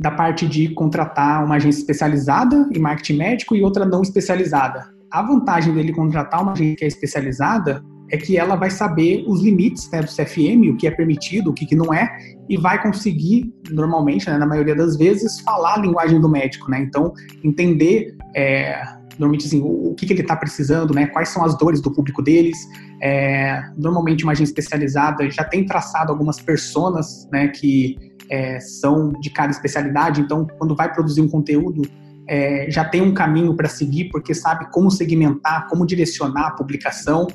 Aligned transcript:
da 0.00 0.10
parte 0.10 0.48
de 0.48 0.70
contratar 0.70 1.44
uma 1.44 1.56
agência 1.56 1.80
especializada 1.80 2.66
em 2.74 2.78
marketing 2.78 3.18
médico 3.18 3.54
e 3.54 3.62
outra 3.62 3.84
não 3.84 4.00
especializada. 4.00 4.88
A 5.12 5.22
vantagem 5.22 5.74
dele 5.74 5.92
contratar 5.92 6.42
uma 6.42 6.52
agência 6.52 6.76
que 6.76 6.84
é 6.84 6.88
especializada 6.88 7.84
é 8.10 8.16
que 8.16 8.36
ela 8.38 8.56
vai 8.56 8.70
saber 8.70 9.24
os 9.28 9.42
limites 9.42 9.90
né, 9.90 10.00
do 10.00 10.08
CFM, 10.08 10.72
o 10.72 10.76
que 10.76 10.86
é 10.86 10.90
permitido, 10.90 11.50
o 11.50 11.52
que, 11.52 11.76
não 11.76 11.92
é, 11.92 12.08
e 12.48 12.56
vai 12.56 12.82
conseguir, 12.82 13.52
normalmente, 13.70 14.28
né, 14.28 14.38
na 14.38 14.46
maioria 14.46 14.74
das 14.74 14.96
vezes, 14.96 15.38
falar 15.40 15.74
a 15.74 15.78
linguagem 15.78 16.18
do 16.18 16.28
médico, 16.28 16.68
né? 16.70 16.80
Então, 16.80 17.12
entender 17.44 18.16
é, 18.34 18.82
normalmente 19.18 19.46
assim, 19.46 19.60
o, 19.60 19.90
o 19.90 19.94
que, 19.94 20.06
que 20.06 20.14
ele 20.14 20.22
está 20.22 20.34
precisando, 20.34 20.94
né? 20.94 21.06
Quais 21.06 21.28
são 21.28 21.44
as 21.44 21.56
dores 21.56 21.80
do 21.80 21.92
público 21.92 22.22
deles. 22.22 22.56
É, 23.02 23.62
normalmente 23.76 24.24
uma 24.24 24.32
agência 24.32 24.50
especializada 24.50 25.30
já 25.30 25.44
tem 25.44 25.64
traçado 25.64 26.10
algumas 26.10 26.40
personas, 26.40 27.28
né? 27.30 27.48
Que 27.48 28.09
é, 28.30 28.60
são 28.60 29.12
de 29.20 29.28
cada 29.28 29.50
especialidade. 29.50 30.20
Então, 30.20 30.46
quando 30.58 30.74
vai 30.76 30.92
produzir 30.92 31.20
um 31.20 31.28
conteúdo, 31.28 31.82
é, 32.28 32.70
já 32.70 32.84
tem 32.84 33.02
um 33.02 33.12
caminho 33.12 33.54
para 33.54 33.68
seguir, 33.68 34.04
porque 34.04 34.32
sabe 34.32 34.70
como 34.70 34.90
segmentar, 34.90 35.68
como 35.68 35.84
direcionar 35.84 36.46
a 36.46 36.50
publicação. 36.52 37.26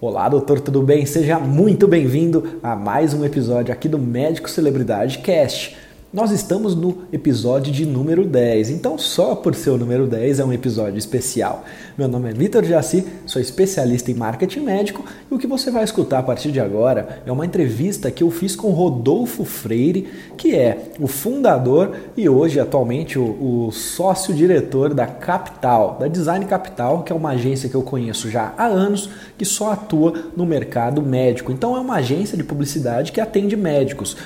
Olá, 0.00 0.28
doutor, 0.30 0.60
tudo 0.60 0.80
bem? 0.80 1.04
Seja 1.04 1.38
muito 1.38 1.86
bem-vindo 1.86 2.58
a 2.62 2.74
mais 2.74 3.12
um 3.12 3.22
episódio 3.22 3.74
aqui 3.74 3.86
do 3.86 3.98
Médico 3.98 4.48
Celebridade 4.48 5.18
Cast. 5.18 5.76
Nós 6.12 6.32
estamos 6.32 6.74
no 6.74 7.04
episódio 7.12 7.72
de 7.72 7.86
número 7.86 8.24
10, 8.24 8.70
então 8.70 8.98
só 8.98 9.36
por 9.36 9.54
ser 9.54 9.70
o 9.70 9.78
número 9.78 10.08
10 10.08 10.40
é 10.40 10.44
um 10.44 10.52
episódio 10.52 10.98
especial. 10.98 11.64
Meu 11.96 12.08
nome 12.08 12.30
é 12.30 12.32
Vitor 12.32 12.64
Jaci, 12.64 13.06
sou 13.24 13.40
especialista 13.40 14.10
em 14.10 14.14
marketing 14.14 14.58
médico 14.58 15.04
e 15.30 15.32
o 15.32 15.38
que 15.38 15.46
você 15.46 15.70
vai 15.70 15.84
escutar 15.84 16.18
a 16.18 16.22
partir 16.24 16.50
de 16.50 16.58
agora 16.58 17.22
é 17.24 17.30
uma 17.30 17.46
entrevista 17.46 18.10
que 18.10 18.24
eu 18.24 18.30
fiz 18.32 18.56
com 18.56 18.72
Rodolfo 18.72 19.44
Freire, 19.44 20.08
que 20.36 20.52
é 20.52 20.90
o 20.98 21.06
fundador 21.06 21.94
e 22.16 22.28
hoje 22.28 22.58
atualmente 22.58 23.16
o, 23.16 23.68
o 23.68 23.70
sócio-diretor 23.70 24.92
da 24.92 25.06
Capital, 25.06 25.96
da 26.00 26.08
Design 26.08 26.44
Capital, 26.44 27.04
que 27.04 27.12
é 27.12 27.14
uma 27.14 27.30
agência 27.30 27.68
que 27.68 27.76
eu 27.76 27.82
conheço 27.82 28.28
já 28.28 28.52
há 28.58 28.66
anos, 28.66 29.10
que 29.38 29.44
só 29.44 29.70
atua 29.70 30.12
no 30.36 30.44
mercado 30.44 31.00
médico. 31.02 31.52
Então 31.52 31.76
é 31.76 31.80
uma 31.80 31.98
agência 31.98 32.36
de 32.36 32.42
publicidade 32.42 33.12
que 33.12 33.20
atende 33.20 33.56
médicos. 33.56 34.16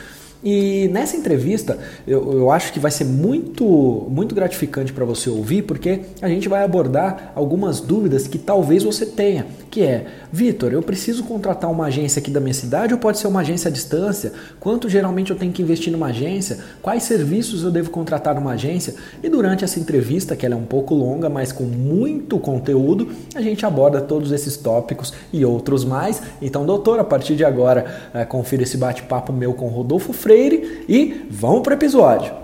E 0.44 0.88
nessa 0.88 1.16
entrevista, 1.16 1.78
eu, 2.06 2.32
eu 2.34 2.50
acho 2.50 2.72
que 2.72 2.78
vai 2.78 2.90
ser 2.90 3.04
muito, 3.04 3.64
muito 4.10 4.34
gratificante 4.34 4.92
para 4.92 5.04
você 5.04 5.30
ouvir, 5.30 5.62
porque 5.62 6.00
a 6.20 6.28
gente 6.28 6.48
vai 6.48 6.62
abordar 6.62 7.32
algumas 7.34 7.80
dúvidas 7.80 8.28
que 8.28 8.36
talvez 8.36 8.82
você 8.82 9.06
tenha, 9.06 9.46
que 9.74 9.82
é, 9.82 10.06
Vitor, 10.30 10.72
eu 10.72 10.80
preciso 10.80 11.24
contratar 11.24 11.68
uma 11.68 11.86
agência 11.86 12.20
aqui 12.20 12.30
da 12.30 12.38
minha 12.38 12.54
cidade 12.54 12.94
ou 12.94 13.00
pode 13.00 13.18
ser 13.18 13.26
uma 13.26 13.40
agência 13.40 13.68
à 13.68 13.72
distância? 13.72 14.32
Quanto 14.60 14.88
geralmente 14.88 15.32
eu 15.32 15.36
tenho 15.36 15.50
que 15.50 15.60
investir 15.60 15.92
numa 15.92 16.06
agência? 16.06 16.60
Quais 16.80 17.02
serviços 17.02 17.64
eu 17.64 17.72
devo 17.72 17.90
contratar 17.90 18.36
numa 18.36 18.52
agência? 18.52 18.94
E 19.20 19.28
durante 19.28 19.64
essa 19.64 19.80
entrevista, 19.80 20.36
que 20.36 20.46
ela 20.46 20.54
é 20.54 20.58
um 20.58 20.64
pouco 20.64 20.94
longa, 20.94 21.28
mas 21.28 21.50
com 21.50 21.64
muito 21.64 22.38
conteúdo, 22.38 23.10
a 23.34 23.42
gente 23.42 23.66
aborda 23.66 24.00
todos 24.00 24.30
esses 24.30 24.56
tópicos 24.56 25.12
e 25.32 25.44
outros 25.44 25.84
mais. 25.84 26.22
Então, 26.40 26.64
doutor, 26.64 27.00
a 27.00 27.04
partir 27.04 27.34
de 27.34 27.44
agora, 27.44 28.10
é, 28.14 28.24
confira 28.24 28.62
esse 28.62 28.76
bate-papo 28.76 29.32
meu 29.32 29.54
com 29.54 29.66
Rodolfo 29.66 30.12
Freire 30.12 30.84
e 30.88 31.26
vamos 31.28 31.62
para 31.62 31.72
o 31.72 31.76
episódio. 31.76 32.43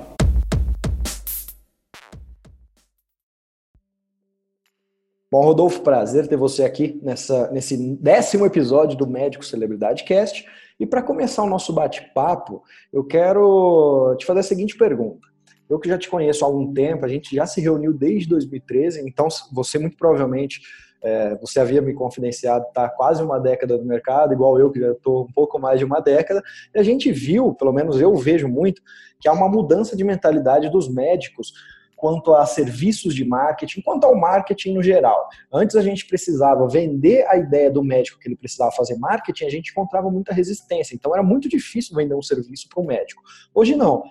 Bom, 5.33 5.42
Rodolfo, 5.42 5.83
prazer 5.83 6.27
ter 6.27 6.36
você 6.36 6.64
aqui 6.64 6.98
nessa, 7.05 7.48
nesse 7.53 7.77
décimo 7.95 8.45
episódio 8.45 8.98
do 8.98 9.06
Médico 9.06 9.45
Celebridade 9.45 10.03
Cast. 10.03 10.45
E 10.78 10.84
para 10.84 11.05
começar 11.05 11.44
o 11.44 11.49
nosso 11.49 11.72
bate-papo, 11.72 12.65
eu 12.93 13.05
quero 13.05 14.16
te 14.19 14.27
fazer 14.27 14.41
a 14.41 14.43
seguinte 14.43 14.77
pergunta. 14.77 15.28
Eu 15.69 15.78
que 15.78 15.88
já 15.88 15.97
te 15.97 16.10
conheço 16.10 16.44
há 16.44 16.49
algum 16.49 16.75
tempo, 16.75 17.06
a 17.06 17.09
gente 17.09 17.37
já 17.37 17.47
se 17.47 17.60
reuniu 17.60 17.93
desde 17.93 18.28
2013, 18.28 19.09
então 19.09 19.28
você 19.53 19.78
muito 19.78 19.97
provavelmente 19.97 20.62
é, 21.00 21.37
você 21.37 21.60
havia 21.60 21.81
me 21.81 21.94
confidenciado, 21.94 22.66
está 22.66 22.88
quase 22.88 23.22
uma 23.22 23.38
década 23.38 23.78
no 23.78 23.84
mercado, 23.84 24.32
igual 24.32 24.59
eu, 24.59 24.69
que 24.69 24.81
já 24.81 24.91
estou 24.91 25.22
um 25.22 25.32
pouco 25.32 25.60
mais 25.60 25.78
de 25.78 25.84
uma 25.84 26.00
década, 26.00 26.43
e 26.75 26.78
a 26.81 26.82
gente 26.82 27.12
viu, 27.12 27.55
pelo 27.55 27.72
menos 27.72 28.00
eu 28.00 28.16
vejo 28.16 28.49
muito, 28.49 28.82
que 29.21 29.28
há 29.28 29.32
uma 29.32 29.49
mudança 29.49 29.97
de 29.97 30.03
mentalidade 30.03 30.69
dos 30.71 30.93
médicos 30.93 31.53
quanto 32.00 32.34
a 32.34 32.47
serviços 32.47 33.15
de 33.15 33.27
marketing, 33.27 33.83
quanto 33.83 34.05
ao 34.05 34.16
marketing 34.16 34.72
no 34.72 34.83
geral. 34.83 35.28
Antes 35.53 35.77
a 35.77 35.83
gente 35.83 36.06
precisava 36.06 36.66
vender 36.66 37.27
a 37.28 37.37
ideia 37.37 37.71
do 37.71 37.84
médico 37.84 38.19
que 38.19 38.27
ele 38.27 38.37
precisava 38.37 38.72
fazer 38.72 38.97
marketing, 38.97 39.44
a 39.44 39.50
gente 39.50 39.71
encontrava 39.71 40.11
muita 40.11 40.33
resistência. 40.33 40.94
Então 40.94 41.12
era 41.12 41.22
muito 41.22 41.47
difícil 41.47 41.94
vender 41.94 42.15
um 42.15 42.22
serviço 42.22 42.69
para 42.71 42.83
o 42.83 42.87
médico. 42.87 43.22
Hoje 43.55 43.77
não 43.77 44.03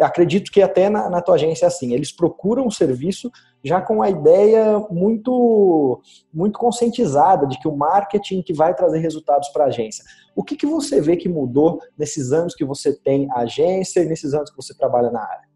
acredito 0.00 0.52
que 0.52 0.62
até 0.62 0.88
na, 0.88 1.08
na 1.08 1.20
tua 1.20 1.34
agência 1.34 1.64
é 1.64 1.68
assim, 1.68 1.92
eles 1.92 2.12
procuram 2.12 2.66
o 2.66 2.70
serviço 2.70 3.30
já 3.62 3.80
com 3.80 4.02
a 4.02 4.08
ideia 4.08 4.78
muito 4.90 6.00
muito 6.32 6.58
conscientizada 6.58 7.46
de 7.46 7.58
que 7.58 7.66
o 7.66 7.76
marketing 7.76 8.42
que 8.42 8.52
vai 8.52 8.74
trazer 8.74 8.98
resultados 8.98 9.48
para 9.48 9.64
a 9.64 9.68
agência. 9.68 10.04
O 10.36 10.44
que, 10.44 10.56
que 10.56 10.66
você 10.66 11.00
vê 11.00 11.16
que 11.16 11.28
mudou 11.28 11.80
nesses 11.98 12.32
anos 12.32 12.54
que 12.54 12.64
você 12.64 12.94
tem 12.94 13.28
a 13.32 13.40
agência 13.40 14.00
e 14.00 14.06
nesses 14.06 14.32
anos 14.32 14.50
que 14.50 14.56
você 14.56 14.74
trabalha 14.74 15.10
na 15.10 15.22
área? 15.22 15.49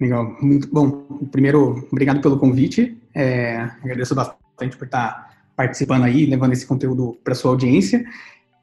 Legal, 0.00 0.36
muito 0.40 0.68
bom. 0.72 0.90
Primeiro, 1.30 1.86
obrigado 1.90 2.20
pelo 2.20 2.38
convite. 2.38 2.96
É, 3.14 3.58
agradeço 3.82 4.14
bastante 4.14 4.76
por 4.76 4.86
estar 4.86 5.32
participando 5.56 6.04
aí, 6.04 6.26
levando 6.26 6.52
esse 6.52 6.66
conteúdo 6.66 7.18
para 7.22 7.34
sua 7.34 7.52
audiência. 7.52 8.04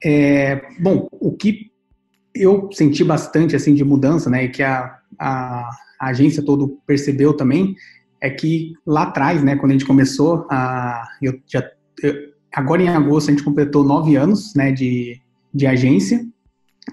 É, 0.04 0.62
bom, 0.80 1.08
o 1.12 1.32
que 1.32 1.72
eu 2.34 2.70
senti 2.72 3.04
bastante 3.04 3.56
assim 3.56 3.74
de 3.74 3.84
mudança, 3.84 4.30
né, 4.30 4.46
e 4.46 4.50
que 4.50 4.64
a, 4.64 4.98
a, 5.18 5.70
a 6.00 6.08
agência 6.08 6.44
todo 6.44 6.80
percebeu 6.86 7.34
também, 7.34 7.76
é 8.20 8.30
que 8.30 8.74
lá 8.86 9.04
atrás, 9.04 9.44
né, 9.44 9.56
quando 9.56 9.72
a 9.72 9.74
gente 9.74 9.86
começou, 9.86 10.46
a, 10.50 11.08
eu 11.22 11.40
já, 11.48 11.64
eu, 12.04 12.14
agora 12.54 12.82
em 12.82 12.90
agosto 12.90 13.30
a 13.30 13.32
gente 13.32 13.44
completou 13.44 13.84
nove 13.84 14.16
anos, 14.16 14.54
né, 14.56 14.72
de, 14.72 15.20
de 15.54 15.66
agência, 15.66 16.26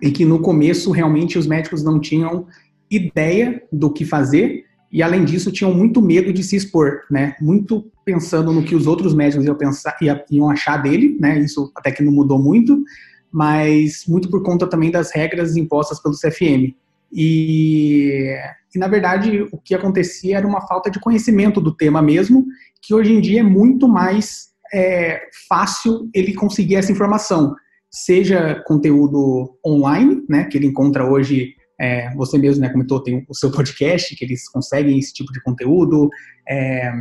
e 0.02 0.10
que 0.10 0.24
no 0.24 0.40
começo 0.40 0.90
realmente 0.90 1.38
os 1.38 1.46
médicos 1.46 1.82
não 1.82 1.98
tinham 1.98 2.46
ideia 2.90 3.62
do 3.72 3.92
que 3.92 4.04
fazer, 4.04 4.64
e 4.90 5.02
além 5.02 5.24
disso 5.24 5.52
tinham 5.52 5.74
muito 5.74 6.00
medo 6.00 6.32
de 6.32 6.42
se 6.42 6.56
expor, 6.56 7.02
né, 7.10 7.34
muito 7.40 7.90
pensando 8.04 8.52
no 8.52 8.62
que 8.62 8.74
os 8.74 8.86
outros 8.86 9.14
médicos 9.14 9.44
iam, 9.44 9.54
pensar, 9.54 9.96
iam 10.30 10.50
achar 10.50 10.78
dele, 10.78 11.16
né, 11.20 11.38
isso 11.40 11.70
até 11.76 11.90
que 11.90 12.02
não 12.02 12.12
mudou 12.12 12.38
muito, 12.38 12.82
mas 13.30 14.04
muito 14.08 14.30
por 14.30 14.42
conta 14.42 14.66
também 14.66 14.90
das 14.90 15.12
regras 15.14 15.56
impostas 15.56 16.00
pelo 16.00 16.14
CFM. 16.14 16.74
E, 17.12 18.34
e, 18.74 18.78
na 18.78 18.88
verdade, 18.88 19.46
o 19.52 19.58
que 19.58 19.74
acontecia 19.74 20.38
era 20.38 20.46
uma 20.46 20.66
falta 20.66 20.90
de 20.90 21.00
conhecimento 21.00 21.60
do 21.60 21.74
tema 21.74 22.00
mesmo, 22.00 22.46
que 22.82 22.94
hoje 22.94 23.12
em 23.12 23.20
dia 23.20 23.40
é 23.40 23.44
muito 23.44 23.88
mais 23.88 24.48
é, 24.72 25.20
fácil 25.48 26.08
ele 26.14 26.34
conseguir 26.34 26.76
essa 26.76 26.92
informação, 26.92 27.54
seja 27.90 28.62
conteúdo 28.66 29.58
online, 29.66 30.24
né, 30.28 30.44
que 30.44 30.56
ele 30.56 30.66
encontra 30.66 31.10
hoje, 31.10 31.54
é, 31.78 32.12
você 32.14 32.36
mesmo 32.36 32.60
né, 32.60 32.68
comentou, 32.68 33.02
tem 33.02 33.24
o 33.28 33.34
seu 33.34 33.50
podcast, 33.50 34.14
que 34.16 34.24
eles 34.24 34.48
conseguem 34.48 34.98
esse 34.98 35.12
tipo 35.12 35.32
de 35.32 35.40
conteúdo, 35.40 36.10
é, 36.48 36.92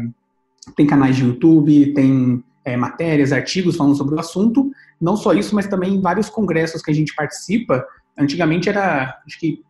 tem 0.75 0.85
canais 0.85 1.15
de 1.15 1.23
YouTube, 1.23 1.93
tem 1.93 2.43
é, 2.63 2.75
matérias, 2.77 3.31
artigos 3.31 3.75
falando 3.75 3.95
sobre 3.95 4.15
o 4.15 4.19
assunto. 4.19 4.69
Não 4.99 5.15
só 5.15 5.33
isso, 5.33 5.55
mas 5.55 5.67
também 5.67 6.01
vários 6.01 6.29
congressos 6.29 6.81
que 6.81 6.91
a 6.91 6.93
gente 6.93 7.15
participa. 7.15 7.83
Antigamente 8.17 8.69
era, 8.69 9.19
acho 9.25 9.39
que 9.39 9.61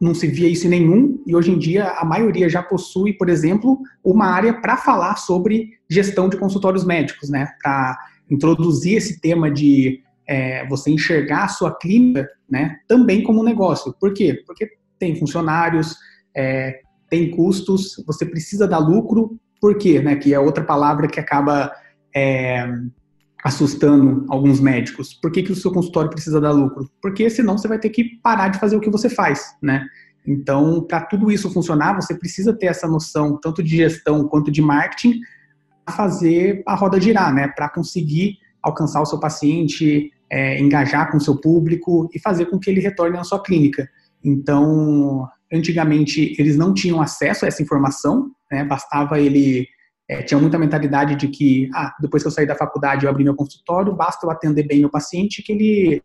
não 0.00 0.14
se 0.14 0.26
via 0.26 0.48
isso 0.48 0.66
em 0.66 0.70
nenhum, 0.70 1.22
e 1.24 1.34
hoje 1.34 1.52
em 1.52 1.58
dia 1.58 1.90
a 1.90 2.04
maioria 2.04 2.48
já 2.48 2.60
possui, 2.60 3.12
por 3.12 3.28
exemplo, 3.28 3.78
uma 4.02 4.26
área 4.26 4.52
para 4.60 4.76
falar 4.76 5.16
sobre 5.16 5.78
gestão 5.88 6.28
de 6.28 6.36
consultórios 6.36 6.84
médicos, 6.84 7.30
né? 7.30 7.48
Para 7.62 7.96
introduzir 8.28 8.96
esse 8.96 9.20
tema 9.20 9.50
de 9.50 10.02
é, 10.26 10.66
você 10.68 10.90
enxergar 10.90 11.44
a 11.44 11.48
sua 11.48 11.76
clínica, 11.76 12.28
né? 12.48 12.76
Também 12.86 13.22
como 13.22 13.40
um 13.40 13.44
negócio. 13.44 13.94
Por 14.00 14.12
quê? 14.12 14.42
Porque 14.46 14.68
tem 14.98 15.16
funcionários, 15.16 15.96
é, 16.36 16.80
tem 17.10 17.30
custos, 17.30 18.02
você 18.06 18.24
precisa 18.24 18.66
dar 18.66 18.78
lucro, 18.78 19.38
por 19.60 19.76
quê? 19.76 20.00
Né? 20.00 20.16
Que 20.16 20.34
é 20.34 20.40
outra 20.40 20.64
palavra 20.64 21.06
que 21.06 21.20
acaba 21.20 21.72
é, 22.14 22.66
assustando 23.44 24.24
alguns 24.28 24.60
médicos. 24.60 25.14
Por 25.14 25.30
que, 25.30 25.42
que 25.42 25.52
o 25.52 25.56
seu 25.56 25.72
consultório 25.72 26.10
precisa 26.10 26.40
dar 26.40 26.52
lucro? 26.52 26.90
Porque 27.00 27.28
senão 27.28 27.58
você 27.58 27.68
vai 27.68 27.78
ter 27.78 27.90
que 27.90 28.18
parar 28.22 28.48
de 28.48 28.58
fazer 28.58 28.76
o 28.76 28.80
que 28.80 28.90
você 28.90 29.08
faz, 29.08 29.56
né? 29.62 29.86
Então, 30.26 30.82
para 30.82 31.02
tudo 31.02 31.30
isso 31.30 31.52
funcionar, 31.52 31.94
você 31.94 32.14
precisa 32.14 32.52
ter 32.52 32.66
essa 32.66 32.86
noção 32.86 33.38
tanto 33.40 33.62
de 33.62 33.76
gestão 33.76 34.26
quanto 34.28 34.50
de 34.50 34.62
marketing 34.62 35.20
para 35.84 35.94
fazer 35.94 36.62
a 36.66 36.74
roda 36.74 37.00
girar, 37.00 37.34
né? 37.34 37.48
Para 37.48 37.68
conseguir 37.68 38.38
alcançar 38.62 39.00
o 39.00 39.06
seu 39.06 39.18
paciente, 39.18 40.10
é, 40.30 40.60
engajar 40.60 41.10
com 41.10 41.16
o 41.16 41.20
seu 41.20 41.36
público 41.36 42.08
e 42.14 42.18
fazer 42.18 42.46
com 42.46 42.58
que 42.58 42.70
ele 42.70 42.80
retorne 42.80 43.18
à 43.18 43.24
sua 43.24 43.42
clínica. 43.42 43.88
Então, 44.24 45.28
antigamente 45.52 46.34
eles 46.38 46.56
não 46.56 46.72
tinham 46.72 47.00
acesso 47.00 47.44
a 47.44 47.48
essa 47.48 47.62
informação, 47.62 48.30
né? 48.50 48.64
Bastava 48.64 49.20
ele 49.20 49.66
é, 50.08 50.22
tinha 50.22 50.38
muita 50.38 50.58
mentalidade 50.58 51.16
de 51.16 51.28
que, 51.28 51.70
ah, 51.74 51.94
depois 52.00 52.22
que 52.22 52.26
eu 52.26 52.32
sair 52.32 52.46
da 52.46 52.54
faculdade 52.54 53.04
eu 53.04 53.10
abrir 53.10 53.24
meu 53.24 53.34
consultório, 53.34 53.94
basta 53.94 54.26
eu 54.26 54.30
atender 54.30 54.66
bem 54.66 54.80
meu 54.80 54.90
paciente 54.90 55.42
que 55.42 55.52
ele, 55.52 56.02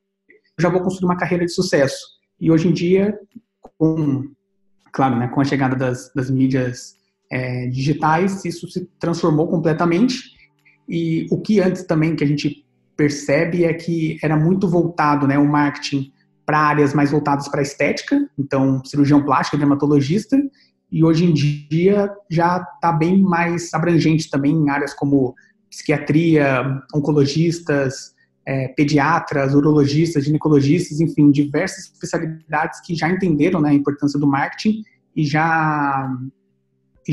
já 0.60 0.70
vou 0.70 0.82
construir 0.82 1.06
uma 1.06 1.18
carreira 1.18 1.46
de 1.46 1.52
sucesso. 1.52 1.98
E 2.40 2.52
hoje 2.52 2.68
em 2.68 2.74
dia, 2.74 3.18
com, 3.78 4.30
claro, 4.92 5.18
né, 5.18 5.28
com 5.28 5.42
a 5.42 5.44
chegada 5.44 5.76
das, 5.76 6.12
das 6.14 6.30
mídias 6.30 6.96
é, 7.32 7.68
digitais, 7.68 8.46
isso 8.46 8.70
se 8.70 8.86
transformou 9.00 9.48
completamente. 9.48 10.37
E 10.88 11.28
o 11.32 11.40
que 11.40 11.60
antes 11.60 11.84
também 11.84 12.16
que 12.16 12.24
a 12.24 12.28
gente 12.28 12.66
percebe 12.96 13.66
é 13.66 13.74
que 13.74 14.18
era 14.24 14.36
muito 14.36 14.68
voltado, 14.68 15.28
né, 15.28 15.38
o 15.38 15.48
marketing 15.48 16.12
para 16.46 16.60
áreas 16.60 16.94
mais 16.94 17.12
voltadas 17.12 17.48
para 17.50 17.62
estética, 17.62 18.28
então 18.38 18.84
cirurgião 18.86 19.24
plástico, 19.24 19.58
dermatologista, 19.58 20.38
e 20.90 21.04
hoje 21.04 21.26
em 21.26 21.34
dia 21.34 22.10
já 22.30 22.66
está 22.76 22.92
bem 22.92 23.22
mais 23.22 23.74
abrangente 23.74 24.30
também 24.30 24.54
em 24.54 24.70
áreas 24.70 24.94
como 24.94 25.36
psiquiatria, 25.70 26.82
oncologistas, 26.96 28.16
é, 28.46 28.70
pediatras, 28.70 29.54
urologistas, 29.54 30.24
ginecologistas, 30.24 31.02
enfim, 31.02 31.30
diversas 31.30 31.92
especialidades 31.92 32.80
que 32.80 32.96
já 32.96 33.10
entenderam 33.10 33.60
né, 33.60 33.72
a 33.72 33.74
importância 33.74 34.18
do 34.18 34.26
marketing 34.26 34.84
e 35.14 35.26
já, 35.26 36.10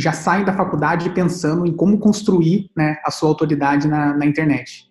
já 0.00 0.12
saem 0.12 0.44
da 0.44 0.52
faculdade 0.52 1.10
pensando 1.10 1.66
em 1.66 1.72
como 1.72 1.98
construir 1.98 2.70
né, 2.76 2.96
a 3.04 3.10
sua 3.10 3.28
autoridade 3.28 3.86
na, 3.88 4.14
na 4.14 4.26
internet. 4.26 4.90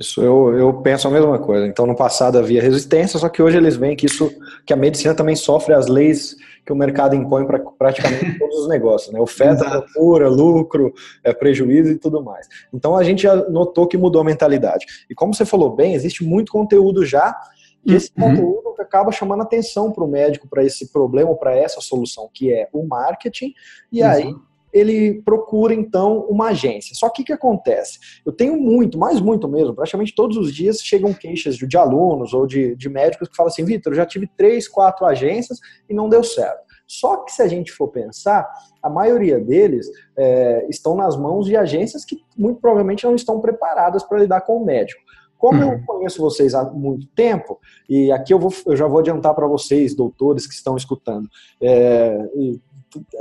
Isso, 0.00 0.22
eu, 0.22 0.56
eu 0.56 0.72
penso 0.74 1.06
a 1.06 1.10
mesma 1.10 1.38
coisa. 1.38 1.66
Então, 1.66 1.86
no 1.86 1.94
passado 1.94 2.38
havia 2.38 2.62
resistência, 2.62 3.18
só 3.18 3.28
que 3.28 3.42
hoje 3.42 3.56
eles 3.56 3.76
veem 3.76 3.94
que 3.94 4.06
isso, 4.06 4.30
que 4.64 4.72
a 4.72 4.76
medicina 4.76 5.14
também 5.14 5.36
sofre 5.36 5.74
as 5.74 5.86
leis 5.86 6.36
que 6.64 6.72
o 6.72 6.76
mercado 6.76 7.14
impõe 7.14 7.46
para 7.46 7.58
praticamente 7.58 8.36
todos 8.38 8.60
os 8.60 8.68
negócios, 8.68 9.12
né? 9.12 9.20
Oferta, 9.20 9.68
procura, 9.68 10.28
lucro, 10.28 10.94
é, 11.22 11.34
prejuízo 11.34 11.92
e 11.92 11.98
tudo 11.98 12.22
mais. 12.22 12.48
Então, 12.72 12.96
a 12.96 13.04
gente 13.04 13.24
já 13.24 13.36
notou 13.50 13.86
que 13.86 13.98
mudou 13.98 14.22
a 14.22 14.24
mentalidade. 14.24 14.86
E 15.08 15.14
como 15.14 15.34
você 15.34 15.44
falou 15.44 15.76
bem, 15.76 15.94
existe 15.94 16.24
muito 16.24 16.50
conteúdo 16.50 17.04
já 17.04 17.36
e 17.84 17.94
esse 17.94 18.10
uhum. 18.16 18.28
conteúdo 18.28 18.64
acaba 18.80 19.10
chamando 19.10 19.42
atenção 19.42 19.90
para 19.90 20.04
o 20.04 20.08
médico 20.08 20.48
para 20.48 20.64
esse 20.64 20.92
problema, 20.92 21.34
para 21.34 21.56
essa 21.56 21.80
solução, 21.80 22.28
que 22.32 22.52
é 22.52 22.68
o 22.72 22.86
marketing. 22.86 23.52
E 23.90 24.02
uhum. 24.02 24.08
aí 24.08 24.34
ele 24.72 25.22
procura 25.22 25.72
então 25.72 26.26
uma 26.28 26.48
agência. 26.48 26.96
Só 26.96 27.08
que 27.08 27.22
o 27.22 27.24
que 27.24 27.32
acontece? 27.32 27.98
Eu 28.26 28.32
tenho 28.32 28.56
muito, 28.56 28.98
mais 28.98 29.20
muito 29.20 29.48
mesmo, 29.48 29.72
praticamente 29.72 30.14
todos 30.14 30.36
os 30.36 30.52
dias 30.52 30.80
chegam 30.80 31.14
queixas 31.14 31.56
de, 31.56 31.66
de 31.66 31.76
alunos 31.76 32.34
ou 32.34 32.44
de, 32.44 32.74
de 32.74 32.88
médicos 32.88 33.28
que 33.28 33.36
falam 33.36 33.52
assim: 33.52 33.64
Vitor, 33.64 33.92
eu 33.92 33.96
já 33.96 34.04
tive 34.04 34.28
três, 34.36 34.66
quatro 34.66 35.06
agências 35.06 35.60
e 35.88 35.94
não 35.94 36.08
deu 36.08 36.24
certo. 36.24 36.64
Só 36.86 37.18
que 37.18 37.32
se 37.32 37.40
a 37.40 37.48
gente 37.48 37.72
for 37.72 37.88
pensar, 37.88 38.46
a 38.82 38.90
maioria 38.90 39.38
deles 39.38 39.86
é, 40.18 40.66
estão 40.68 40.94
nas 40.94 41.16
mãos 41.16 41.46
de 41.46 41.56
agências 41.56 42.04
que 42.04 42.18
muito 42.36 42.60
provavelmente 42.60 43.04
não 43.04 43.14
estão 43.14 43.40
preparadas 43.40 44.02
para 44.02 44.18
lidar 44.18 44.42
com 44.42 44.56
o 44.56 44.64
médico. 44.64 45.00
Como 45.44 45.62
eu 45.62 45.68
uhum. 45.68 45.84
conheço 45.84 46.22
vocês 46.22 46.54
há 46.54 46.64
muito 46.64 47.06
tempo, 47.08 47.60
e 47.86 48.10
aqui 48.10 48.32
eu, 48.32 48.38
vou, 48.38 48.50
eu 48.64 48.74
já 48.74 48.86
vou 48.86 49.00
adiantar 49.00 49.34
para 49.34 49.46
vocês, 49.46 49.94
doutores 49.94 50.46
que 50.46 50.54
estão 50.54 50.74
escutando, 50.74 51.28
é, 51.60 52.18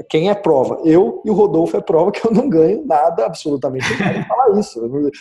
quem 0.09 0.29
é 0.29 0.33
prova? 0.33 0.79
Eu 0.85 1.21
e 1.25 1.29
o 1.29 1.33
Rodolfo 1.33 1.75
é 1.75 1.81
prova 1.81 2.13
que 2.13 2.25
eu 2.25 2.31
não 2.31 2.47
ganho 2.47 2.85
nada, 2.85 3.25
absolutamente 3.25 3.85
nada, 3.99 4.23
falar 4.23 4.57
isso. 4.57 4.79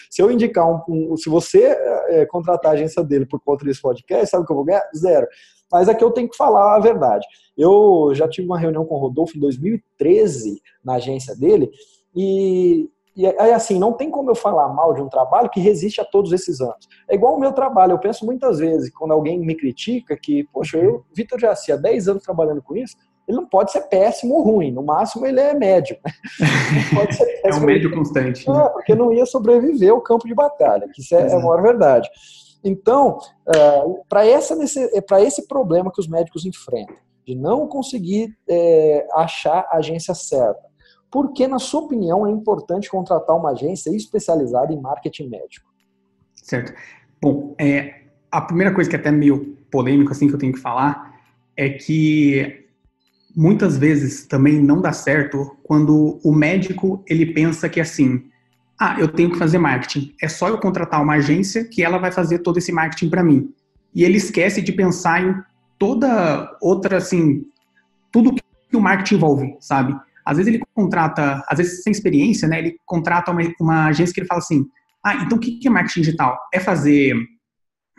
Se 0.08 0.22
eu 0.22 0.31
indicar 0.31 0.64
um, 0.64 1.12
um 1.12 1.16
se 1.16 1.28
você 1.28 1.76
é, 2.06 2.25
contratar 2.26 2.70
a 2.70 2.75
agência 2.75 3.02
dele 3.02 3.26
por 3.26 3.40
conta 3.40 3.64
desse 3.64 3.82
podcast, 3.82 4.28
sabe 4.28 4.44
o 4.44 4.46
que 4.46 4.52
eu 4.52 4.56
vou 4.56 4.64
ganhar? 4.64 4.88
Zero. 4.96 5.26
Mas 5.72 5.88
aqui 5.88 6.04
eu 6.04 6.12
tenho 6.12 6.28
que 6.28 6.37
falar 6.37 6.76
a 6.76 6.78
verdade. 6.78 7.26
Eu 7.58 8.12
já 8.14 8.28
tive 8.28 8.46
uma 8.46 8.60
reunião 8.60 8.84
com 8.84 8.94
o 8.94 8.99
Rodolfo 8.99 9.37
em 9.37 9.40
2013 9.40 10.62
na 10.84 10.94
agência 10.94 11.34
dele 11.34 11.69
e 12.14 12.88
e 13.14 13.26
aí, 13.26 13.53
assim, 13.53 13.79
não 13.79 13.93
tem 13.93 14.11
como 14.11 14.31
eu 14.31 14.35
falar 14.35 14.69
mal 14.69 14.94
de 14.94 15.03
um 15.03 15.09
trabalho 15.09 15.50
que 15.50 15.61
resiste 15.61 16.00
a 16.00 16.05
todos 16.05 16.32
esses 16.32 16.61
anos. 16.61 16.88
É 17.09 17.14
igual 17.14 17.37
o 17.37 17.41
meu 17.41 17.53
trabalho. 17.53 17.93
Eu 17.93 17.99
penso 17.99 18.25
muitas 18.25 18.59
vezes, 18.59 18.91
quando 18.91 19.12
alguém 19.12 19.38
me 19.38 19.55
critica, 19.55 20.17
que, 20.17 20.44
poxa, 20.53 20.79
eu, 20.79 21.05
Vitor 21.14 21.38
Jaci, 21.38 21.73
há 21.73 21.76
10 21.76 22.09
anos 22.09 22.23
trabalhando 22.23 22.62
com 22.62 22.75
isso, 22.75 22.97
ele 23.29 23.37
não 23.37 23.47
pode 23.47 23.70
ser 23.70 23.82
péssimo 23.82 24.35
ou 24.35 24.43
ruim, 24.43 24.73
no 24.73 24.82
máximo 24.82 25.26
ele 25.26 25.41
é 25.41 25.55
médio. 25.55 25.97
pode 26.94 27.14
ser 27.14 27.41
é 27.44 27.55
um 27.55 27.61
médio 27.61 27.93
constante. 27.93 28.49
Né? 28.49 28.69
porque 28.73 28.94
não 28.94 29.12
ia 29.12 29.26
sobreviver 29.26 29.91
ao 29.91 30.00
campo 30.00 30.26
de 30.26 30.35
batalha, 30.35 30.88
que 30.93 31.00
isso 31.00 31.14
é, 31.14 31.29
é 31.29 31.35
a 31.35 31.38
maior 31.38 31.62
verdade. 31.62 32.09
Então, 32.64 33.19
é, 33.55 33.82
para 34.09 35.20
esse 35.23 35.47
problema 35.47 35.93
que 35.93 36.00
os 36.00 36.09
médicos 36.09 36.47
enfrentam, 36.47 36.97
de 37.26 37.35
não 37.35 37.69
conseguir 37.69 38.35
é, 38.49 39.06
achar 39.14 39.67
a 39.70 39.76
agência 39.76 40.14
certa, 40.14 40.72
por 41.12 41.35
que, 41.35 41.47
na 41.47 41.59
sua 41.59 41.82
opinião, 41.82 42.26
é 42.26 42.31
importante 42.31 42.88
contratar 42.88 43.37
uma 43.37 43.50
agência 43.50 43.94
especializada 43.94 44.73
em 44.73 44.81
marketing 44.81 45.29
médico? 45.29 45.70
Certo. 46.35 46.73
Bom, 47.20 47.55
é, 47.61 48.05
a 48.31 48.41
primeira 48.41 48.75
coisa 48.75 48.88
que 48.88 48.97
é 48.97 48.99
até 48.99 49.11
meio 49.11 49.59
polêmico 49.70 50.11
assim 50.11 50.26
que 50.26 50.35
eu 50.35 50.38
tenho 50.38 50.55
que 50.55 50.59
falar 50.59 51.20
é 51.55 51.69
que 51.69 52.67
muitas 53.37 53.76
vezes 53.76 54.26
também 54.26 54.59
não 54.59 54.81
dá 54.81 54.93
certo 54.93 55.55
quando 55.62 56.19
o 56.25 56.32
médico 56.32 57.05
ele 57.06 57.26
pensa 57.26 57.69
que 57.69 57.81
assim, 57.81 58.25
ah, 58.81 58.97
eu 58.99 59.06
tenho 59.06 59.31
que 59.31 59.38
fazer 59.38 59.59
marketing, 59.59 60.14
é 60.20 60.29
só 60.29 60.49
eu 60.49 60.59
contratar 60.59 61.03
uma 61.03 61.14
agência 61.14 61.64
que 61.64 61.82
ela 61.82 61.99
vai 61.99 62.11
fazer 62.11 62.38
todo 62.38 62.56
esse 62.56 62.73
marketing 62.73 63.11
para 63.11 63.23
mim. 63.23 63.53
E 63.94 64.03
ele 64.03 64.17
esquece 64.17 64.62
de 64.62 64.73
pensar 64.73 65.23
em 65.23 65.37
toda 65.79 66.56
outra 66.61 66.97
assim, 66.97 67.44
tudo 68.11 68.35
que 68.35 68.76
o 68.76 68.81
marketing 68.81 69.17
envolve, 69.17 69.56
sabe? 69.61 69.94
Às 70.25 70.37
vezes 70.37 70.53
ele 70.53 70.63
contrata, 70.75 71.43
às 71.49 71.59
vezes 71.59 71.83
sem 71.83 71.91
experiência, 71.91 72.49
né? 72.49 72.59
Ele 72.59 72.77
contrata 72.85 73.31
uma, 73.31 73.43
uma 73.61 73.87
agência 73.87 74.13
que 74.13 74.21
ele 74.21 74.27
fala 74.27 74.39
assim: 74.39 74.65
ah, 75.05 75.17
então 75.17 75.39
o 75.39 75.41
que 75.41 75.67
é 75.67 75.71
marketing 75.71 76.01
digital? 76.01 76.39
É 76.53 76.61
fazer 76.61 77.15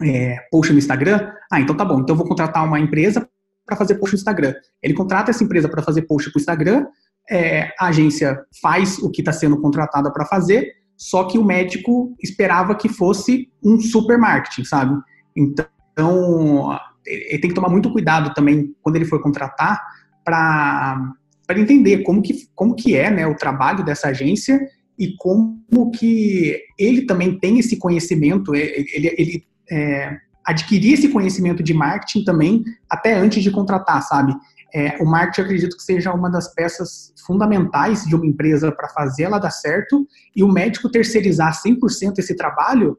é, 0.01 0.37
post 0.51 0.71
no 0.71 0.79
Instagram? 0.79 1.31
Ah, 1.51 1.59
então 1.59 1.75
tá 1.75 1.85
bom. 1.85 1.99
Então 1.99 2.13
eu 2.13 2.17
vou 2.17 2.27
contratar 2.27 2.65
uma 2.65 2.79
empresa 2.79 3.27
para 3.65 3.75
fazer 3.75 3.95
post 3.95 4.15
no 4.15 4.19
Instagram. 4.19 4.53
Ele 4.81 4.93
contrata 4.93 5.31
essa 5.31 5.43
empresa 5.43 5.69
para 5.69 5.81
fazer 5.81 6.03
post 6.03 6.31
para 6.31 6.39
o 6.39 6.41
Instagram, 6.41 6.85
é, 7.29 7.69
a 7.79 7.87
agência 7.87 8.43
faz 8.61 8.99
o 8.99 9.09
que 9.09 9.21
está 9.21 9.31
sendo 9.31 9.59
contratada 9.61 10.11
para 10.11 10.25
fazer, 10.25 10.73
só 10.97 11.23
que 11.25 11.37
o 11.37 11.43
médico 11.43 12.15
esperava 12.21 12.75
que 12.75 12.89
fosse 12.89 13.49
um 13.63 13.79
super 13.79 14.17
marketing, 14.17 14.65
sabe? 14.65 14.95
Então, 15.35 16.77
ele 17.05 17.39
tem 17.39 17.49
que 17.49 17.55
tomar 17.55 17.69
muito 17.69 17.91
cuidado 17.91 18.33
também 18.33 18.75
quando 18.81 18.97
ele 18.97 19.05
for 19.05 19.21
contratar 19.21 19.81
para 20.23 21.13
entender 21.49 22.03
como 22.03 22.21
que, 22.21 22.47
como 22.55 22.75
que 22.75 22.95
é 22.95 23.11
né, 23.11 23.27
o 23.27 23.35
trabalho 23.35 23.83
dessa 23.83 24.09
agência 24.09 24.59
e 24.97 25.15
como 25.17 25.91
que 25.91 26.59
ele 26.77 27.05
também 27.05 27.37
tem 27.39 27.59
esse 27.59 27.77
conhecimento, 27.77 28.55
ele, 28.55 29.13
ele 29.17 29.43
é, 29.69 30.17
adquirir 30.45 30.93
esse 30.93 31.09
conhecimento 31.09 31.63
de 31.63 31.73
marketing 31.73 32.23
também 32.23 32.63
até 32.89 33.13
antes 33.13 33.41
de 33.41 33.51
contratar, 33.51 34.01
sabe? 34.03 34.33
É, 34.73 34.97
o 35.01 35.05
marketing 35.05 35.41
eu 35.41 35.45
acredito 35.45 35.77
que 35.77 35.83
seja 35.83 36.13
uma 36.13 36.29
das 36.29 36.53
peças 36.53 37.13
fundamentais 37.25 38.03
de 38.05 38.15
uma 38.15 38.25
empresa 38.25 38.71
para 38.71 38.89
fazer 38.89 39.23
ela 39.23 39.37
dar 39.37 39.51
certo 39.51 40.07
e 40.35 40.43
o 40.43 40.51
médico 40.51 40.89
terceirizar 40.89 41.53
100% 41.53 42.17
esse 42.17 42.35
trabalho, 42.35 42.97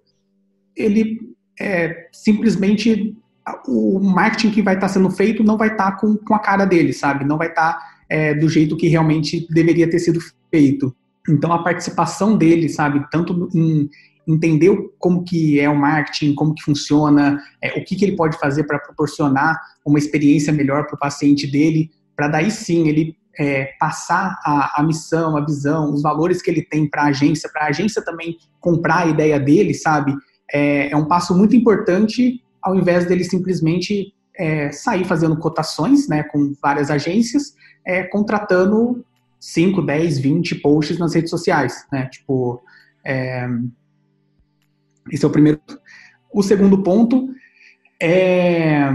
ele 0.76 1.18
é, 1.60 2.08
simplesmente 2.12 3.16
o 3.66 4.00
marketing 4.00 4.50
que 4.50 4.62
vai 4.62 4.74
estar 4.74 4.86
tá 4.86 4.92
sendo 4.92 5.10
feito 5.10 5.44
não 5.44 5.58
vai 5.58 5.68
estar 5.68 5.92
tá 5.92 5.96
com, 5.98 6.16
com 6.16 6.34
a 6.34 6.38
cara 6.38 6.64
dele, 6.64 6.92
sabe? 6.92 7.24
Não 7.24 7.36
vai 7.36 7.48
estar 7.48 7.74
tá, 7.74 7.93
é, 8.08 8.34
do 8.34 8.48
jeito 8.48 8.76
que 8.76 8.88
realmente 8.88 9.46
deveria 9.50 9.88
ter 9.88 9.98
sido 9.98 10.20
feito. 10.50 10.94
Então 11.28 11.52
a 11.52 11.62
participação 11.62 12.36
dele, 12.36 12.68
sabe, 12.68 13.04
tanto 13.10 13.48
em, 13.54 13.88
entender 14.26 14.70
como 14.98 15.24
que 15.24 15.60
é 15.60 15.68
o 15.68 15.76
marketing, 15.76 16.34
como 16.34 16.54
que 16.54 16.62
funciona, 16.62 17.38
é, 17.62 17.78
o 17.78 17.84
que, 17.84 17.94
que 17.94 18.04
ele 18.04 18.16
pode 18.16 18.38
fazer 18.38 18.64
para 18.64 18.78
proporcionar 18.78 19.58
uma 19.84 19.98
experiência 19.98 20.52
melhor 20.52 20.86
para 20.86 20.96
o 20.96 20.98
paciente 20.98 21.46
dele, 21.46 21.90
para 22.16 22.28
daí 22.28 22.50
sim 22.50 22.88
ele 22.88 23.16
é, 23.38 23.72
passar 23.78 24.38
a, 24.44 24.80
a, 24.80 24.82
missão, 24.82 25.36
a 25.36 25.44
visão, 25.44 25.92
os 25.92 26.02
valores 26.02 26.40
que 26.40 26.50
ele 26.50 26.62
tem 26.62 26.88
para 26.88 27.02
a 27.02 27.06
agência, 27.06 27.50
para 27.52 27.64
a 27.64 27.68
agência 27.68 28.02
também 28.02 28.36
comprar 28.60 29.00
a 29.00 29.06
ideia 29.06 29.38
dele, 29.38 29.74
sabe? 29.74 30.14
É, 30.52 30.90
é, 30.90 30.96
um 30.96 31.06
passo 31.06 31.36
muito 31.36 31.56
importante 31.56 32.40
ao 32.62 32.74
invés 32.74 33.06
dele 33.06 33.24
simplesmente 33.24 34.14
é, 34.36 34.72
sair 34.72 35.04
fazendo 35.04 35.36
cotações 35.36 36.08
né, 36.08 36.22
com 36.22 36.54
várias 36.62 36.90
agências, 36.90 37.54
é, 37.86 38.02
contratando 38.02 39.04
5, 39.40 39.82
10, 39.82 40.18
20 40.18 40.54
posts 40.56 40.98
nas 40.98 41.14
redes 41.14 41.30
sociais, 41.30 41.86
né? 41.92 42.06
Tipo, 42.06 42.62
é, 43.04 43.46
esse 45.10 45.24
é 45.24 45.28
o 45.28 45.30
primeiro. 45.30 45.60
O 46.32 46.42
segundo 46.42 46.82
ponto 46.82 47.28
é 48.00 48.90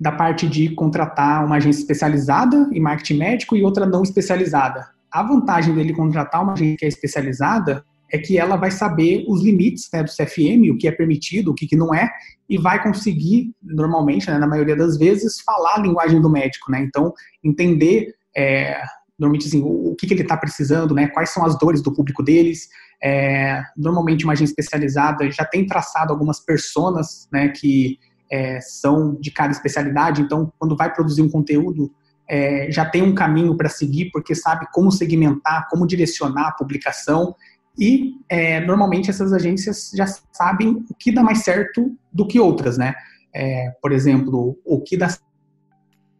da 0.00 0.10
parte 0.10 0.48
de 0.48 0.70
contratar 0.70 1.44
uma 1.44 1.56
agência 1.56 1.80
especializada 1.80 2.68
em 2.72 2.80
marketing 2.80 3.18
médico 3.18 3.56
e 3.56 3.62
outra 3.62 3.86
não 3.86 4.02
especializada. 4.02 4.88
A 5.10 5.22
vantagem 5.22 5.74
dele 5.74 5.94
contratar 5.94 6.42
uma 6.42 6.54
agência 6.54 6.76
que 6.78 6.84
é 6.84 6.88
especializada 6.88 7.84
é 8.12 8.18
que 8.18 8.38
ela 8.38 8.56
vai 8.56 8.70
saber 8.70 9.24
os 9.28 9.42
limites 9.42 9.88
né, 9.92 10.02
do 10.02 10.10
CFM, 10.10 10.70
o 10.70 10.78
que 10.78 10.86
é 10.86 10.92
permitido, 10.92 11.50
o 11.50 11.54
que, 11.54 11.66
que 11.66 11.76
não 11.76 11.94
é, 11.94 12.10
e 12.48 12.58
vai 12.58 12.82
conseguir, 12.82 13.52
normalmente, 13.62 14.30
né, 14.30 14.38
na 14.38 14.46
maioria 14.46 14.76
das 14.76 14.96
vezes, 14.96 15.40
falar 15.40 15.76
a 15.76 15.80
linguagem 15.80 16.20
do 16.20 16.30
médico. 16.30 16.70
Né? 16.70 16.80
Então, 16.82 17.12
entender 17.42 18.14
é, 18.36 18.80
normalmente 19.18 19.46
assim, 19.46 19.62
o, 19.62 19.94
que, 19.98 20.06
que 20.06 20.14
ele 20.14 20.22
está 20.22 20.36
precisando, 20.36 20.94
né? 20.94 21.08
Quais 21.08 21.30
são 21.30 21.44
as 21.44 21.58
dores 21.58 21.80
do 21.80 21.92
público 21.92 22.22
deles. 22.22 22.68
É, 23.02 23.62
normalmente 23.76 24.24
uma 24.24 24.32
agência 24.32 24.52
especializada 24.52 25.30
já 25.30 25.44
tem 25.44 25.66
traçado 25.66 26.12
algumas 26.12 26.40
personas, 26.40 27.28
né? 27.32 27.48
Que 27.48 27.98
é, 28.30 28.60
são 28.60 29.14
de 29.20 29.30
cada 29.30 29.52
especialidade, 29.52 30.22
então 30.22 30.52
quando 30.58 30.76
vai 30.76 30.92
produzir 30.92 31.22
um 31.22 31.28
conteúdo, 31.28 31.92
é, 32.28 32.70
já 32.70 32.84
tem 32.84 33.02
um 33.02 33.14
caminho 33.14 33.56
para 33.56 33.68
seguir, 33.68 34.10
porque 34.10 34.34
sabe 34.34 34.66
como 34.72 34.90
segmentar, 34.90 35.68
como 35.70 35.86
direcionar 35.86 36.48
a 36.48 36.52
publicação, 36.52 37.34
e 37.78 38.14
é, 38.28 38.60
normalmente 38.60 39.10
essas 39.10 39.32
agências 39.32 39.90
já 39.94 40.06
sabem 40.32 40.84
o 40.88 40.94
que 40.94 41.10
dá 41.12 41.22
mais 41.22 41.38
certo 41.38 41.96
do 42.12 42.26
que 42.26 42.38
outras, 42.38 42.78
né? 42.78 42.94
É, 43.34 43.72
por 43.82 43.90
exemplo, 43.92 44.56
o 44.64 44.80
que 44.80 44.96
dá 44.96 45.08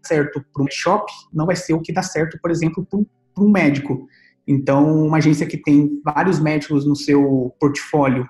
certo 0.03 0.45
para 0.53 0.63
um 0.63 0.67
shop 0.69 1.11
não 1.33 1.47
vai 1.47 1.57
ser 1.57 1.75
o 1.75 1.81
que 1.81 1.93
dá 1.93 2.03
certo, 2.03 2.39
por 2.43 2.51
exemplo, 2.51 2.85
para 2.85 3.45
um 3.45 3.51
médico. 3.51 4.07
Então, 4.47 5.07
uma 5.07 5.19
agência 5.19 5.47
que 5.47 5.57
tem 5.57 6.01
vários 6.05 6.41
médicos 6.41 6.85
no 6.85 6.97
seu 6.97 7.55
portfólio 7.59 8.29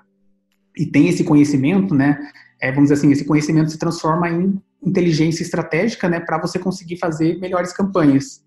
e 0.76 0.87
tem 0.87 1.09
esse 1.09 1.25
conhecimento, 1.25 1.95
né? 1.95 2.19
É, 2.61 2.71
vamos 2.71 2.90
dizer 2.90 2.95
assim, 2.95 3.11
esse 3.11 3.25
conhecimento 3.25 3.71
se 3.71 3.78
transforma 3.78 4.28
em 4.28 4.61
inteligência 4.83 5.43
estratégica, 5.43 6.09
né, 6.09 6.21
para 6.21 6.38
você 6.38 6.59
conseguir 6.59 6.99
fazer 6.99 7.38
melhores 7.38 7.73
campanhas. 7.73 8.45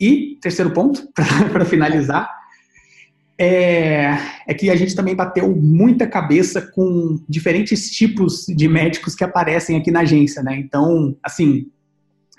E 0.00 0.38
terceiro 0.40 0.72
ponto, 0.72 1.06
para 1.52 1.64
finalizar, 1.64 2.37
é, 3.38 4.18
é, 4.48 4.54
que 4.54 4.68
a 4.68 4.74
gente 4.74 4.96
também 4.96 5.14
bateu 5.14 5.54
muita 5.54 6.08
cabeça 6.08 6.60
com 6.60 7.22
diferentes 7.28 7.90
tipos 7.90 8.44
de 8.46 8.66
médicos 8.66 9.14
que 9.14 9.22
aparecem 9.22 9.76
aqui 9.76 9.92
na 9.92 10.00
agência, 10.00 10.42
né? 10.42 10.56
Então, 10.58 11.16
assim, 11.22 11.70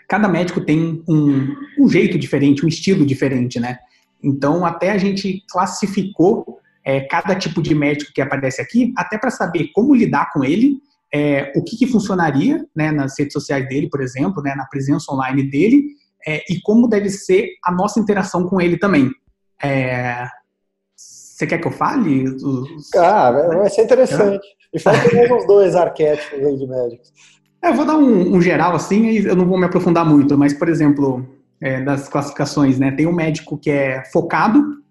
cada 0.08 0.28
médico 0.28 0.60
tem 0.60 1.02
um, 1.08 1.56
um 1.80 1.88
jeito 1.88 2.20
diferente, 2.20 2.66
um 2.66 2.68
estilo 2.68 3.06
diferente, 3.06 3.60
né? 3.60 3.80
Então, 4.22 4.66
até 4.66 4.92
a 4.92 4.98
gente 4.98 5.42
classificou 5.50 6.60
é, 6.84 7.02
cada 7.02 7.34
tipo 7.36 7.62
de 7.62 7.74
médico 7.74 8.12
que 8.14 8.22
aparece 8.22 8.62
aqui, 8.62 8.94
até 8.98 9.18
para 9.18 9.32
saber 9.32 9.70
como 9.74 9.96
lidar 9.96 10.30
com 10.34 10.44
ele, 10.44 10.80
é, 11.14 11.54
o 11.56 11.64
que, 11.64 11.78
que, 11.78 11.88
funcionaria 11.88 12.66
né, 12.76 12.92
nas 12.92 13.18
redes 13.18 13.34
sociais 13.34 13.68
dele, 13.68 13.90
por 13.90 14.02
exemplo, 14.02 14.44
né, 14.44 14.54
na 14.54 14.66
presença 14.66 15.12
online 15.12 15.44
dele, 15.50 15.86
é, 16.28 16.44
e 16.50 16.60
como 16.62 16.88
deve 16.88 17.10
ser 17.10 17.52
a 17.64 17.72
nossa 17.72 18.00
interação 18.00 18.48
com 18.48 18.60
ele 18.60 18.78
também. 18.78 19.10
É, 19.64 20.28
você 21.40 21.48
quer 21.48 21.58
que 21.60 21.68
eu 21.68 21.72
fale? 21.72 22.26
Os... 22.26 22.90
Cara, 22.90 23.48
vai 23.58 23.70
ser 23.70 23.84
interessante. 23.84 24.46
E 24.74 24.80
fala 24.80 25.00
que 25.00 25.34
uns 25.34 25.48
dois 25.48 25.74
arquétipos 25.74 26.46
aí 26.46 26.58
de 26.58 26.68
médicos. 26.68 27.14
É, 27.64 27.70
eu 27.70 27.74
vou 27.74 27.86
dar 27.86 27.96
um, 27.96 28.36
um 28.36 28.42
geral 28.42 28.76
assim, 28.76 29.20
eu 29.20 29.38
não 29.38 29.46
vou 29.46 29.58
me 29.58 29.66
aprofundar 29.66 30.06
muito, 30.06 30.38
mas, 30.38 30.54
por 30.54 30.68
exemplo, 30.68 31.26
é, 31.62 31.82
das 31.82 32.10
classificações, 32.10 32.78
né? 32.78 32.92
Tem 32.92 33.08
um 33.08 33.14
médico 33.14 33.58
que 33.58 33.72
é 33.72 34.04
focado 34.12 34.84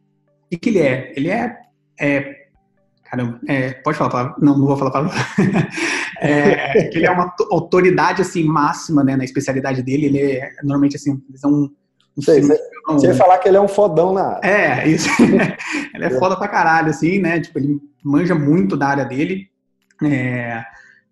e 0.51 0.57
que 0.57 0.71
ele 0.71 0.79
é? 0.79 1.13
Ele 1.15 1.29
é, 1.29 1.55
é 2.01 2.35
caramba, 3.05 3.39
é, 3.47 3.73
pode 3.73 3.99
falar 3.99 4.11
palavra? 4.11 4.35
Não, 4.41 4.57
não 4.57 4.67
vou 4.67 4.77
falar 4.79 4.91
palavra. 4.91 5.19
é, 6.23 6.97
ele 6.97 7.05
é 7.05 7.11
uma 7.11 7.35
autoridade 7.51 8.23
assim 8.23 8.43
máxima, 8.45 9.05
né, 9.05 9.17
na 9.17 9.25
especialidade 9.25 9.83
dele. 9.83 10.07
Ele 10.07 10.23
é 10.23 10.51
normalmente 10.63 10.97
assim, 10.97 11.23
eles 11.29 11.43
são 11.43 11.71
um 12.19 12.23
Sei, 12.23 12.43
você, 12.43 12.59
você 12.87 13.07
ia 13.07 13.15
falar 13.15 13.39
que 13.39 13.49
ele 13.49 13.57
é 13.57 13.61
um 13.61 13.69
fodão 13.69 14.13
na 14.13 14.37
área. 14.37 14.49
É, 14.49 14.89
isso. 14.89 15.09
ele 15.95 16.05
é 16.05 16.11
foda 16.19 16.37
pra 16.37 16.49
caralho, 16.49 16.91
assim, 16.91 17.21
né? 17.21 17.41
Tipo, 17.41 17.59
ele 17.59 17.81
manja 18.03 18.35
muito 18.35 18.77
da 18.77 18.89
área 18.89 19.05
dele. 19.05 19.49
É, 20.03 20.65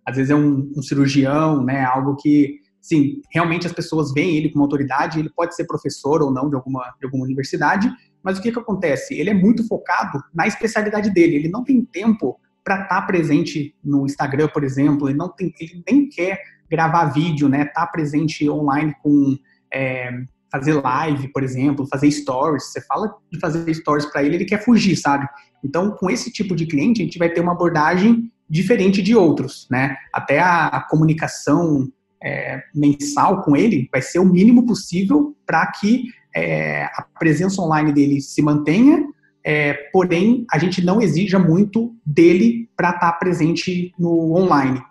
às 0.05 0.17
vezes 0.17 0.31
é 0.31 0.35
um, 0.35 0.73
um 0.77 0.83
cirurgião, 0.83 1.63
né? 1.63 1.85
Algo 1.85 2.17
que 2.17 2.61
sim, 2.81 3.21
realmente 3.33 3.67
as 3.67 3.73
pessoas 3.73 4.13
veem 4.13 4.37
ele 4.37 4.51
como 4.51 4.63
autoridade, 4.63 5.19
ele 5.19 5.31
pode 5.31 5.57
ser 5.57 5.65
professor 5.65 6.23
ou 6.23 6.31
não 6.31 6.49
de 6.49 6.55
alguma, 6.55 6.95
de 7.01 7.05
alguma 7.05 7.25
universidade, 7.25 7.91
mas 8.23 8.39
o 8.39 8.43
que, 8.43 8.53
que 8.53 8.59
acontece? 8.59 9.15
Ele 9.15 9.31
é 9.31 9.35
muito 9.35 9.67
focado 9.67 10.23
na 10.33 10.47
especialidade 10.47 11.11
dele, 11.11 11.35
ele 11.35 11.49
não 11.49 11.65
tem 11.65 11.85
tempo 11.85 12.39
para 12.63 12.83
estar 12.83 13.01
tá 13.01 13.03
presente 13.03 13.75
no 13.83 14.07
Instagram, 14.07 14.49
por 14.49 14.63
exemplo, 14.63 15.09
ele 15.09 15.19
não 15.19 15.29
tem, 15.29 15.53
ele 15.61 15.83
nem 15.89 16.09
quer 16.09 16.41
gravar 16.71 17.07
vídeo, 17.07 17.49
né? 17.49 17.65
Tá 17.65 17.85
presente 17.87 18.49
online 18.49 18.95
com 19.03 19.37
é, 19.73 20.11
fazer 20.51 20.75
live, 20.75 21.29
por 21.29 21.43
exemplo, 21.43 21.87
fazer 21.87 22.11
stories. 22.11 22.65
Você 22.65 22.81
fala 22.83 23.15
de 23.31 23.39
fazer 23.39 23.73
stories 23.75 24.07
para 24.07 24.23
ele, 24.23 24.37
ele 24.37 24.45
quer 24.45 24.65
fugir, 24.65 24.97
sabe? 24.97 25.27
Então, 25.65 25.91
com 25.91 26.11
esse 26.11 26.31
tipo 26.31 26.55
de 26.55 26.67
cliente, 26.67 27.03
a 27.03 27.05
gente 27.05 27.19
vai 27.19 27.29
ter 27.29 27.41
uma 27.41 27.53
abordagem 27.53 28.31
diferente 28.49 29.03
de 29.03 29.15
outros, 29.15 29.67
né? 29.71 29.97
Até 30.13 30.39
a, 30.39 30.67
a 30.67 30.81
comunicação 30.81 31.89
é, 32.23 32.63
mensal 32.75 33.43
com 33.43 33.57
ele 33.57 33.89
vai 33.91 34.01
ser 34.01 34.19
o 34.19 34.25
mínimo 34.25 34.65
possível 34.67 35.37
para 35.45 35.67
que 35.67 36.05
é, 36.35 36.85
a 36.85 37.05
presença 37.19 37.61
online 37.63 37.93
dele 37.93 38.21
se 38.21 38.43
mantenha, 38.43 39.05
é, 39.45 39.75
porém 39.93 40.45
a 40.53 40.59
gente 40.59 40.85
não 40.85 41.01
exija 41.01 41.39
muito 41.39 41.95
dele 42.05 42.69
para 42.77 42.91
estar 42.91 43.13
tá 43.13 43.19
presente 43.19 43.93
no 43.99 44.35
online. 44.35 44.83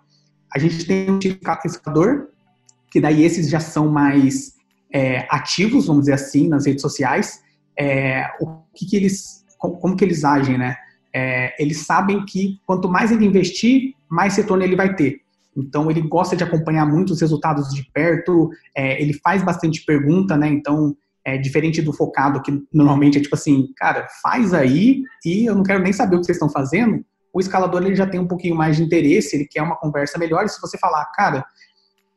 A 0.52 0.58
gente 0.58 0.84
tem 0.84 1.10
um 1.10 1.18
tipo 1.18 1.44
classificador, 1.44 2.28
que 2.90 3.00
daí 3.00 3.22
esses 3.22 3.48
já 3.48 3.60
são 3.60 3.88
mais 3.88 4.55
é, 4.92 5.26
ativos, 5.30 5.86
vamos 5.86 6.02
dizer 6.02 6.14
assim, 6.14 6.48
nas 6.48 6.66
redes 6.66 6.82
sociais. 6.82 7.42
É, 7.78 8.26
o 8.40 8.62
que, 8.74 8.86
que 8.86 8.96
eles, 8.96 9.44
como, 9.58 9.76
como, 9.78 9.96
que 9.96 10.04
eles 10.04 10.24
agem, 10.24 10.56
né? 10.56 10.76
É, 11.14 11.54
eles 11.62 11.86
sabem 11.86 12.24
que 12.24 12.58
quanto 12.66 12.88
mais 12.88 13.10
ele 13.10 13.24
investir, 13.24 13.94
mais 14.08 14.36
retorno 14.36 14.64
ele 14.64 14.76
vai 14.76 14.94
ter. 14.94 15.20
Então, 15.56 15.90
ele 15.90 16.02
gosta 16.02 16.36
de 16.36 16.44
acompanhar 16.44 16.86
muito 16.86 17.12
os 17.12 17.20
resultados 17.20 17.72
de 17.74 17.90
perto, 17.92 18.50
é, 18.76 19.00
ele 19.00 19.14
faz 19.14 19.42
bastante 19.42 19.84
pergunta, 19.84 20.36
né? 20.36 20.48
Então, 20.48 20.94
é 21.26 21.36
diferente 21.36 21.82
do 21.82 21.92
focado, 21.92 22.40
que 22.40 22.62
normalmente 22.72 23.18
é 23.18 23.20
tipo 23.20 23.34
assim, 23.34 23.66
cara, 23.76 24.06
faz 24.22 24.54
aí 24.54 25.02
e 25.24 25.46
eu 25.46 25.56
não 25.56 25.64
quero 25.64 25.82
nem 25.82 25.92
saber 25.92 26.14
o 26.14 26.20
que 26.20 26.26
vocês 26.26 26.36
estão 26.36 26.48
fazendo. 26.48 27.04
O 27.32 27.40
escalador 27.40 27.82
ele 27.82 27.96
já 27.96 28.06
tem 28.06 28.20
um 28.20 28.28
pouquinho 28.28 28.54
mais 28.54 28.76
de 28.76 28.84
interesse, 28.84 29.34
ele 29.34 29.44
quer 29.44 29.62
uma 29.62 29.76
conversa 29.76 30.18
melhor. 30.18 30.44
E 30.44 30.48
se 30.48 30.60
você 30.60 30.78
falar, 30.78 31.04
cara, 31.06 31.44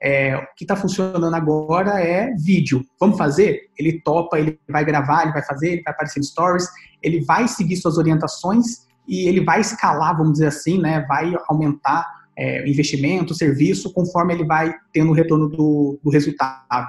é, 0.01 0.35
o 0.37 0.41
que 0.55 0.63
está 0.63 0.75
funcionando 0.75 1.33
agora 1.35 2.01
é 2.01 2.31
vídeo. 2.33 2.83
Vamos 2.99 3.17
fazer? 3.17 3.69
Ele 3.77 4.01
topa, 4.01 4.39
ele 4.39 4.59
vai 4.69 4.85
gravar, 4.85 5.23
ele 5.23 5.33
vai 5.33 5.43
fazer, 5.43 5.73
ele 5.73 5.81
vai 5.83 5.93
aparecer 5.93 6.19
em 6.19 6.23
stories, 6.23 6.67
ele 7.03 7.21
vai 7.25 7.47
seguir 7.47 7.75
suas 7.77 7.97
orientações 7.97 8.87
e 9.07 9.27
ele 9.27 9.43
vai 9.43 9.59
escalar, 9.59 10.15
vamos 10.15 10.33
dizer 10.33 10.47
assim, 10.47 10.79
né? 10.79 11.05
Vai 11.07 11.33
aumentar 11.47 12.07
é, 12.37 12.67
investimento, 12.69 13.33
serviço, 13.33 13.91
conforme 13.91 14.33
ele 14.33 14.45
vai 14.45 14.73
tendo 14.93 15.09
o 15.09 15.13
retorno 15.13 15.49
do, 15.49 15.99
do 16.01 16.09
resultado. 16.09 16.87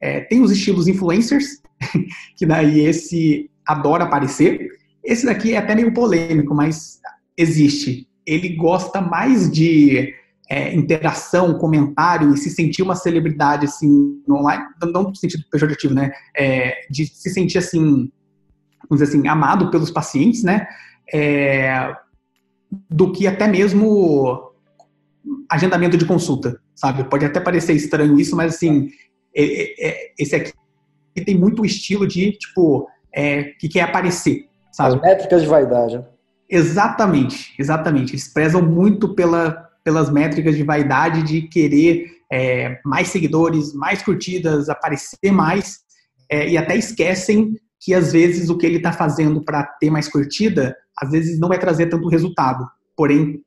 É, 0.00 0.20
tem 0.20 0.40
os 0.40 0.52
estilos 0.52 0.86
influencers, 0.86 1.60
que 2.36 2.46
daí 2.46 2.80
esse 2.80 3.50
adora 3.66 4.04
aparecer. 4.04 4.68
Esse 5.02 5.26
daqui 5.26 5.54
é 5.54 5.58
até 5.58 5.74
meio 5.74 5.92
polêmico, 5.92 6.54
mas 6.54 7.00
existe. 7.36 8.06
Ele 8.24 8.50
gosta 8.50 9.00
mais 9.00 9.50
de 9.50 10.14
é, 10.54 10.72
interação, 10.72 11.58
comentário 11.58 12.32
e 12.32 12.36
se 12.36 12.48
sentir 12.48 12.80
uma 12.80 12.94
celebridade 12.94 13.66
assim 13.66 14.22
online, 14.30 14.64
não 14.80 15.02
no 15.02 15.16
sentido 15.16 15.42
pejorativo, 15.50 15.92
né? 15.92 16.12
É, 16.36 16.86
de 16.88 17.06
se 17.06 17.28
sentir 17.30 17.58
assim, 17.58 18.08
vamos 18.88 19.02
dizer 19.02 19.04
assim, 19.06 19.26
amado 19.26 19.68
pelos 19.68 19.90
pacientes, 19.90 20.44
né? 20.44 20.64
É, 21.12 21.92
do 22.88 23.10
que 23.10 23.26
até 23.26 23.48
mesmo 23.48 24.52
agendamento 25.50 25.96
de 25.96 26.06
consulta, 26.06 26.60
sabe? 26.72 27.02
Pode 27.02 27.24
até 27.24 27.40
parecer 27.40 27.72
estranho 27.72 28.20
isso, 28.20 28.36
mas 28.36 28.54
assim, 28.54 28.90
é, 29.34 29.42
é, 29.44 29.88
é 29.88 30.12
esse 30.16 30.36
aqui 30.36 30.52
tem 31.26 31.36
muito 31.36 31.64
estilo 31.64 32.06
de, 32.06 32.30
tipo, 32.30 32.88
é, 33.12 33.42
que 33.58 33.68
quer 33.68 33.82
aparecer, 33.82 34.48
sabe? 34.70 34.94
As 34.94 35.02
métricas 35.02 35.42
de 35.42 35.48
vaidade. 35.48 35.98
Né? 35.98 36.04
Exatamente, 36.48 37.52
exatamente. 37.58 38.12
Eles 38.12 38.32
prezam 38.32 38.62
muito 38.62 39.14
pela, 39.16 39.68
pelas 39.84 40.10
métricas 40.10 40.56
de 40.56 40.62
vaidade, 40.62 41.22
de 41.22 41.42
querer 41.42 42.06
é, 42.32 42.80
mais 42.84 43.08
seguidores, 43.08 43.74
mais 43.74 44.02
curtidas, 44.02 44.68
aparecer 44.68 45.30
mais, 45.30 45.80
é, 46.30 46.48
e 46.48 46.56
até 46.56 46.76
esquecem 46.76 47.54
que 47.78 47.92
às 47.92 48.12
vezes 48.12 48.48
o 48.48 48.56
que 48.56 48.64
ele 48.64 48.78
está 48.78 48.92
fazendo 48.92 49.44
para 49.44 49.62
ter 49.62 49.90
mais 49.90 50.08
curtida, 50.08 50.74
às 50.98 51.10
vezes 51.10 51.38
não 51.38 51.48
vai 51.48 51.58
trazer 51.58 51.86
tanto 51.86 52.08
resultado. 52.08 52.66
Porém, 52.96 53.42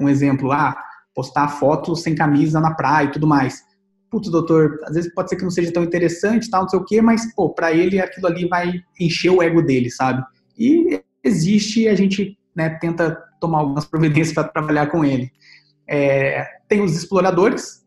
um 0.00 0.08
exemplo, 0.08 0.50
ah, 0.50 0.74
postar 1.14 1.48
fotos 1.48 2.02
sem 2.02 2.14
camisa 2.14 2.58
na 2.58 2.74
praia 2.74 3.06
e 3.06 3.10
tudo 3.10 3.26
mais. 3.26 3.62
Putz, 4.10 4.30
doutor, 4.30 4.78
às 4.84 4.94
vezes 4.94 5.12
pode 5.12 5.28
ser 5.28 5.36
que 5.36 5.42
não 5.42 5.50
seja 5.50 5.72
tão 5.72 5.82
interessante, 5.82 6.48
tal, 6.48 6.62
não 6.62 6.68
sei 6.68 6.78
o 6.78 6.84
quê, 6.84 7.02
mas, 7.02 7.34
pô, 7.34 7.50
para 7.50 7.72
ele 7.72 8.00
aquilo 8.00 8.28
ali 8.28 8.48
vai 8.48 8.72
encher 8.98 9.30
o 9.30 9.42
ego 9.42 9.60
dele, 9.60 9.90
sabe? 9.90 10.24
E 10.58 11.02
existe, 11.22 11.86
a 11.86 11.94
gente 11.94 12.38
né, 12.54 12.70
tenta 12.80 13.22
tomar 13.40 13.58
algumas 13.58 13.84
providências 13.84 14.32
para 14.32 14.44
trabalhar 14.44 14.86
com 14.86 15.04
ele. 15.04 15.30
É, 15.88 16.44
tem 16.68 16.82
os 16.82 16.96
exploradores, 16.96 17.84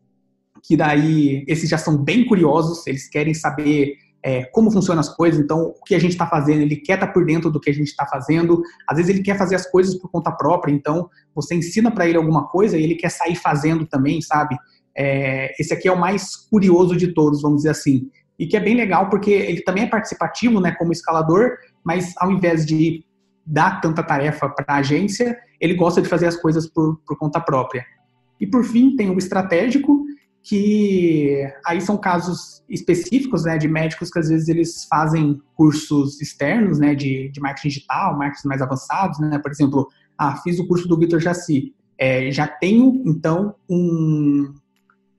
que 0.62 0.76
daí, 0.76 1.44
esses 1.48 1.68
já 1.68 1.78
são 1.78 1.96
bem 1.96 2.26
curiosos, 2.26 2.86
eles 2.86 3.08
querem 3.08 3.34
saber 3.34 3.94
é, 4.22 4.44
como 4.44 4.70
funcionam 4.70 5.00
as 5.00 5.08
coisas, 5.08 5.40
então 5.40 5.74
o 5.80 5.84
que 5.84 5.94
a 5.94 5.98
gente 5.98 6.12
está 6.12 6.26
fazendo, 6.26 6.60
ele 6.60 6.76
quer 6.76 6.94
estar 6.94 7.06
tá 7.06 7.12
por 7.12 7.24
dentro 7.24 7.50
do 7.50 7.60
que 7.60 7.70
a 7.70 7.74
gente 7.74 7.88
está 7.88 8.06
fazendo, 8.06 8.62
às 8.86 8.96
vezes 8.96 9.10
ele 9.10 9.22
quer 9.22 9.36
fazer 9.38 9.54
as 9.54 9.70
coisas 9.70 9.94
por 9.94 10.10
conta 10.10 10.30
própria, 10.30 10.72
então 10.72 11.08
você 11.34 11.54
ensina 11.54 11.90
para 11.90 12.06
ele 12.06 12.18
alguma 12.18 12.46
coisa 12.48 12.76
e 12.76 12.82
ele 12.82 12.94
quer 12.94 13.10
sair 13.10 13.36
fazendo 13.36 13.86
também, 13.86 14.20
sabe? 14.20 14.56
É, 14.96 15.54
esse 15.58 15.72
aqui 15.72 15.88
é 15.88 15.92
o 15.92 15.98
mais 15.98 16.36
curioso 16.36 16.96
de 16.96 17.08
todos, 17.14 17.40
vamos 17.40 17.58
dizer 17.58 17.70
assim, 17.70 18.10
e 18.38 18.46
que 18.46 18.56
é 18.56 18.60
bem 18.60 18.74
legal 18.74 19.08
porque 19.08 19.30
ele 19.30 19.62
também 19.62 19.84
é 19.84 19.88
participativo, 19.88 20.60
né, 20.60 20.72
como 20.72 20.92
escalador, 20.92 21.52
mas 21.84 22.12
ao 22.18 22.30
invés 22.30 22.66
de 22.66 23.04
dar 23.46 23.80
tanta 23.80 24.02
tarefa 24.02 24.48
para 24.48 24.64
a 24.68 24.78
agência, 24.78 25.36
ele 25.60 25.74
gosta 25.74 26.00
de 26.00 26.08
fazer 26.08 26.26
as 26.26 26.36
coisas 26.36 26.66
por, 26.66 27.00
por 27.06 27.18
conta 27.18 27.40
própria. 27.40 27.84
E 28.40 28.46
por 28.46 28.64
fim, 28.64 28.96
tem 28.96 29.10
o 29.10 29.18
estratégico, 29.18 30.04
que 30.42 31.46
aí 31.66 31.80
são 31.80 31.98
casos 31.98 32.64
específicos, 32.68 33.44
né, 33.44 33.58
de 33.58 33.68
médicos 33.68 34.10
que 34.10 34.18
às 34.18 34.28
vezes 34.28 34.48
eles 34.48 34.84
fazem 34.84 35.40
cursos 35.54 36.20
externos, 36.20 36.78
né, 36.78 36.94
de, 36.94 37.28
de 37.28 37.40
marketing 37.40 37.68
digital, 37.68 38.16
marketing 38.16 38.48
mais 38.48 38.62
avançados, 38.62 39.18
né, 39.20 39.38
por 39.38 39.50
exemplo, 39.50 39.88
ah, 40.18 40.36
fiz 40.36 40.58
o 40.58 40.66
curso 40.66 40.88
do 40.88 40.98
Vitor 40.98 41.20
Jaci, 41.20 41.74
é, 41.98 42.30
já 42.30 42.46
tenho, 42.46 43.02
então, 43.04 43.54
um, 43.68 44.54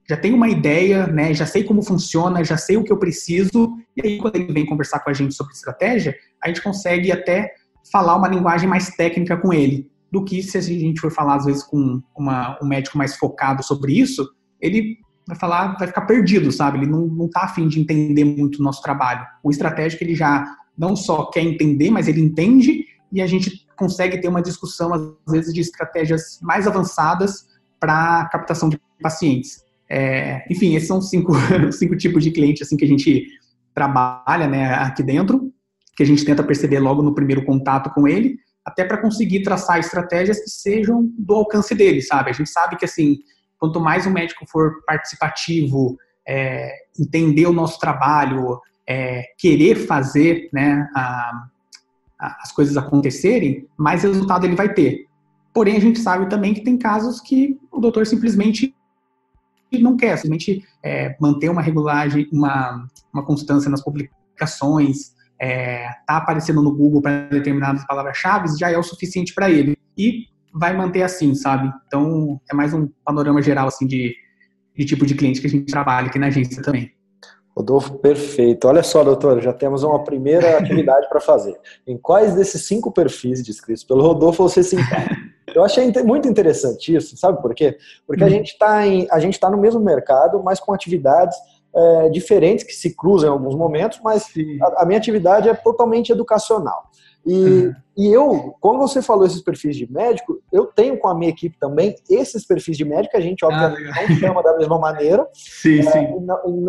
já 0.10 0.18
tenho 0.18 0.36
uma 0.36 0.50
ideia, 0.50 1.06
né, 1.06 1.34
já 1.34 1.46
sei 1.46 1.64
como 1.64 1.84
funciona, 1.84 2.44
já 2.44 2.58
sei 2.58 2.78
o 2.78 2.84
que 2.84 2.92
eu 2.92 2.98
preciso, 2.98 3.78
e 3.96 4.08
aí 4.08 4.18
quando 4.18 4.38
ele 4.38 4.52
vem 4.52 4.66
conversar 4.66 5.00
com 5.02 5.12
a 5.12 5.14
gente 5.14 5.36
sobre 5.36 5.54
estratégia, 5.54 6.16
a 6.44 6.48
gente 6.48 6.64
consegue 6.64 7.12
até 7.12 7.54
falar 7.92 8.16
uma 8.16 8.28
linguagem 8.28 8.68
mais 8.68 8.90
técnica 8.96 9.38
com 9.38 9.54
ele, 9.54 9.92
do 10.12 10.24
que 10.24 10.44
se 10.44 10.58
a 10.58 10.62
gente 10.62 11.00
for 11.00 11.12
falar, 11.12 11.36
às 11.36 11.46
vezes, 11.46 11.64
com 11.64 12.02
uma, 12.18 12.58
um 12.62 12.68
médico 12.68 12.98
mais 12.98 13.16
focado 13.16 13.64
sobre 13.64 13.98
isso, 13.98 14.28
ele 14.60 14.98
vai 15.28 15.38
falar, 15.38 15.78
vai 15.78 15.88
ficar 15.88 16.02
perdido, 16.02 16.52
sabe? 16.52 16.80
Ele 16.80 16.88
não, 16.88 17.08
não 17.08 17.30
tá 17.30 17.44
afim 17.44 17.68
de 17.68 17.80
entender 17.80 18.26
muito 18.26 18.60
o 18.60 18.64
nosso 18.64 18.82
trabalho. 18.82 19.26
O 19.44 19.50
estratégico, 19.50 20.04
ele 20.04 20.16
já 20.16 20.46
não 20.78 20.96
só 20.96 21.26
quer 21.26 21.42
entender, 21.42 21.90
mas 21.90 22.08
ele 22.08 22.22
entende 22.22 22.86
e 23.12 23.22
a 23.22 23.28
gente 23.28 23.66
consegue 23.78 24.20
ter 24.20 24.28
uma 24.28 24.42
discussão, 24.42 24.94
às 24.94 25.32
vezes, 25.32 25.54
de 25.54 25.62
estratégias 25.62 26.40
mais 26.42 26.68
avançadas 26.68 27.48
para 27.80 28.26
captação 28.26 28.70
de 28.70 28.80
pacientes. 29.02 29.64
É, 29.90 30.46
enfim, 30.50 30.76
esses 30.76 30.88
são 30.88 31.02
cinco, 31.02 31.34
cinco 31.72 31.98
tipos 31.98 32.24
de 32.24 32.32
clientes 32.32 32.62
assim 32.62 32.78
que 32.78 32.86
a 32.86 32.88
gente 32.88 33.28
trabalha 33.74 34.48
né, 34.48 34.74
aqui 34.76 35.04
dentro, 35.04 35.52
que 35.96 36.04
a 36.04 36.06
gente 36.06 36.24
tenta 36.24 36.44
perceber 36.44 36.80
logo 36.80 37.02
no 37.02 37.14
primeiro 37.14 37.44
contato 37.44 37.90
com 37.94 38.08
ele, 38.08 38.38
até 38.66 38.86
para 38.86 39.02
conseguir 39.02 39.44
traçar 39.44 39.80
estratégias 39.80 40.40
que 40.40 40.50
sejam 40.50 41.10
do 41.18 41.34
alcance 41.36 41.74
dele, 41.74 42.02
sabe? 42.02 42.30
A 42.30 42.34
gente 42.34 42.50
sabe 42.50 42.76
que 42.78 42.86
assim, 42.86 43.18
quanto 43.58 43.80
mais 43.80 44.06
o 44.06 44.12
médico 44.12 44.46
for 44.48 44.84
participativo, 44.86 45.98
é, 46.28 46.72
entender 47.00 47.46
o 47.48 47.54
nosso 47.54 47.80
trabalho, 47.80 48.60
é, 48.88 49.24
querer 49.38 49.76
fazer 49.76 50.50
né, 50.54 50.88
a, 50.96 51.32
a, 52.20 52.38
as 52.44 52.52
coisas 52.52 52.78
acontecerem, 52.78 53.68
mais 53.78 54.04
resultado 54.04 54.46
ele 54.46 54.56
vai 54.56 54.74
ter. 54.74 55.08
Porém, 55.54 55.76
a 55.76 55.82
gente 55.82 56.00
sabe 56.00 56.30
também 56.30 56.54
que 56.54 56.64
tem 56.64 56.78
casos 56.78 57.20
que 57.20 57.60
o 57.72 57.80
doutor 57.80 58.06
simplesmente 58.06 58.76
não 59.72 59.96
quer, 59.96 60.18
simplesmente 60.18 60.66
é, 60.84 61.16
manter 61.20 61.50
uma 61.50 61.62
regulagem, 61.62 62.28
uma, 62.32 62.86
uma 63.14 63.26
constância 63.26 63.70
nas 63.70 63.84
publicações, 63.84 65.14
é, 65.42 65.88
tá 66.06 66.18
aparecendo 66.18 66.62
no 66.62 66.76
Google 66.76 67.02
para 67.02 67.28
determinadas 67.30 67.84
palavras-chave, 67.88 68.48
já 68.60 68.70
é 68.70 68.78
o 68.78 68.84
suficiente 68.84 69.34
para 69.34 69.50
ele. 69.50 69.76
E 69.98 70.26
vai 70.54 70.72
manter 70.78 71.02
assim, 71.02 71.34
sabe? 71.34 71.72
Então, 71.88 72.40
é 72.50 72.54
mais 72.54 72.74
um 72.76 72.88
panorama 73.04 73.42
geral, 73.42 73.68
assim, 73.68 73.88
de, 73.88 74.14
de 74.78 74.86
tipo 74.86 75.04
de 75.04 75.16
cliente 75.16 75.42
que 75.42 75.48
a 75.48 75.50
gente 75.50 75.66
trabalha 75.66 76.08
aqui 76.08 76.20
na 76.20 76.28
agência 76.28 76.62
também. 76.62 76.92
Rodolfo, 77.58 77.98
perfeito. 77.98 78.68
Olha 78.68 78.84
só, 78.84 79.04
doutor, 79.04 79.42
já 79.42 79.52
temos 79.52 79.82
uma 79.84 80.04
primeira 80.04 80.58
atividade 80.60 81.10
para 81.10 81.20
fazer. 81.20 81.58
Em 81.88 81.98
quais 81.98 82.36
desses 82.36 82.68
cinco 82.68 82.92
perfis 82.92 83.44
descritos 83.44 83.84
pelo 83.84 84.04
Rodolfo 84.04 84.44
você 84.44 84.62
se 84.62 84.76
encaixa? 84.76 85.18
Eu 85.54 85.66
achei 85.66 85.92
muito 86.06 86.30
interessante 86.30 86.96
isso, 86.96 87.18
sabe 87.18 87.42
por 87.42 87.54
quê? 87.54 87.78
Porque 88.08 88.24
hum. 88.24 88.28
a 88.28 88.30
gente 88.30 88.52
está 88.54 89.48
tá 89.48 89.50
no 89.50 89.58
mesmo 89.58 89.82
mercado, 89.82 90.42
mas 90.42 90.62
com 90.62 90.72
atividades 90.72 91.36
é, 91.76 92.10
diferentes 92.10 92.66
que 92.66 92.74
se 92.74 92.96
cruzam 92.96 93.30
em 93.30 93.34
alguns 93.34 93.56
momentos, 93.56 94.00
mas 94.04 94.26
a, 94.62 94.84
a, 94.84 94.86
minha 94.86 94.98
atividade 94.98 95.48
é 95.48 95.54
totalmente 95.54 96.12
educacional. 96.12 96.90
E, 97.24 97.34
uhum. 97.34 97.74
e 97.96 98.08
eu, 98.08 98.56
quando 98.60 98.80
você 98.80 99.00
falou 99.00 99.26
esses 99.26 99.44
perfis 99.44 99.76
de 99.78 99.92
médico, 99.92 100.42
eu 100.52 100.66
tenho 100.66 100.98
com 100.98 101.08
a 101.08 101.14
minha 101.14 101.30
equipe 101.30 101.56
também 101.60 101.96
esses 102.10 102.46
perfis 102.46 102.76
de 102.76 102.84
médico, 102.84 103.16
a 103.16 103.22
gente 103.22 103.46
obviamente 103.46 103.90
ah, 103.90 104.10
não 104.10 104.16
chama 104.18 104.44
da 104.44 104.58
mesma 104.58 104.80
maneira. 104.80 105.28
Sim, 105.34 105.80
é, 105.80 105.84
sim. 105.84 106.08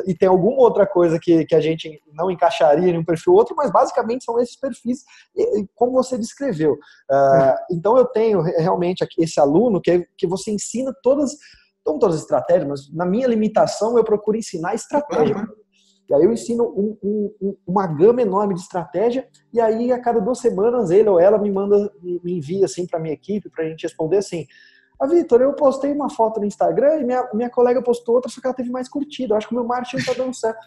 E, 0.06 0.10
e, 0.10 0.14
tem 0.14 0.28
alguma 0.28 0.58
outra 0.58 0.86
coisa 0.86 1.18
que, 1.18 1.46
que 1.46 1.54
a 1.54 1.60
gente 1.60 2.00
não 2.12 2.30
encaixaria 2.30 2.90
em 2.90 2.98
um 2.98 3.04
perfil 3.04 3.32
ou 3.32 3.38
outro, 3.38 3.56
mas 3.56 3.70
basicamente 3.70 4.24
são 4.24 4.38
esses 4.38 4.56
perfis, 4.56 5.04
como 5.74 5.92
você 5.92 6.18
descreveu. 6.18 6.74
Uh, 6.74 7.56
então 7.70 7.96
eu 7.96 8.04
tenho 8.04 8.42
realmente 8.42 9.06
esse 9.18 9.40
aluno 9.40 9.80
que, 9.80 10.06
que 10.18 10.26
você 10.26 10.50
ensina 10.50 10.92
todas, 11.02 11.32
não 11.86 11.98
todas 11.98 12.16
as 12.16 12.22
estratégias, 12.22 12.68
mas 12.68 12.92
na 12.92 13.04
minha 13.04 13.26
limitação 13.26 13.96
eu 13.96 14.04
procuro 14.04 14.36
ensinar 14.36 14.74
estratégia. 14.74 15.36
Uhum. 15.36 15.46
E 16.08 16.14
aí 16.14 16.24
eu 16.24 16.32
ensino 16.32 16.64
um, 16.64 16.96
um, 17.02 17.56
uma 17.66 17.86
gama 17.86 18.20
enorme 18.20 18.54
de 18.54 18.60
estratégia, 18.60 19.26
e 19.52 19.60
aí 19.60 19.92
a 19.92 20.00
cada 20.00 20.20
duas 20.20 20.38
semanas 20.38 20.90
ele 20.90 21.08
ou 21.08 21.18
ela 21.18 21.38
me 21.38 21.50
manda, 21.50 21.90
me 22.02 22.36
envia 22.36 22.64
assim 22.64 22.86
para 22.86 23.00
minha 23.00 23.14
equipe 23.14 23.48
para 23.48 23.64
a 23.64 23.68
gente 23.68 23.82
responder 23.82 24.18
assim. 24.18 24.46
Ah, 25.00 25.06
Vitor, 25.06 25.40
eu 25.40 25.52
postei 25.54 25.92
uma 25.92 26.10
foto 26.10 26.38
no 26.38 26.46
Instagram 26.46 27.00
e 27.00 27.04
minha, 27.04 27.28
minha 27.34 27.50
colega 27.50 27.82
postou 27.82 28.16
outra, 28.16 28.30
só 28.30 28.40
que 28.40 28.46
ela 28.46 28.54
teve 28.54 28.70
mais 28.70 28.88
curtida. 28.88 29.34
Eu 29.34 29.38
acho 29.38 29.48
que 29.48 29.54
o 29.54 29.56
meu 29.56 29.66
marketing 29.66 29.96
está 29.96 30.12
dando 30.12 30.34
certo. 30.34 30.60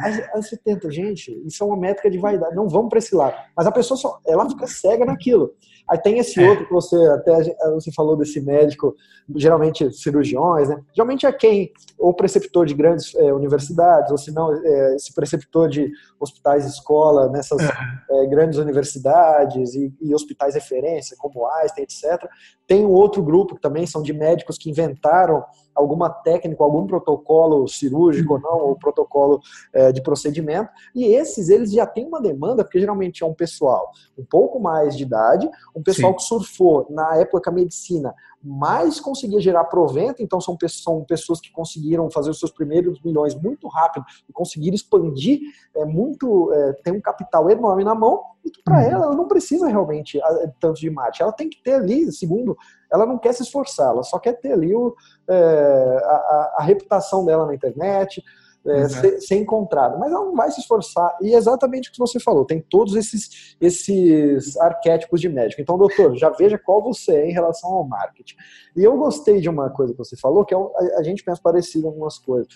Aí, 0.00 0.42
você 0.42 0.56
tenta, 0.56 0.90
gente, 0.90 1.32
isso 1.46 1.62
é 1.62 1.66
uma 1.66 1.76
métrica 1.76 2.10
de 2.10 2.18
vaidade, 2.18 2.54
não 2.54 2.68
vamos 2.68 2.88
para 2.88 2.98
esse 2.98 3.14
lado. 3.14 3.34
Mas 3.56 3.66
a 3.66 3.72
pessoa 3.72 3.98
só, 3.98 4.20
ela 4.26 4.48
fica 4.48 4.66
cega 4.66 5.04
naquilo. 5.04 5.52
Aí 5.90 5.98
tem 5.98 6.18
esse 6.18 6.40
é. 6.40 6.48
outro 6.48 6.66
que 6.66 6.72
você 6.72 6.96
até 7.08 7.42
você 7.74 7.90
falou 7.90 8.16
desse 8.16 8.40
médico, 8.40 8.94
geralmente 9.34 9.90
cirurgiões, 9.92 10.68
né? 10.68 10.80
Geralmente 10.94 11.26
é 11.26 11.32
quem, 11.32 11.72
ou 11.98 12.14
preceptor 12.14 12.64
de 12.64 12.74
grandes 12.74 13.12
é, 13.16 13.32
universidades, 13.32 14.12
ou 14.12 14.16
se 14.16 14.32
não, 14.32 14.54
é, 14.54 14.94
esse 14.94 15.12
preceptor 15.12 15.68
de 15.68 15.90
hospitais 16.20 16.64
escola 16.64 17.28
nessas 17.28 17.60
é, 17.60 18.26
grandes 18.26 18.58
universidades 18.58 19.74
e, 19.74 19.92
e, 20.00 20.14
hospitais 20.14 20.54
referência, 20.54 21.16
como 21.18 21.44
Einstein, 21.46 21.82
etc. 21.82 22.24
Tem 22.68 22.86
um 22.86 22.92
outro 22.92 23.20
grupo 23.20 23.56
que 23.56 23.60
também 23.60 23.84
são 23.84 24.00
de 24.00 24.12
médicos 24.12 24.56
que 24.56 24.70
inventaram 24.70 25.42
alguma 25.80 26.10
técnica, 26.10 26.62
algum 26.62 26.86
protocolo 26.86 27.66
cirúrgico 27.66 28.34
ou 28.34 28.40
não, 28.40 28.58
ou 28.58 28.76
protocolo 28.76 29.40
é, 29.72 29.90
de 29.92 30.02
procedimento. 30.02 30.70
E 30.94 31.04
esses, 31.04 31.48
eles 31.48 31.72
já 31.72 31.86
têm 31.86 32.06
uma 32.06 32.20
demanda, 32.20 32.62
porque 32.62 32.78
geralmente 32.78 33.22
é 33.22 33.26
um 33.26 33.34
pessoal 33.34 33.90
um 34.18 34.24
pouco 34.24 34.60
mais 34.60 34.96
de 34.96 35.02
idade, 35.02 35.48
um 35.74 35.82
pessoal 35.82 36.12
Sim. 36.12 36.16
que 36.16 36.22
surfou 36.22 36.86
na 36.90 37.16
época 37.16 37.50
a 37.50 37.52
medicina 37.52 38.14
mais 38.42 38.98
conseguia 38.98 39.40
gerar 39.40 39.64
provento, 39.64 40.22
então 40.22 40.40
são 40.40 40.56
pessoas, 40.56 40.82
são 40.82 41.04
pessoas 41.04 41.40
que 41.40 41.52
conseguiram 41.52 42.10
fazer 42.10 42.30
os 42.30 42.38
seus 42.38 42.50
primeiros 42.50 43.00
milhões 43.02 43.34
muito 43.34 43.68
rápido 43.68 44.04
e 44.28 44.32
conseguiram 44.32 44.74
expandir 44.74 45.40
é, 45.76 45.84
muito, 45.84 46.52
é, 46.52 46.72
tem 46.82 46.92
um 46.92 47.00
capital 47.00 47.50
enorme 47.50 47.84
na 47.84 47.94
mão, 47.94 48.22
e 48.44 48.50
que 48.50 48.62
para 48.62 48.76
uhum. 48.76 48.82
ela, 48.82 49.04
ela 49.06 49.14
não 49.14 49.28
precisa 49.28 49.68
realmente 49.68 50.18
tanto 50.58 50.80
de 50.80 50.88
marketing, 50.88 51.22
ela 51.22 51.32
tem 51.32 51.50
que 51.50 51.62
ter 51.62 51.74
ali, 51.74 52.10
segundo, 52.10 52.56
ela 52.90 53.04
não 53.04 53.18
quer 53.18 53.34
se 53.34 53.42
esforçar, 53.42 53.90
ela 53.90 54.02
só 54.02 54.18
quer 54.18 54.32
ter 54.40 54.52
ali 54.52 54.74
o, 54.74 54.94
é, 55.28 56.00
a, 56.02 56.54
a, 56.58 56.62
reputação 56.62 57.24
dela 57.24 57.46
na 57.46 57.54
internet, 57.54 58.22
é, 58.66 58.82
uhum. 58.82 58.88
ser, 58.88 59.20
ser 59.20 59.34
encontrada, 59.36 59.96
mas 59.96 60.12
ela 60.12 60.24
não 60.24 60.34
vai 60.34 60.50
se 60.50 60.60
esforçar. 60.60 61.16
E 61.22 61.34
é 61.34 61.38
exatamente 61.38 61.88
o 61.88 61.92
que 61.92 61.98
você 61.98 62.20
falou, 62.20 62.44
tem 62.44 62.60
todos 62.60 62.94
esses, 62.94 63.56
esses 63.60 64.56
arquétipos 64.58 65.20
de 65.20 65.28
médico. 65.28 65.62
Então, 65.62 65.78
doutor, 65.78 66.16
já 66.16 66.30
veja 66.30 66.58
qual 66.58 66.82
você 66.82 67.12
é 67.12 67.30
em 67.30 67.32
relação 67.32 67.70
ao 67.70 67.86
marketing. 67.86 68.36
E 68.76 68.84
eu 68.84 68.96
gostei 68.96 69.40
de 69.40 69.48
uma 69.48 69.70
coisa 69.70 69.92
que 69.92 69.98
você 69.98 70.16
falou, 70.16 70.44
que 70.44 70.54
é 70.54 70.58
a, 70.58 70.98
a 70.98 71.02
gente 71.02 71.24
pensa 71.24 71.40
parecido 71.42 71.86
em 71.86 71.88
algumas 71.88 72.18
coisas. 72.18 72.48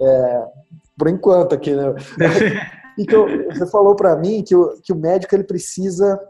É, 0.00 0.44
por 0.98 1.08
enquanto 1.08 1.54
aqui, 1.54 1.74
né? 1.74 1.94
e 2.98 3.06
que 3.06 3.14
eu, 3.14 3.26
você 3.46 3.66
falou 3.70 3.94
para 3.94 4.16
mim 4.16 4.42
que 4.42 4.54
o, 4.54 4.80
que 4.82 4.92
o 4.92 4.96
médico 4.96 5.34
ele 5.34 5.44
precisa 5.44 6.20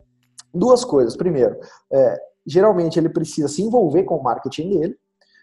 duas 0.52 0.84
coisas. 0.84 1.16
Primeiro, 1.16 1.56
é, 1.90 2.18
geralmente 2.46 2.98
ele 2.98 3.08
precisa 3.08 3.48
se 3.48 3.62
envolver 3.62 4.04
com 4.04 4.16
o 4.16 4.22
marketing 4.22 4.78
dele, 4.78 4.96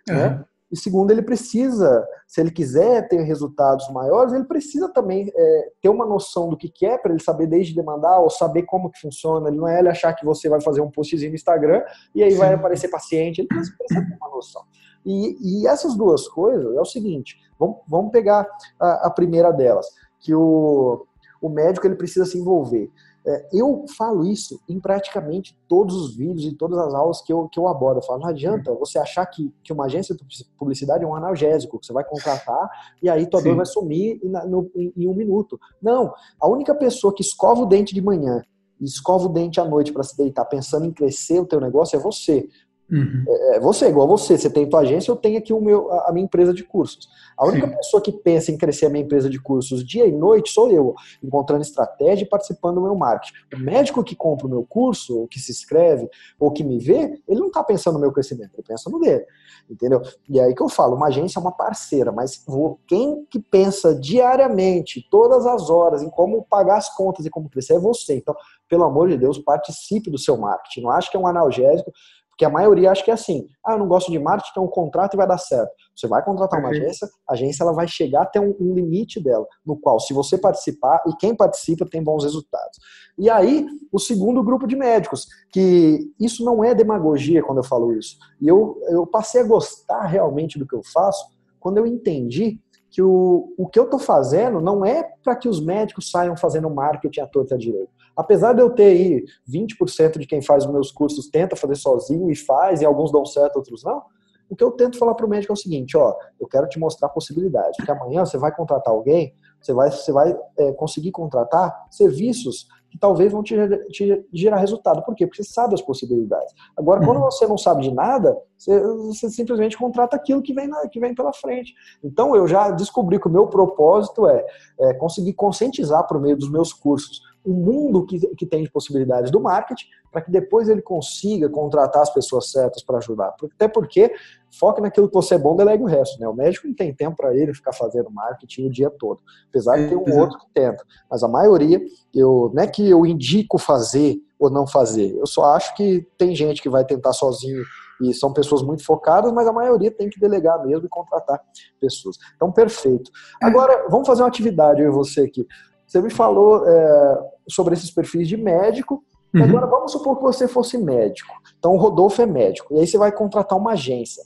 uhum. 0.10 0.16
né? 0.16 0.46
E 0.72 0.78
segundo, 0.78 1.10
ele 1.10 1.22
precisa, 1.22 2.08
se 2.28 2.40
ele 2.40 2.52
quiser 2.52 3.08
ter 3.08 3.22
resultados 3.22 3.90
maiores, 3.92 4.34
ele 4.34 4.44
precisa 4.44 4.88
também 4.90 5.32
é, 5.36 5.72
ter 5.82 5.90
uma 5.90 6.06
noção 6.06 6.48
do 6.48 6.56
que 6.56 6.70
quer 6.70 7.02
para 7.02 7.12
ele 7.12 7.22
saber 7.22 7.48
desde 7.48 7.74
demandar 7.74 8.20
ou 8.20 8.30
saber 8.30 8.64
como 8.64 8.92
que 8.92 9.00
funciona. 9.00 9.50
Ele 9.50 9.58
não 9.58 9.68
é 9.68 9.80
ele 9.80 9.90
achar 9.90 10.14
que 10.14 10.26
você 10.26 10.48
vai 10.48 10.62
fazer 10.62 10.82
um 10.82 10.92
postzinho 10.92 11.32
no 11.32 11.36
Instagram 11.36 11.82
e 12.14 12.24
aí 12.24 12.32
Sim. 12.32 12.38
vai 12.38 12.54
aparecer 12.54 12.90
paciente. 12.90 13.40
Ele 13.40 13.48
precisa 13.48 13.76
ter 13.88 14.18
uma 14.22 14.30
noção. 14.30 14.62
E, 15.06 15.62
e, 15.64 15.68
essas 15.68 15.96
duas 15.96 16.28
coisas 16.28 16.76
é 16.76 16.80
o 16.80 16.86
seguinte: 16.86 17.38
vamos, 17.58 17.78
vamos 17.88 18.12
pegar 18.12 18.48
a, 18.80 19.08
a 19.08 19.10
primeira 19.10 19.52
delas, 19.52 19.88
que 20.20 20.36
o, 20.36 21.06
o 21.42 21.50
médico 21.50 21.88
ele 21.88 21.96
precisa 21.96 22.26
se 22.26 22.38
envolver. 22.38 22.92
É, 23.26 23.50
eu 23.54 23.86
falo 23.98 24.26
isso 24.26 24.60
em 24.68 24.80
praticamente 24.80 25.58
todos 25.68 25.96
os 25.96 26.16
vídeos 26.16 26.46
e 26.46 26.56
todas 26.56 26.78
as 26.80 26.94
aulas 26.94 27.22
que 27.22 27.32
eu, 27.32 27.48
que 27.50 27.60
eu 27.60 27.68
abordo. 27.68 28.00
Eu 28.00 28.04
falo, 28.04 28.22
não 28.22 28.30
adianta 28.30 28.74
você 28.74 28.98
achar 28.98 29.26
que, 29.26 29.54
que 29.64 29.74
uma 29.74 29.86
agência 29.86 30.16
de 30.16 30.46
publicidade 30.58 31.04
é 31.04 31.08
um 31.08 31.16
analgésico, 31.16 31.80
que 31.80 31.86
você 31.86 31.94
vai 31.94 32.04
contratar 32.04 32.70
e 33.02 33.10
aí 33.10 33.26
tua 33.26 33.42
Sim. 33.42 33.50
dor 33.50 33.58
vai 33.58 33.66
sumir 33.66 34.20
em, 34.24 34.30
no, 34.48 34.72
em, 34.76 34.94
em 34.96 35.08
um 35.08 35.14
minuto. 35.14 35.60
Não, 35.82 36.14
a 36.40 36.48
única 36.48 36.74
pessoa 36.74 37.14
que 37.14 37.22
escova 37.22 37.62
o 37.62 37.66
dente 37.66 37.94
de 37.94 38.02
manhã 38.02 38.42
e 38.80 38.86
escova 38.86 39.26
o 39.26 39.30
dente 39.30 39.60
à 39.60 39.66
noite 39.66 39.92
para 39.92 40.04
se 40.04 40.18
deitar 40.18 40.46
pensando 40.46 40.86
em 40.86 40.92
crescer 40.92 41.40
o 41.40 41.46
teu 41.46 41.60
negócio 41.60 41.98
é 41.98 42.00
você. 42.00 42.48
Uhum. 42.92 43.24
É, 43.28 43.56
é 43.56 43.60
você, 43.60 43.88
igual 43.88 44.08
você, 44.08 44.38
você 44.38 44.50
tem 44.50 44.68
tua 44.68 44.82
agência, 44.82 45.12
eu 45.12 45.16
tenho 45.16 45.38
aqui 45.38 45.54
o 45.54 45.62
meu, 45.62 45.92
a 45.92 46.12
minha 46.12 46.26
empresa 46.26 46.54
de 46.54 46.64
cursos. 46.64 47.08
A 47.38 47.46
única 47.46 47.68
Sim. 47.68 47.76
pessoa 47.76 48.02
que 48.02 48.12
pensa 48.12 48.52
em 48.52 48.58
crescer 48.58 48.88
a 48.88 48.90
minha 48.90 49.04
empresa 49.04 49.30
de 49.30 49.40
cursos 49.40 49.86
dia 49.86 50.06
e 50.06 50.12
noite 50.12 50.52
sou 50.52 50.70
eu, 50.70 50.94
encontrando 51.24 51.62
estratégia 51.62 52.26
e 52.26 52.28
participando 52.28 52.76
do 52.76 52.82
meu 52.82 52.96
marketing. 52.96 53.34
O 53.56 53.60
médico 53.60 54.04
que 54.04 54.16
compra 54.16 54.48
o 54.48 54.50
meu 54.50 54.66
curso, 54.68 55.20
ou 55.20 55.28
que 55.28 55.40
se 55.40 55.52
inscreve, 55.52 56.10
ou 56.40 56.52
que 56.52 56.64
me 56.64 56.80
vê, 56.80 57.22
ele 57.28 57.40
não 57.40 57.48
está 57.48 57.64
pensando 57.64 57.94
no 57.96 58.00
meu 58.00 58.12
crescimento, 58.12 58.52
ele 58.54 58.64
pensa 58.68 58.90
no 58.90 59.00
dele. 59.00 59.26
Entendeu? 59.70 60.02
E 60.28 60.40
aí 60.40 60.54
que 60.54 60.62
eu 60.62 60.70
falo, 60.70 60.96
uma 60.96 61.08
agência 61.08 61.40
é 61.40 61.42
uma 61.42 61.52
parceira, 61.52 62.12
mas 62.12 62.44
quem 62.88 63.26
que 63.30 63.40
pensa 63.40 63.94
diariamente, 63.94 65.08
todas 65.10 65.46
as 65.46 65.70
horas, 65.70 66.02
em 66.02 66.10
como 66.10 66.46
pagar 66.50 66.78
as 66.78 66.94
contas 66.96 67.26
e 67.26 67.30
como 67.30 67.50
crescer 67.50 67.76
é 67.76 67.80
você. 67.80 68.16
Então, 68.16 68.36
pelo 68.68 68.84
amor 68.84 69.10
de 69.10 69.18
Deus, 69.18 69.40
participe 69.40 70.10
do 70.10 70.18
seu 70.18 70.38
marketing. 70.38 70.82
Não 70.82 70.92
acho 70.92 71.10
que 71.10 71.18
é 71.18 71.20
um 71.20 71.28
analgésico, 71.28 71.92
porque 72.40 72.46
a 72.46 72.50
maioria 72.50 72.90
acha 72.90 73.04
que 73.04 73.12
é 73.12 73.14
assim, 73.14 73.50
ah, 73.66 73.74
eu 73.74 73.80
não 73.80 73.88
gosto 73.90 74.10
de 74.10 74.18
marketing, 74.18 74.52
então 74.52 74.64
um 74.64 74.70
contrato 74.70 75.14
e 75.14 75.18
vai 75.18 75.28
dar 75.28 75.38
certo. 75.38 75.70
Você 75.94 76.08
vai 76.08 76.24
contratar 76.24 76.58
uma 76.62 76.70
agência, 76.70 77.06
a 77.28 77.34
agência 77.34 77.64
ela 77.64 77.74
vai 77.74 77.86
chegar 77.86 78.22
até 78.22 78.40
um, 78.40 78.56
um, 78.62 78.74
limite 78.74 79.22
dela, 79.22 79.46
no 79.66 79.76
qual 79.76 80.00
se 80.00 80.14
você 80.14 80.38
participar, 80.38 81.04
e 81.06 81.14
quem 81.18 81.36
participa 81.36 81.86
tem 81.86 82.02
bons 82.02 82.24
resultados. 82.24 82.80
E 83.18 83.30
aí, 83.30 83.68
o 83.92 84.00
segundo 84.00 84.42
grupo 84.42 84.66
de 84.68 84.78
médicos, 84.78 85.28
que 85.52 86.00
isso 86.18 86.46
não 86.46 86.64
é 86.64 86.74
demagogia 86.74 87.44
quando 87.44 87.58
eu 87.58 87.64
falo 87.66 87.92
isso. 87.92 88.16
E 88.40 88.48
eu, 88.48 88.80
eu 88.88 89.06
passei 89.06 89.42
a 89.42 89.46
gostar 89.46 90.06
realmente 90.06 90.58
do 90.58 90.66
que 90.66 90.76
eu 90.76 90.82
faço 90.94 91.26
quando 91.60 91.80
eu 91.80 91.86
entendi 91.86 92.58
que 92.90 93.02
o, 93.02 93.54
o 93.58 93.68
que 93.68 93.78
eu 93.78 93.84
estou 93.84 94.00
fazendo 94.00 94.62
não 94.62 94.86
é 94.86 95.04
para 95.22 95.36
que 95.36 95.50
os 95.50 95.60
médicos 95.60 96.10
saiam 96.10 96.38
fazendo 96.38 96.70
marketing 96.70 97.20
à 97.20 97.28
torta 97.28 97.58
direito. 97.58 97.99
Apesar 98.20 98.52
de 98.52 98.62
eu 98.62 98.70
ter 98.70 98.84
aí 98.84 99.24
20% 99.50 100.20
de 100.20 100.28
quem 100.28 100.42
faz 100.42 100.66
os 100.66 100.72
meus 100.72 100.92
cursos 100.92 101.30
tenta 101.30 101.56
fazer 101.56 101.76
sozinho 101.76 102.30
e 102.30 102.36
faz, 102.36 102.82
e 102.82 102.86
alguns 102.86 103.14
dão 103.14 103.26
certo, 103.26 103.56
outros 103.56 103.82
não, 103.82 104.04
o 104.50 104.58
que 104.58 104.64
eu 104.64 104.72
tento 104.72 104.98
falar 104.98 105.14
para 105.14 105.26
o 105.26 105.30
médico 105.30 105.54
é 105.54 105.56
o 105.56 105.58
seguinte, 105.58 105.96
ó, 105.96 106.14
eu 106.38 106.46
quero 106.46 106.68
te 106.68 106.78
mostrar 106.78 107.08
a 107.08 107.12
possibilidade, 107.12 107.78
que 107.82 107.90
amanhã 107.90 108.26
você 108.26 108.38
vai 108.38 108.54
contratar 108.54 108.94
alguém, 108.94 109.34
você 109.62 109.74
vai, 109.74 109.90
você 109.90 110.12
vai 110.12 110.38
é, 110.58 110.74
conseguir 110.74 111.12
contratar 111.12 111.88
serviços 111.90 112.68
que 112.90 112.98
talvez 112.98 113.32
vão 113.32 113.42
te, 113.42 113.56
te, 113.90 114.26
gerar 114.34 114.58
resultado. 114.58 115.02
Por 115.04 115.16
quê? 115.16 115.26
Porque 115.26 115.42
você 115.42 115.50
sabe 115.50 115.76
as 115.76 115.82
possibilidades. 115.82 116.54
Agora, 116.76 117.06
quando 117.06 117.22
você 117.22 117.48
não 117.48 117.58
sabe 117.58 117.84
de 117.84 117.94
nada, 117.94 118.36
você, 118.58 118.82
você, 118.82 119.30
simplesmente 119.30 119.78
contrata 119.78 120.16
aquilo 120.16 120.42
que 120.42 120.54
vem, 120.54 120.68
na, 120.68 120.90
que 120.90 121.00
vem 121.00 121.14
pela 121.14 121.32
frente. 121.32 121.74
Então, 122.04 122.36
eu 122.36 122.48
já 122.48 122.72
descobri 122.72 123.20
que 123.20 123.28
o 123.28 123.32
meu 123.32 123.48
propósito 123.48 124.28
é, 124.28 124.46
é 124.80 124.94
conseguir 124.96 125.34
conscientizar 125.34 126.06
por 126.08 126.20
meio 126.20 126.36
dos 126.36 126.52
meus 126.52 126.74
cursos 126.74 127.29
o 127.44 127.54
mundo 127.54 128.06
que, 128.06 128.20
que 128.36 128.46
tem 128.46 128.64
de 128.64 128.72
possibilidades 128.72 129.32
do 129.32 129.40
marketing, 129.40 129.86
para 130.12 130.22
que 130.22 130.32
depois 130.32 130.68
ele 130.68 130.82
consiga 130.82 131.50
contratar 131.50 132.02
as 132.02 132.14
pessoas 132.14 132.52
certas 132.52 132.84
para 132.84 132.98
ajudar. 132.98 133.34
Até 133.56 133.68
porque 133.68 134.12
foque 134.58 134.82
naquilo 134.82 135.08
que 135.08 135.14
você 135.14 135.36
é 135.36 135.38
bom, 135.38 135.56
delegue 135.56 135.84
o 135.84 135.88
resto. 135.88 136.20
Né? 136.20 136.28
O 136.28 136.34
médico 136.34 136.68
não 136.68 136.74
tem 136.74 136.94
tempo 136.94 137.16
para 137.18 137.36
ele 137.36 137.54
ficar 137.54 137.74
fazendo 137.74 138.10
marketing 138.10 138.68
o 138.68 138.72
dia 138.72 138.90
todo. 138.90 139.22
Apesar 139.50 139.78
de 139.78 139.90
ter 139.90 139.96
um 139.96 140.04
Exato. 140.08 140.20
outro 140.20 140.40
que 140.40 140.46
tenta. 140.54 140.84
Mas 141.10 141.24
a 141.24 141.28
maioria, 141.28 141.82
eu, 142.14 142.52
não 142.54 142.64
é 142.64 142.68
que 142.68 142.90
eu 142.90 143.06
indico 143.06 143.58
fazer 143.58 144.18
ou 144.40 144.50
não 144.50 144.66
fazer. 144.66 145.16
Eu 145.16 145.28
só 145.28 145.54
acho 145.54 145.76
que 145.76 146.08
tem 146.18 146.36
gente 146.36 146.62
que 146.62 146.70
vai 146.70 146.84
tentar 146.84 147.14
sozinho 147.14 147.64
e 148.02 148.14
são 148.14 148.32
pessoas 148.32 148.62
muito 148.62 148.84
focadas, 148.84 149.32
mas 149.32 149.46
a 149.46 149.52
maioria 149.54 149.92
tem 149.92 150.10
que 150.10 150.20
delegar 150.20 150.66
mesmo 150.66 150.86
e 150.86 150.90
contratar 150.90 151.42
pessoas. 151.80 152.18
Então, 152.36 152.52
perfeito. 152.52 153.12
Agora, 153.42 153.88
vamos 153.90 154.08
fazer 154.08 154.22
uma 154.22 154.30
atividade, 154.30 154.82
eu 154.82 154.90
e 154.90 154.94
você 154.94 155.22
aqui. 155.22 155.46
Você 155.90 156.00
me 156.04 156.12
falou 156.12 156.70
é, 156.70 157.20
sobre 157.50 157.74
esses 157.74 157.90
perfis 157.90 158.28
de 158.28 158.38
médico. 158.38 159.04
Uhum. 159.34 159.44
Agora, 159.44 159.66
vamos 159.66 159.92
supor 159.92 160.18
que 160.18 160.22
você 160.22 160.48
fosse 160.48 160.78
médico. 160.78 161.34
Então, 161.58 161.74
o 161.74 161.78
Rodolfo 161.78 162.22
é 162.22 162.28
médico. 162.28 162.76
E 162.76 162.80
aí 162.80 162.86
você 162.86 162.96
vai 162.96 163.12
contratar 163.12 163.58
uma 163.58 163.72
agência. 163.72 164.24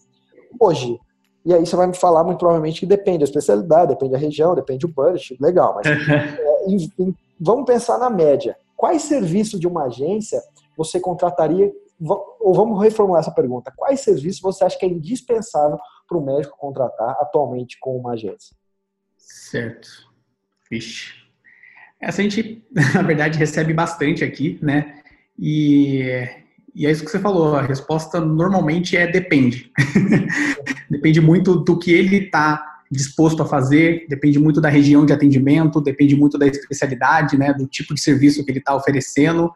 Hoje, 0.59 0.99
e 1.45 1.53
aí 1.53 1.65
você 1.65 1.73
vai 1.77 1.87
me 1.87 1.95
falar 1.95 2.25
muito 2.25 2.39
provavelmente 2.39 2.81
que 2.81 2.85
depende 2.85 3.19
da 3.19 3.23
especialidade, 3.23 3.93
depende 3.93 4.11
da 4.11 4.17
região, 4.17 4.53
depende 4.53 4.85
do 4.85 4.93
budget. 4.93 5.37
Legal, 5.41 5.75
mas 5.75 5.87
é, 6.09 6.65
em, 6.67 6.91
em, 6.99 7.15
vamos 7.39 7.65
pensar 7.65 7.97
na 7.97 8.09
média. 8.09 8.57
Quais 8.75 9.03
serviços 9.03 9.57
de 9.57 9.65
uma 9.65 9.85
agência 9.85 10.43
você 10.77 10.99
contrataria? 10.99 11.71
Ou 12.41 12.53
vamos 12.53 12.81
reformular 12.81 13.21
essa 13.21 13.31
pergunta. 13.31 13.71
Quais 13.77 14.01
serviços 14.01 14.41
você 14.41 14.65
acha 14.65 14.77
que 14.77 14.85
é 14.85 14.89
indispensável 14.89 15.77
para 16.09 16.17
o 16.17 16.21
médico 16.21 16.57
contratar 16.57 17.11
atualmente 17.21 17.79
com 17.79 17.95
uma 17.95 18.11
agência? 18.11 18.53
Certo. 19.17 20.11
Vixe. 20.69 21.22
Essa 22.03 22.21
a 22.21 22.23
gente, 22.23 22.63
na 22.93 23.01
verdade, 23.01 23.39
recebe 23.39 23.73
bastante 23.73 24.23
aqui, 24.23 24.59
né? 24.61 24.95
E, 25.39 26.27
e 26.75 26.85
é 26.85 26.91
isso 26.91 27.03
que 27.03 27.09
você 27.09 27.19
falou, 27.19 27.55
a 27.55 27.61
resposta 27.61 28.19
normalmente 28.19 28.97
é 28.97 29.07
depende. 29.07 29.71
depende 30.89 31.21
muito 31.21 31.55
do 31.55 31.79
que 31.79 31.91
ele 31.91 32.17
está 32.17 32.71
disposto 32.91 33.41
a 33.41 33.45
fazer, 33.45 34.05
depende 34.07 34.37
muito 34.37 34.61
da 34.61 34.69
região 34.69 35.03
de 35.03 35.13
atendimento, 35.13 35.81
depende 35.81 36.15
muito 36.15 36.37
da 36.37 36.45
especialidade, 36.45 37.37
né, 37.37 37.51
do 37.51 37.65
tipo 37.65 37.95
de 37.95 38.01
serviço 38.01 38.45
que 38.45 38.51
ele 38.51 38.59
está 38.59 38.75
oferecendo. 38.75 39.51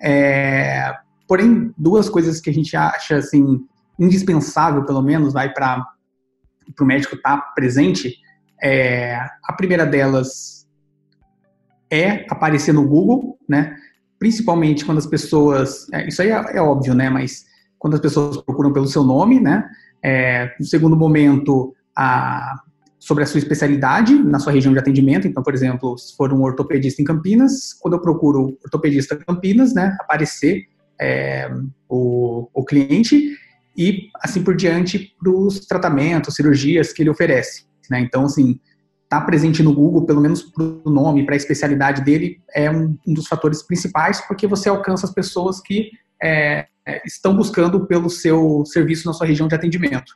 É, 0.00 0.92
porém, 1.28 1.72
duas 1.78 2.08
coisas 2.08 2.40
que 2.40 2.50
a 2.50 2.52
gente 2.52 2.76
acha 2.76 3.18
assim 3.18 3.64
indispensável, 3.98 4.84
pelo 4.84 5.02
menos, 5.02 5.32
vai 5.32 5.52
para 5.52 5.86
o 6.80 6.84
médico 6.84 7.14
estar 7.14 7.36
tá 7.36 7.42
presente. 7.54 8.16
É, 8.60 9.14
a 9.44 9.52
primeira 9.52 9.86
delas 9.86 10.59
é 11.90 12.24
aparecer 12.28 12.72
no 12.72 12.86
Google, 12.86 13.38
né? 13.48 13.76
Principalmente 14.18 14.84
quando 14.84 14.98
as 14.98 15.06
pessoas, 15.06 15.86
é, 15.92 16.06
isso 16.08 16.22
aí 16.22 16.30
é, 16.30 16.56
é, 16.56 16.60
óbvio, 16.62 16.94
né? 16.94 17.10
Mas 17.10 17.44
quando 17.78 17.94
as 17.94 18.00
pessoas 18.00 18.36
procuram 18.42 18.72
pelo 18.72 18.86
seu 18.86 19.02
nome, 19.02 19.40
né? 19.40 19.68
É, 20.02 20.54
no 20.58 20.66
segundo 20.66 20.96
momento, 20.96 21.74
a, 21.96 22.54
sobre 22.98 23.24
a 23.24 23.26
sua 23.26 23.38
especialidade 23.38 24.14
na 24.14 24.38
sua 24.38 24.52
região 24.52 24.72
de 24.72 24.78
atendimento. 24.78 25.26
Então, 25.26 25.42
por 25.42 25.54
exemplo, 25.54 25.96
se 25.98 26.14
for 26.16 26.32
um 26.32 26.42
ortopedista 26.42 27.00
em 27.02 27.04
Campinas, 27.04 27.72
quando 27.80 27.94
eu 27.94 28.00
procuro 28.00 28.58
ortopedista 28.62 29.16
Campinas, 29.16 29.74
né? 29.74 29.96
Aparecer 30.00 30.64
é, 31.00 31.50
o, 31.88 32.48
o 32.52 32.64
cliente 32.64 33.36
e 33.76 34.10
assim 34.22 34.42
por 34.42 34.54
diante 34.54 35.14
para 35.18 35.32
os 35.32 35.60
tratamentos, 35.60 36.34
cirurgias 36.34 36.92
que 36.92 37.02
ele 37.02 37.10
oferece. 37.10 37.64
Né? 37.90 38.00
Então, 38.00 38.24
assim, 38.24 38.60
estar 39.10 39.22
tá 39.22 39.26
presente 39.26 39.60
no 39.60 39.74
Google, 39.74 40.06
pelo 40.06 40.20
menos 40.20 40.40
para 40.40 40.62
o 40.62 40.88
nome, 40.88 41.26
para 41.26 41.34
a 41.34 41.36
especialidade 41.36 42.02
dele, 42.04 42.40
é 42.54 42.70
um, 42.70 42.96
um, 43.04 43.12
dos 43.12 43.26
fatores 43.26 43.60
principais, 43.60 44.20
porque 44.20 44.46
você 44.46 44.68
alcança 44.68 45.04
as 45.04 45.12
pessoas 45.12 45.60
que 45.60 45.90
é, 46.22 46.68
estão 47.04 47.34
buscando 47.34 47.86
pelo 47.88 48.08
seu 48.08 48.64
serviço 48.64 49.08
na 49.08 49.12
sua 49.12 49.26
região 49.26 49.48
de 49.48 49.54
atendimento. 49.56 50.14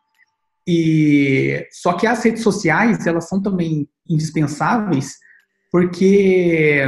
E 0.64 1.66
só 1.72 1.94
que 1.94 2.06
as 2.06 2.22
redes 2.24 2.44
sociais 2.44 3.04
elas 3.04 3.28
são 3.28 3.42
também 3.42 3.88
indispensáveis, 4.08 5.18
porque 5.72 6.84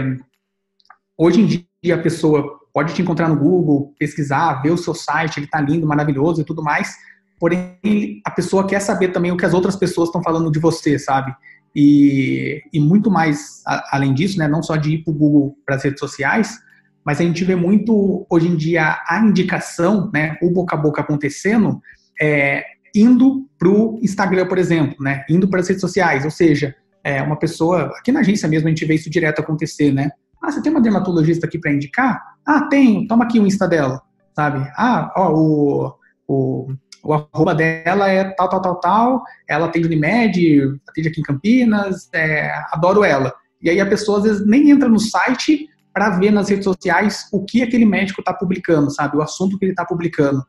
hoje 1.19 1.41
em 1.41 1.47
dia 1.83 1.97
a 1.97 1.99
pessoa 1.99 2.61
pode 2.73 2.95
te 2.95 3.03
encontrar 3.03 3.29
no 3.29 3.37
Google, 3.37 3.95
pesquisar, 3.99 4.63
ver 4.63 4.71
o 4.71 4.79
seu 4.79 4.95
site, 4.95 5.39
ele 5.39 5.47
está 5.47 5.61
lindo, 5.61 5.87
maravilhoso 5.87 6.41
e 6.41 6.45
tudo 6.45 6.63
mais. 6.63 6.95
Porém, 7.39 8.23
a 8.25 8.31
pessoa 8.31 8.67
quer 8.67 8.81
saber 8.81 9.09
também 9.09 9.33
o 9.33 9.37
que 9.37 9.45
as 9.45 9.53
outras 9.53 9.75
pessoas 9.75 10.09
estão 10.09 10.23
falando 10.23 10.51
de 10.53 10.59
você, 10.59 10.99
sabe? 10.99 11.35
E, 11.79 12.63
e 12.73 12.81
muito 12.81 13.11
mais 13.11 13.63
a, 13.67 13.97
além 13.97 14.15
disso, 14.15 14.39
né, 14.39 14.49
não 14.49 14.63
só 14.63 14.77
de 14.77 14.95
ir 14.95 15.05
para 15.05 15.11
o 15.11 15.15
Google, 15.15 15.59
para 15.67 15.77
as 15.77 15.85
redes 15.85 16.01
sociais, 16.01 16.59
mas 17.05 17.21
a 17.21 17.23
gente 17.23 17.45
vê 17.45 17.55
muito 17.55 18.27
hoje 18.31 18.49
em 18.49 18.57
dia 18.57 18.99
a 19.07 19.21
indicação, 19.21 20.11
né, 20.13 20.39
o 20.43 20.51
boca 20.51 20.75
a 20.75 20.79
boca 20.79 21.03
acontecendo, 21.03 21.79
é, 22.19 22.65
indo 22.95 23.47
para 23.59 23.69
o 23.69 24.01
Instagram, 24.03 24.47
por 24.47 24.57
exemplo, 24.57 24.97
né, 25.01 25.23
indo 25.29 25.49
para 25.49 25.61
as 25.61 25.69
redes 25.69 25.83
sociais, 25.83 26.25
ou 26.25 26.31
seja, 26.31 26.75
é, 27.05 27.23
uma 27.23 27.39
pessoa, 27.39 27.93
aqui 27.99 28.11
na 28.11 28.21
agência 28.21 28.49
mesmo 28.49 28.69
a 28.69 28.71
gente 28.71 28.87
vê 28.87 28.95
isso 28.95 29.11
direto 29.11 29.41
acontecer, 29.41 29.93
né? 29.93 30.11
Ah, 30.43 30.51
você 30.51 30.63
tem 30.63 30.73
uma 30.73 30.81
dermatologista 30.81 31.47
aqui 31.47 31.59
para 31.59 31.73
indicar? 31.73 32.21
Ah, 32.45 32.63
tenho, 32.63 33.07
toma 33.07 33.25
aqui 33.25 33.39
o 33.39 33.47
Insta 33.47 33.69
dela, 33.69 34.01
sabe? 34.35 34.67
Ah, 34.77 35.13
ó, 35.15 35.33
o, 35.33 35.95
o 36.27 36.75
o 37.07 37.29
arroba 37.33 37.55
dela 37.55 38.09
é 38.09 38.25
tal, 38.25 38.49
tal, 38.49 38.61
tal, 38.61 38.81
tal, 38.81 39.25
ela 39.49 39.67
atende 39.67 39.87
Unimed, 39.87 40.81
atende 40.89 41.09
aqui 41.09 41.21
em 41.21 41.25
Campinas, 41.25 42.09
é, 42.13 42.51
adoro 42.73 43.05
ela. 43.05 43.33
E 43.63 43.71
aí 43.71 43.81
a 43.81 43.87
pessoa 43.87 44.19
às 44.19 44.25
vezes 44.25 44.47
nem 44.47 44.71
entra 44.71 44.89
no 44.89 44.99
site 44.99 45.69
para 45.93 46.11
ver 46.11 46.31
nas 46.31 46.49
redes 46.49 46.65
sociais 46.65 47.29
o 47.33 47.45
que 47.45 47.63
aquele 47.63 47.87
médico 47.87 48.21
está 48.21 48.35
publicando, 48.35 48.91
sabe? 48.91 49.17
O 49.17 49.23
assunto 49.23 49.59
que 49.59 49.65
ele 49.65 49.73
está 49.73 49.85
publicando. 49.85 50.45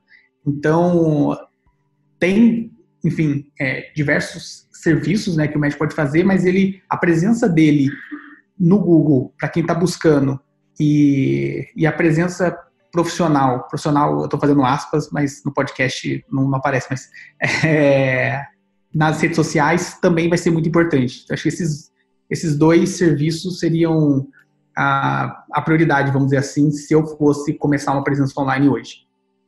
Então, 0.45 1.37
tem, 2.19 2.71
enfim, 3.03 3.45
é, 3.59 3.91
diversos 3.95 4.67
serviços 4.71 5.37
né, 5.37 5.47
que 5.47 5.57
o 5.57 5.59
médico 5.59 5.79
pode 5.79 5.95
fazer, 5.95 6.23
mas 6.23 6.45
ele, 6.45 6.81
a 6.89 6.97
presença 6.97 7.47
dele 7.47 7.89
no 8.59 8.79
Google, 8.79 9.33
para 9.39 9.49
quem 9.49 9.61
está 9.61 9.73
buscando, 9.73 10.39
e, 10.79 11.67
e 11.75 11.85
a 11.85 11.91
presença 11.91 12.57
profissional, 12.91 13.67
profissional, 13.67 14.19
eu 14.19 14.25
estou 14.25 14.39
fazendo 14.39 14.63
aspas, 14.63 15.09
mas 15.11 15.43
no 15.45 15.53
podcast 15.53 16.25
não, 16.31 16.47
não 16.49 16.57
aparece, 16.57 16.87
mas 16.89 17.09
é, 17.65 18.41
nas 18.93 19.21
redes 19.21 19.35
sociais 19.35 19.99
também 19.99 20.29
vai 20.29 20.37
ser 20.37 20.51
muito 20.51 20.69
importante. 20.69 21.21
Então, 21.23 21.33
acho 21.33 21.43
que 21.43 21.49
esses, 21.49 21.91
esses 22.29 22.57
dois 22.57 22.91
serviços 22.91 23.59
seriam 23.59 24.27
a, 24.77 25.43
a 25.53 25.61
prioridade, 25.61 26.11
vamos 26.11 26.27
dizer 26.27 26.37
assim, 26.37 26.71
se 26.71 26.93
eu 26.93 27.05
fosse 27.05 27.53
começar 27.53 27.93
uma 27.93 28.03
presença 28.03 28.39
online 28.39 28.69
hoje. 28.69 29.07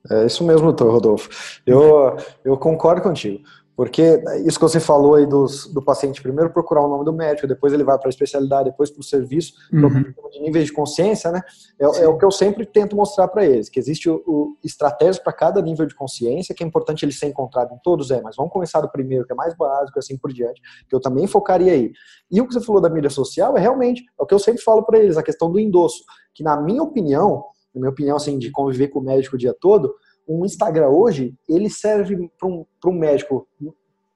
É 0.10 0.26
isso 0.26 0.44
mesmo, 0.46 0.64
doutor 0.64 0.92
Rodolfo. 0.92 1.30
Eu, 1.66 2.18
eu 2.44 2.58
concordo 2.58 3.02
contigo. 3.02 3.44
Porque 3.80 4.22
isso 4.46 4.60
que 4.60 4.66
você 4.66 4.78
falou 4.78 5.16
aí 5.16 5.26
dos, 5.26 5.66
do 5.74 5.82
paciente 5.82 6.22
primeiro 6.22 6.52
procurar 6.52 6.82
o 6.82 6.90
nome 6.90 7.06
do 7.06 7.14
médico, 7.14 7.48
depois 7.48 7.72
ele 7.72 7.86
vai 7.86 7.98
para 7.98 8.10
a 8.10 8.12
especialidade, 8.12 8.72
depois 8.72 8.92
para 8.92 9.00
o 9.00 9.04
serviço, 9.04 9.54
uhum. 9.72 10.04
de 10.30 10.42
níveis 10.42 10.66
de 10.66 10.74
consciência, 10.74 11.32
né? 11.32 11.42
É, 11.80 11.86
é, 11.86 12.08
o 12.10 12.18
que 12.18 12.26
eu 12.26 12.30
sempre 12.30 12.66
tento 12.66 12.94
mostrar 12.94 13.30
para 13.30 13.46
eles, 13.46 13.70
que 13.70 13.80
existe 13.80 14.10
o, 14.10 14.22
o 14.28 14.58
estratégias 14.66 15.18
para 15.18 15.32
cada 15.32 15.62
nível 15.62 15.86
de 15.86 15.96
consciência, 15.96 16.54
que 16.54 16.62
é 16.62 16.68
importante 16.68 17.06
ele 17.06 17.14
ser 17.14 17.28
encontrado 17.28 17.74
em 17.74 17.78
todos, 17.82 18.12
é, 18.12 18.22
mas 18.22 18.36
vamos 18.36 18.52
começar 18.52 18.82
do 18.82 18.92
primeiro, 18.92 19.26
que 19.26 19.32
é 19.32 19.36
mais 19.36 19.56
básico, 19.56 19.98
assim 19.98 20.18
por 20.18 20.34
diante, 20.34 20.60
que 20.90 20.94
eu 20.94 21.00
também 21.00 21.26
focaria 21.26 21.72
aí. 21.72 21.94
E 22.30 22.42
o 22.42 22.48
que 22.50 22.54
você 22.54 22.60
falou 22.60 22.82
da 22.82 22.90
mídia 22.90 23.10
social 23.10 23.56
é 23.56 23.62
realmente, 23.62 24.04
é 24.20 24.22
o 24.22 24.26
que 24.26 24.34
eu 24.34 24.40
sempre 24.40 24.62
falo 24.62 24.84
para 24.84 25.00
eles, 25.00 25.16
a 25.16 25.24
questão 25.24 25.50
do 25.50 25.58
endosso, 25.58 26.04
que 26.34 26.44
na 26.44 26.60
minha 26.60 26.84
opinião, 26.84 27.46
na 27.74 27.80
minha 27.80 27.92
opinião, 27.92 28.18
assim, 28.18 28.38
de 28.38 28.52
conviver 28.52 28.90
com 28.90 29.00
o 29.00 29.04
médico 29.04 29.38
o 29.38 29.40
dia 29.40 29.56
todo, 29.58 29.96
um 30.30 30.46
Instagram 30.46 30.90
hoje, 30.90 31.34
ele 31.50 31.70
serve 31.70 32.30
para 32.40 32.48
um, 32.48 32.64
um 32.86 32.92
médico, 32.92 33.48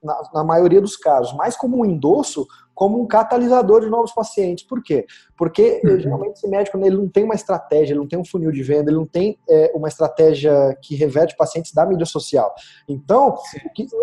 na, 0.03 0.21
na, 0.33 0.43
maioria 0.43 0.79
dos 0.79 0.95
casos, 0.95 1.33
mais 1.33 1.55
como 1.55 1.79
um 1.79 1.85
endosso, 1.85 2.45
como 2.75 3.01
um 3.01 3.07
catalisador 3.07 3.81
de 3.81 3.89
novos 3.89 4.11
pacientes. 4.11 4.65
Por 4.65 4.83
quê? 4.83 5.05
Porque 5.37 5.81
uhum. 5.83 5.99
geralmente 5.99 6.33
esse 6.33 6.47
médico 6.47 6.77
ele 6.77 6.97
não 6.97 7.07
tem 7.07 7.23
uma 7.23 7.35
estratégia, 7.35 7.93
ele 7.93 7.99
não 7.99 8.07
tem 8.07 8.19
um 8.19 8.25
funil 8.25 8.51
de 8.51 8.61
venda, 8.61 8.91
ele 8.91 8.97
não 8.97 9.05
tem 9.05 9.39
é, 9.49 9.71
uma 9.73 9.87
estratégia 9.87 10.77
que 10.81 10.95
reverte 10.95 11.35
pacientes 11.37 11.71
da 11.71 11.85
mídia 11.85 12.05
social. 12.05 12.53
Então, 12.87 13.35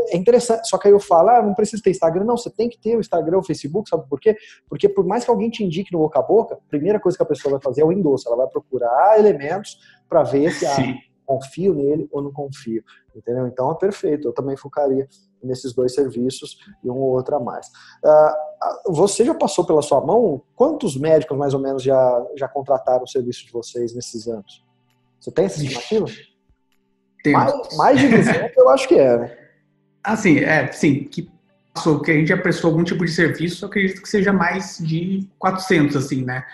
é 0.09 0.17
interessante. 0.17 0.69
Só 0.69 0.79
que 0.79 0.89
aí 0.89 0.95
eu 0.95 1.01
falo, 1.01 1.29
ah, 1.29 1.43
não 1.43 1.55
precisa 1.55 1.83
ter 1.83 1.91
Instagram. 1.91 2.25
Não, 2.25 2.37
você 2.37 2.51
tem 2.51 2.69
que 2.69 2.79
ter 2.79 2.97
o 2.97 3.01
Instagram, 3.01 3.39
o 3.39 3.43
Facebook, 3.43 3.89
sabe 3.89 4.09
por 4.09 4.19
quê? 4.19 4.37
Porque 4.69 4.89
por 4.89 5.05
mais 5.05 5.25
que 5.25 5.31
alguém 5.31 5.51
te 5.51 5.63
indique 5.63 5.93
no 5.93 5.99
boca 5.99 6.19
a 6.19 6.23
boca, 6.23 6.55
a 6.55 6.69
primeira 6.69 6.99
coisa 6.99 7.17
que 7.17 7.23
a 7.23 7.27
pessoa 7.27 7.53
vai 7.53 7.61
fazer 7.61 7.83
é 7.83 7.85
o 7.85 7.93
endosso. 7.93 8.27
Ela 8.29 8.39
vai 8.39 8.49
procurar 8.49 9.19
elementos 9.19 9.79
para 10.09 10.23
ver 10.23 10.51
se 10.53 10.67
ah, 10.67 10.77
confio 11.31 11.75
nele 11.75 12.09
ou 12.11 12.21
não 12.21 12.33
confio, 12.33 12.83
entendeu? 13.15 13.47
Então 13.47 13.71
é 13.71 13.75
perfeito, 13.77 14.27
eu 14.27 14.33
também 14.33 14.57
focaria 14.57 15.09
nesses 15.43 15.73
dois 15.73 15.95
serviços 15.95 16.59
e 16.83 16.91
um 16.91 16.97
ou 16.97 17.15
outro 17.15 17.37
a 17.37 17.41
mais. 17.41 17.69
Uh, 18.05 18.93
você 18.93 19.25
já 19.25 19.35
passou 19.35 19.65
pela 19.65 19.81
sua 19.81 20.05
mão? 20.05 20.43
Quantos 20.57 20.97
médicos, 20.97 21.39
mais 21.39 21.55
ou 21.55 21.61
menos, 21.61 21.83
já, 21.83 22.27
já 22.37 22.49
contrataram 22.49 23.05
o 23.05 23.09
serviço 23.09 23.47
de 23.47 23.53
vocês 23.53 23.95
nesses 23.95 24.27
anos? 24.27 24.65
Você 25.21 25.31
tem 25.31 25.45
essa 25.45 25.63
estimativa? 25.63 26.07
Mais, 27.27 27.77
mais 27.77 28.01
de 28.01 28.09
200 28.09 28.57
eu 28.57 28.69
acho 28.71 28.89
que 28.89 28.95
é, 28.95 29.19
né? 29.19 29.39
Assim, 30.03 30.39
é, 30.39 30.73
sim, 30.73 31.05
que 31.05 31.31
passou, 31.75 32.01
que 32.01 32.11
a 32.11 32.15
gente 32.15 32.29
já 32.29 32.37
prestou 32.37 32.71
algum 32.71 32.85
tipo 32.85 33.05
de 33.05 33.11
serviço, 33.11 33.65
eu 33.65 33.69
acredito 33.69 34.03
que 34.03 34.09
seja 34.09 34.33
mais 34.33 34.79
de 34.79 35.29
400, 35.39 35.97
assim, 35.97 36.25
né? 36.25 36.45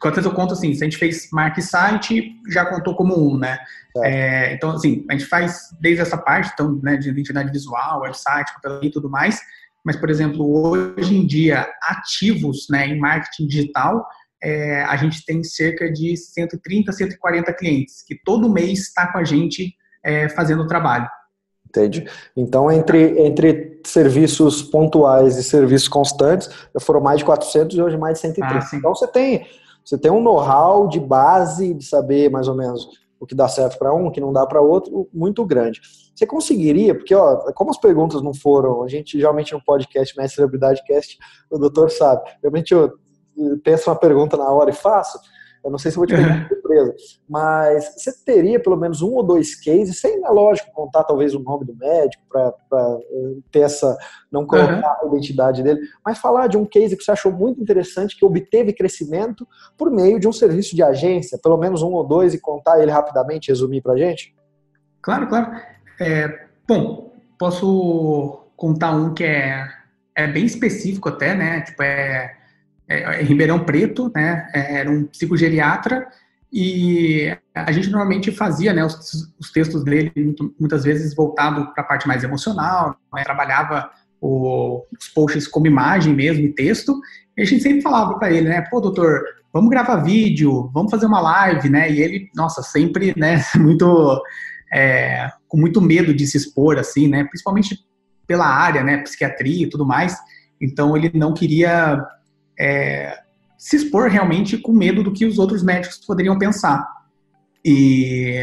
400 0.00 0.30
eu 0.30 0.36
conto 0.36 0.54
assim, 0.54 0.72
se 0.74 0.82
a 0.82 0.84
gente 0.84 0.98
fez 0.98 1.28
marca 1.32 1.60
site, 1.60 2.34
já 2.48 2.64
contou 2.64 2.94
como 2.94 3.18
um, 3.18 3.38
né? 3.38 3.58
É, 4.04 4.54
então, 4.54 4.70
assim, 4.70 5.04
a 5.10 5.12
gente 5.12 5.26
faz 5.26 5.68
desde 5.80 6.02
essa 6.02 6.16
parte, 6.16 6.50
então, 6.52 6.80
né, 6.82 6.96
de 6.96 7.08
identidade 7.08 7.50
visual, 7.50 8.02
website, 8.02 8.50
e 8.82 8.90
tudo 8.90 9.10
mais, 9.10 9.40
mas, 9.84 9.94
por 9.94 10.10
exemplo, 10.10 10.44
hoje 10.68 11.16
em 11.16 11.24
dia, 11.24 11.68
ativos 11.82 12.66
né, 12.68 12.88
em 12.88 12.98
marketing 12.98 13.46
digital, 13.46 14.04
é, 14.42 14.82
a 14.82 14.96
gente 14.96 15.24
tem 15.24 15.44
cerca 15.44 15.90
de 15.92 16.16
130, 16.16 16.92
140 16.92 17.52
clientes, 17.52 18.02
que 18.06 18.16
todo 18.24 18.52
mês 18.52 18.80
está 18.80 19.12
com 19.12 19.18
a 19.18 19.24
gente 19.24 19.74
é, 20.04 20.28
fazendo 20.28 20.64
o 20.64 20.66
trabalho. 20.66 21.08
Entende? 21.76 22.08
Então, 22.34 22.70
entre, 22.70 23.20
entre 23.20 23.80
serviços 23.84 24.62
pontuais 24.62 25.36
e 25.36 25.42
serviços 25.42 25.88
constantes, 25.88 26.48
foram 26.80 27.00
mais 27.00 27.18
de 27.18 27.24
400 27.26 27.76
e 27.76 27.82
hoje 27.82 27.98
mais 27.98 28.14
de 28.14 28.20
130. 28.20 28.54
Ah, 28.54 28.68
então, 28.72 28.94
você 28.94 29.06
tem, 29.06 29.46
você 29.84 29.98
tem 29.98 30.10
um 30.10 30.22
know-how 30.22 30.88
de 30.88 30.98
base, 30.98 31.74
de 31.74 31.84
saber 31.84 32.30
mais 32.30 32.48
ou 32.48 32.54
menos 32.54 32.88
o 33.20 33.26
que 33.26 33.34
dá 33.34 33.46
certo 33.48 33.78
para 33.78 33.94
um, 33.94 34.06
o 34.06 34.10
que 34.10 34.20
não 34.20 34.32
dá 34.32 34.46
para 34.46 34.60
outro, 34.60 35.08
muito 35.12 35.44
grande. 35.44 35.80
Você 36.14 36.26
conseguiria, 36.26 36.94
porque 36.94 37.14
ó, 37.14 37.52
como 37.52 37.70
as 37.70 37.78
perguntas 37.78 38.22
não 38.22 38.32
foram, 38.32 38.82
a 38.82 38.88
gente 38.88 39.18
geralmente 39.18 39.52
no 39.52 39.62
podcast, 39.62 40.16
Mestre 40.16 40.36
Celebridade 40.36 40.82
Cast, 40.84 41.18
o 41.50 41.58
doutor 41.58 41.90
sabe, 41.90 42.22
realmente 42.42 42.72
eu 42.72 42.92
penso 43.62 43.90
uma 43.90 43.96
pergunta 43.96 44.36
na 44.36 44.48
hora 44.50 44.70
e 44.70 44.74
faço, 44.74 45.18
eu 45.66 45.70
não 45.70 45.78
sei 45.78 45.90
se 45.90 45.96
vou 45.96 46.06
te 46.06 46.14
pegar 46.14 46.44
de 46.44 46.48
surpresa, 46.54 46.94
mas 47.28 47.94
você 47.96 48.12
teria 48.24 48.60
pelo 48.60 48.76
menos 48.76 49.02
um 49.02 49.14
ou 49.14 49.22
dois 49.22 49.56
cases, 49.56 50.00
sem, 50.00 50.24
é 50.24 50.28
lógico, 50.28 50.70
contar 50.72 51.02
talvez 51.02 51.34
o 51.34 51.40
nome 51.40 51.64
do 51.64 51.74
médico 51.74 52.22
para 52.30 52.54
eh, 52.72 53.34
ter 53.50 53.60
essa, 53.60 53.98
não 54.30 54.46
colocar 54.46 55.00
uhum. 55.02 55.10
a 55.10 55.12
identidade 55.12 55.64
dele, 55.64 55.80
mas 56.04 56.18
falar 56.18 56.46
de 56.46 56.56
um 56.56 56.64
case 56.64 56.96
que 56.96 57.02
você 57.02 57.10
achou 57.10 57.32
muito 57.32 57.60
interessante, 57.60 58.16
que 58.16 58.24
obteve 58.24 58.72
crescimento 58.72 59.46
por 59.76 59.90
meio 59.90 60.20
de 60.20 60.28
um 60.28 60.32
serviço 60.32 60.76
de 60.76 60.84
agência, 60.84 61.36
pelo 61.42 61.56
menos 61.56 61.82
um 61.82 61.92
ou 61.92 62.06
dois, 62.06 62.32
e 62.32 62.40
contar 62.40 62.80
ele 62.80 62.92
rapidamente, 62.92 63.48
resumir 63.48 63.80
para 63.80 63.96
gente? 63.96 64.32
Claro, 65.02 65.26
claro. 65.26 65.50
É, 66.00 66.46
bom, 66.66 67.12
posso 67.36 68.44
contar 68.56 68.92
um 68.92 69.12
que 69.12 69.24
é, 69.24 69.68
é 70.14 70.28
bem 70.28 70.44
específico 70.44 71.08
até, 71.08 71.34
né? 71.34 71.62
Tipo, 71.62 71.82
é 71.82 72.35
é, 72.88 73.22
em 73.22 73.24
Ribeirão 73.24 73.64
Preto, 73.64 74.10
né, 74.14 74.48
é, 74.54 74.76
era 74.80 74.90
um 74.90 75.04
psicogeriatra, 75.04 76.06
e 76.52 77.36
a 77.54 77.72
gente 77.72 77.90
normalmente 77.90 78.30
fazia 78.30 78.72
né, 78.72 78.84
os, 78.84 79.32
os 79.38 79.50
textos 79.50 79.82
dele 79.84 80.12
muitas 80.58 80.84
vezes 80.84 81.14
voltado 81.14 81.72
para 81.74 81.82
a 81.82 81.86
parte 81.86 82.06
mais 82.06 82.22
emocional, 82.22 82.96
né, 83.12 83.24
trabalhava 83.24 83.90
o, 84.20 84.84
os 84.98 85.08
posts 85.08 85.46
como 85.48 85.66
imagem 85.66 86.14
mesmo 86.14 86.44
e 86.44 86.54
texto, 86.54 86.98
e 87.36 87.42
a 87.42 87.44
gente 87.44 87.62
sempre 87.62 87.82
falava 87.82 88.18
para 88.18 88.30
ele, 88.30 88.48
né, 88.48 88.62
pô, 88.70 88.80
doutor, 88.80 89.22
vamos 89.52 89.68
gravar 89.70 89.96
vídeo, 89.96 90.70
vamos 90.72 90.90
fazer 90.90 91.06
uma 91.06 91.20
live, 91.20 91.68
né, 91.68 91.90
e 91.90 92.00
ele, 92.00 92.30
nossa, 92.34 92.62
sempre, 92.62 93.12
né, 93.16 93.44
muito, 93.56 94.22
é, 94.72 95.28
com 95.48 95.58
muito 95.58 95.80
medo 95.80 96.14
de 96.14 96.26
se 96.26 96.36
expor, 96.36 96.78
assim, 96.78 97.08
né, 97.08 97.24
principalmente 97.24 97.84
pela 98.26 98.46
área, 98.46 98.82
né, 98.82 98.98
psiquiatria 98.98 99.66
e 99.66 99.70
tudo 99.70 99.84
mais, 99.84 100.16
então 100.60 100.96
ele 100.96 101.10
não 101.14 101.34
queria 101.34 102.00
é, 102.58 103.18
se 103.58 103.76
expor 103.76 104.08
realmente 104.08 104.56
com 104.58 104.72
medo 104.72 105.02
do 105.02 105.12
que 105.12 105.24
os 105.24 105.38
outros 105.38 105.62
médicos 105.62 105.98
poderiam 105.98 106.38
pensar. 106.38 106.86
E, 107.64 108.40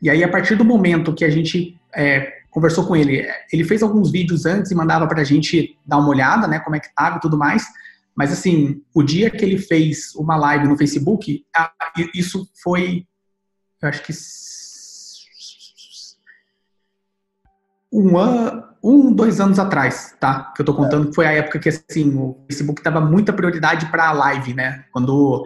e 0.00 0.10
aí, 0.10 0.22
a 0.22 0.28
partir 0.28 0.54
do 0.54 0.64
momento 0.64 1.14
que 1.14 1.24
a 1.24 1.30
gente 1.30 1.78
é, 1.94 2.32
conversou 2.50 2.86
com 2.86 2.94
ele, 2.94 3.26
ele 3.52 3.64
fez 3.64 3.82
alguns 3.82 4.10
vídeos 4.10 4.46
antes 4.46 4.70
e 4.70 4.74
mandava 4.74 5.06
para 5.06 5.20
a 5.20 5.24
gente 5.24 5.78
dar 5.84 5.98
uma 5.98 6.08
olhada, 6.08 6.46
né, 6.46 6.60
como 6.60 6.76
é 6.76 6.80
que 6.80 6.86
estava 6.86 7.16
e 7.16 7.20
tudo 7.20 7.36
mais. 7.36 7.64
Mas, 8.14 8.32
assim, 8.32 8.82
o 8.94 9.02
dia 9.02 9.30
que 9.30 9.44
ele 9.44 9.58
fez 9.58 10.14
uma 10.14 10.36
live 10.36 10.66
no 10.66 10.76
Facebook, 10.76 11.44
isso 12.14 12.48
foi, 12.62 13.06
eu 13.82 13.88
acho 13.88 14.02
que 14.02 14.12
um 17.96 18.18
ano, 18.18 18.62
um, 18.84 19.12
dois 19.12 19.40
anos 19.40 19.58
atrás, 19.58 20.14
tá? 20.20 20.52
Que 20.54 20.60
eu 20.60 20.66
tô 20.66 20.74
contando 20.74 21.08
que 21.08 21.14
foi 21.14 21.26
a 21.26 21.32
época 21.32 21.58
que, 21.58 21.68
assim, 21.68 22.14
o 22.14 22.36
Facebook 22.46 22.82
dava 22.82 23.00
muita 23.00 23.32
prioridade 23.32 23.86
para 23.86 24.08
a 24.08 24.12
live, 24.12 24.52
né? 24.54 24.84
Quando 24.92 25.44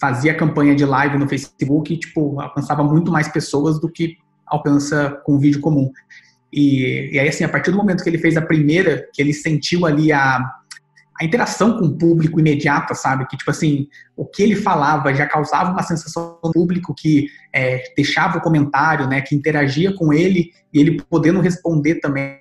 fazia 0.00 0.36
campanha 0.36 0.74
de 0.74 0.84
live 0.84 1.18
no 1.18 1.28
Facebook, 1.28 1.96
tipo, 1.98 2.40
alcançava 2.40 2.84
muito 2.84 3.10
mais 3.10 3.28
pessoas 3.28 3.80
do 3.80 3.90
que 3.90 4.16
alcança 4.46 5.20
com 5.24 5.38
vídeo 5.38 5.60
comum. 5.60 5.90
E, 6.52 7.10
e 7.12 7.18
aí, 7.18 7.28
assim, 7.28 7.42
a 7.42 7.48
partir 7.48 7.72
do 7.72 7.76
momento 7.76 8.04
que 8.04 8.08
ele 8.08 8.18
fez 8.18 8.36
a 8.36 8.42
primeira, 8.42 9.08
que 9.12 9.20
ele 9.20 9.32
sentiu 9.32 9.84
ali 9.84 10.12
a, 10.12 10.38
a 11.20 11.24
interação 11.24 11.78
com 11.78 11.86
o 11.86 11.96
público 11.96 12.40
imediata, 12.40 12.94
sabe? 12.94 13.26
Que, 13.26 13.36
tipo 13.36 13.50
assim, 13.50 13.86
o 14.16 14.26
que 14.26 14.42
ele 14.42 14.56
falava 14.56 15.14
já 15.14 15.26
causava 15.26 15.70
uma 15.70 15.82
sensação 15.82 16.38
no 16.42 16.52
público 16.52 16.94
que 16.96 17.28
é, 17.54 17.82
deixava 17.96 18.38
o 18.38 18.40
comentário, 18.40 19.06
né? 19.06 19.20
Que 19.20 19.34
interagia 19.34 19.94
com 19.94 20.12
ele 20.12 20.50
e 20.72 20.80
ele 20.80 21.00
podendo 21.08 21.40
responder 21.40 21.96
também 21.96 22.40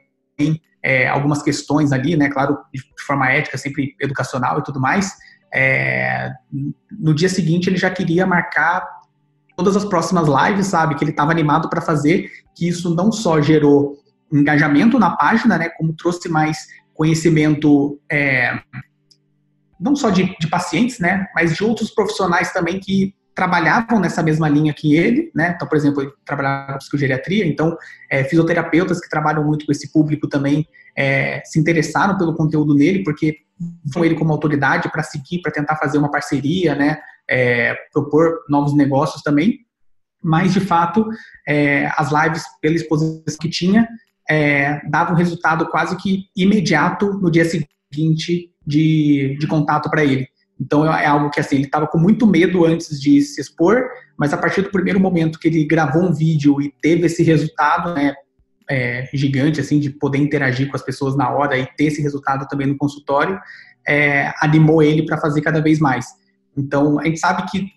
é, 0.81 1.07
algumas 1.07 1.43
questões 1.43 1.91
ali, 1.91 2.15
né? 2.15 2.29
Claro, 2.29 2.57
de 2.73 2.81
forma 3.05 3.29
ética, 3.29 3.57
sempre 3.57 3.95
educacional 4.01 4.59
e 4.59 4.63
tudo 4.63 4.79
mais. 4.79 5.13
É, 5.53 6.31
no 6.91 7.13
dia 7.13 7.29
seguinte, 7.29 7.69
ele 7.69 7.77
já 7.77 7.91
queria 7.91 8.25
marcar 8.25 8.83
todas 9.55 9.75
as 9.75 9.85
próximas 9.85 10.27
lives, 10.27 10.67
sabe? 10.67 10.95
Que 10.95 11.03
ele 11.03 11.11
estava 11.11 11.31
animado 11.31 11.69
para 11.69 11.79
fazer, 11.79 12.27
que 12.55 12.67
isso 12.67 12.95
não 12.95 13.11
só 13.11 13.39
gerou 13.39 13.97
engajamento 14.31 14.97
na 14.97 15.15
página, 15.15 15.59
né? 15.59 15.69
Como 15.77 15.93
trouxe 15.93 16.27
mais 16.27 16.57
conhecimento 16.93 17.99
é, 18.11 18.59
não 19.79 19.95
só 19.95 20.09
de, 20.09 20.35
de, 20.39 20.47
pacientes, 20.47 20.99
né, 20.99 21.27
mas 21.35 21.55
de 21.55 21.63
outros 21.63 21.91
profissionais 21.91 22.53
também 22.53 22.79
que 22.79 23.15
trabalhavam 23.35 23.99
nessa 23.99 24.21
mesma 24.21 24.47
linha 24.47 24.73
que 24.73 24.95
ele, 24.95 25.31
né? 25.33 25.53
Então, 25.55 25.67
por 25.67 25.75
exemplo, 25.75 26.03
ele 26.03 26.11
trabalhava 26.23 26.73
com 26.73 26.77
psicogeriatria, 26.77 27.45
então 27.45 27.75
é, 28.09 28.23
fisioterapeutas 28.23 28.99
que 29.01 29.09
trabalham 29.09 29.43
muito 29.43 29.65
com 29.65 29.71
esse 29.71 29.91
público 29.91 30.27
também 30.27 30.67
é, 30.95 31.41
se 31.43 31.59
interessaram 31.59 32.17
pelo 32.17 32.35
conteúdo 32.35 32.75
dele, 32.75 33.03
porque 33.03 33.37
com 33.93 34.05
ele 34.05 34.15
como 34.15 34.31
autoridade 34.31 34.91
para 34.91 35.03
seguir, 35.03 35.41
para 35.41 35.51
tentar 35.51 35.77
fazer 35.77 35.97
uma 35.97 36.11
parceria, 36.11 36.75
né? 36.75 36.99
É, 37.27 37.75
propor 37.91 38.41
novos 38.49 38.75
negócios 38.75 39.21
também. 39.23 39.59
Mas, 40.21 40.53
de 40.53 40.59
fato, 40.59 41.05
é, 41.47 41.91
as 41.97 42.11
lives, 42.11 42.43
pela 42.61 42.75
exposição 42.75 43.23
que 43.41 43.49
tinha, 43.49 43.87
é, 44.29 44.81
dava 44.89 45.13
um 45.13 45.15
resultado 45.15 45.67
quase 45.67 45.95
que 45.97 46.25
imediato 46.35 47.13
no 47.13 47.29
dia 47.29 47.45
seguinte 47.45 48.51
de, 48.65 49.37
de 49.39 49.47
contato 49.47 49.89
para 49.89 50.03
ele. 50.03 50.27
Então 50.59 50.85
é 50.85 51.05
algo 51.05 51.29
que 51.29 51.39
assim 51.39 51.55
ele 51.55 51.65
estava 51.65 51.87
com 51.87 51.97
muito 51.97 52.25
medo 52.25 52.65
antes 52.65 52.99
de 52.99 53.21
se 53.21 53.41
expor, 53.41 53.83
mas 54.17 54.33
a 54.33 54.37
partir 54.37 54.61
do 54.61 54.71
primeiro 54.71 54.99
momento 54.99 55.39
que 55.39 55.47
ele 55.47 55.65
gravou 55.65 56.03
um 56.03 56.13
vídeo 56.13 56.61
e 56.61 56.73
teve 56.81 57.05
esse 57.05 57.23
resultado, 57.23 57.93
né, 57.93 58.13
é, 58.69 59.09
gigante 59.13 59.59
assim 59.59 59.79
de 59.79 59.89
poder 59.89 60.19
interagir 60.19 60.69
com 60.69 60.75
as 60.75 60.81
pessoas 60.81 61.17
na 61.17 61.29
hora 61.29 61.57
e 61.57 61.65
ter 61.75 61.85
esse 61.85 62.01
resultado 62.01 62.47
também 62.47 62.67
no 62.67 62.77
consultório, 62.77 63.37
é, 63.85 64.31
animou 64.41 64.81
ele 64.81 65.05
para 65.05 65.17
fazer 65.17 65.41
cada 65.41 65.61
vez 65.61 65.79
mais. 65.79 66.05
Então 66.55 66.99
a 66.99 67.05
gente 67.05 67.19
sabe 67.19 67.49
que 67.49 67.67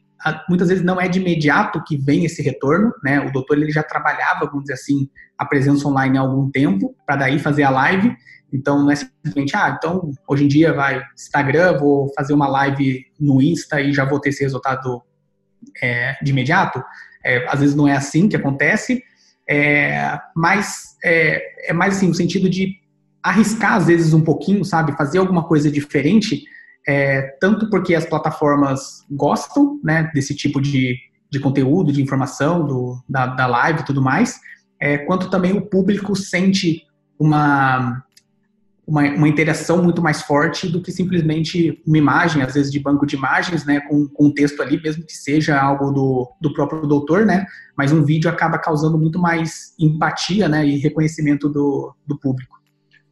muitas 0.48 0.68
vezes 0.68 0.84
não 0.84 1.00
é 1.00 1.08
de 1.08 1.20
imediato 1.20 1.82
que 1.84 1.96
vem 1.96 2.24
esse 2.24 2.42
retorno, 2.42 2.92
né? 3.02 3.20
O 3.20 3.32
doutor 3.32 3.58
ele 3.58 3.70
já 3.70 3.82
trabalhava, 3.82 4.46
vamos 4.46 4.62
dizer 4.62 4.74
assim, 4.74 5.08
a 5.36 5.44
presença 5.44 5.86
online 5.86 6.18
há 6.18 6.22
algum 6.22 6.50
tempo 6.50 6.94
para 7.06 7.16
daí 7.16 7.38
fazer 7.38 7.62
a 7.62 7.70
live. 7.70 8.16
Então 8.52 8.82
não 8.82 8.90
é 8.90 8.96
simplesmente, 8.96 9.56
ah, 9.56 9.76
então 9.76 10.10
hoje 10.26 10.44
em 10.44 10.48
dia 10.48 10.72
vai 10.72 11.02
Instagram, 11.14 11.78
vou 11.78 12.12
fazer 12.14 12.32
uma 12.32 12.48
live 12.48 13.04
no 13.20 13.42
Insta 13.42 13.80
e 13.80 13.92
já 13.92 14.04
vou 14.04 14.20
ter 14.20 14.30
esse 14.30 14.42
resultado 14.42 15.02
é, 15.82 16.16
de 16.22 16.30
imediato. 16.30 16.82
É, 17.24 17.46
às 17.48 17.60
vezes 17.60 17.74
não 17.74 17.88
é 17.88 17.92
assim 17.92 18.28
que 18.28 18.36
acontece, 18.36 19.02
é, 19.48 20.18
mas 20.34 20.96
é, 21.04 21.70
é 21.70 21.72
mais 21.72 21.96
assim, 21.96 22.08
no 22.08 22.14
sentido 22.14 22.48
de 22.48 22.74
arriscar 23.22 23.74
às 23.74 23.86
vezes 23.86 24.14
um 24.14 24.22
pouquinho, 24.22 24.64
sabe? 24.64 24.96
Fazer 24.96 25.18
alguma 25.18 25.46
coisa 25.46 25.70
diferente 25.70 26.44
é, 26.86 27.22
tanto 27.40 27.68
porque 27.68 27.94
as 27.94 28.06
plataformas 28.06 29.04
gostam 29.10 29.80
né, 29.82 30.10
desse 30.14 30.34
tipo 30.34 30.60
de, 30.60 30.96
de 31.28 31.40
conteúdo, 31.40 31.92
de 31.92 32.00
informação, 32.00 32.64
do, 32.64 33.02
da, 33.08 33.26
da 33.26 33.46
live 33.46 33.80
e 33.80 33.84
tudo 33.84 34.00
mais, 34.00 34.38
é, 34.80 34.98
quanto 34.98 35.28
também 35.28 35.52
o 35.52 35.66
público 35.66 36.14
sente 36.14 36.86
uma, 37.18 38.04
uma, 38.86 39.02
uma, 39.02 39.28
interação 39.28 39.82
muito 39.82 40.00
mais 40.00 40.22
forte 40.22 40.68
do 40.68 40.80
que 40.80 40.92
simplesmente 40.92 41.82
uma 41.84 41.98
imagem, 41.98 42.42
às 42.42 42.54
vezes 42.54 42.70
de 42.70 42.78
banco 42.78 43.06
de 43.06 43.16
imagens, 43.16 43.64
né, 43.64 43.80
com, 43.80 44.06
com 44.06 44.26
um 44.26 44.32
texto 44.32 44.62
ali, 44.62 44.80
mesmo 44.80 45.04
que 45.04 45.16
seja 45.16 45.60
algo 45.60 45.90
do, 45.90 46.30
do 46.40 46.52
próprio 46.52 46.86
doutor, 46.86 47.26
né, 47.26 47.46
mas 47.76 47.90
um 47.90 48.04
vídeo 48.04 48.30
acaba 48.30 48.58
causando 48.58 48.96
muito 48.96 49.18
mais 49.18 49.74
empatia 49.78 50.48
né, 50.48 50.64
e 50.64 50.78
reconhecimento 50.78 51.48
do, 51.48 51.92
do 52.06 52.16
público. 52.18 52.55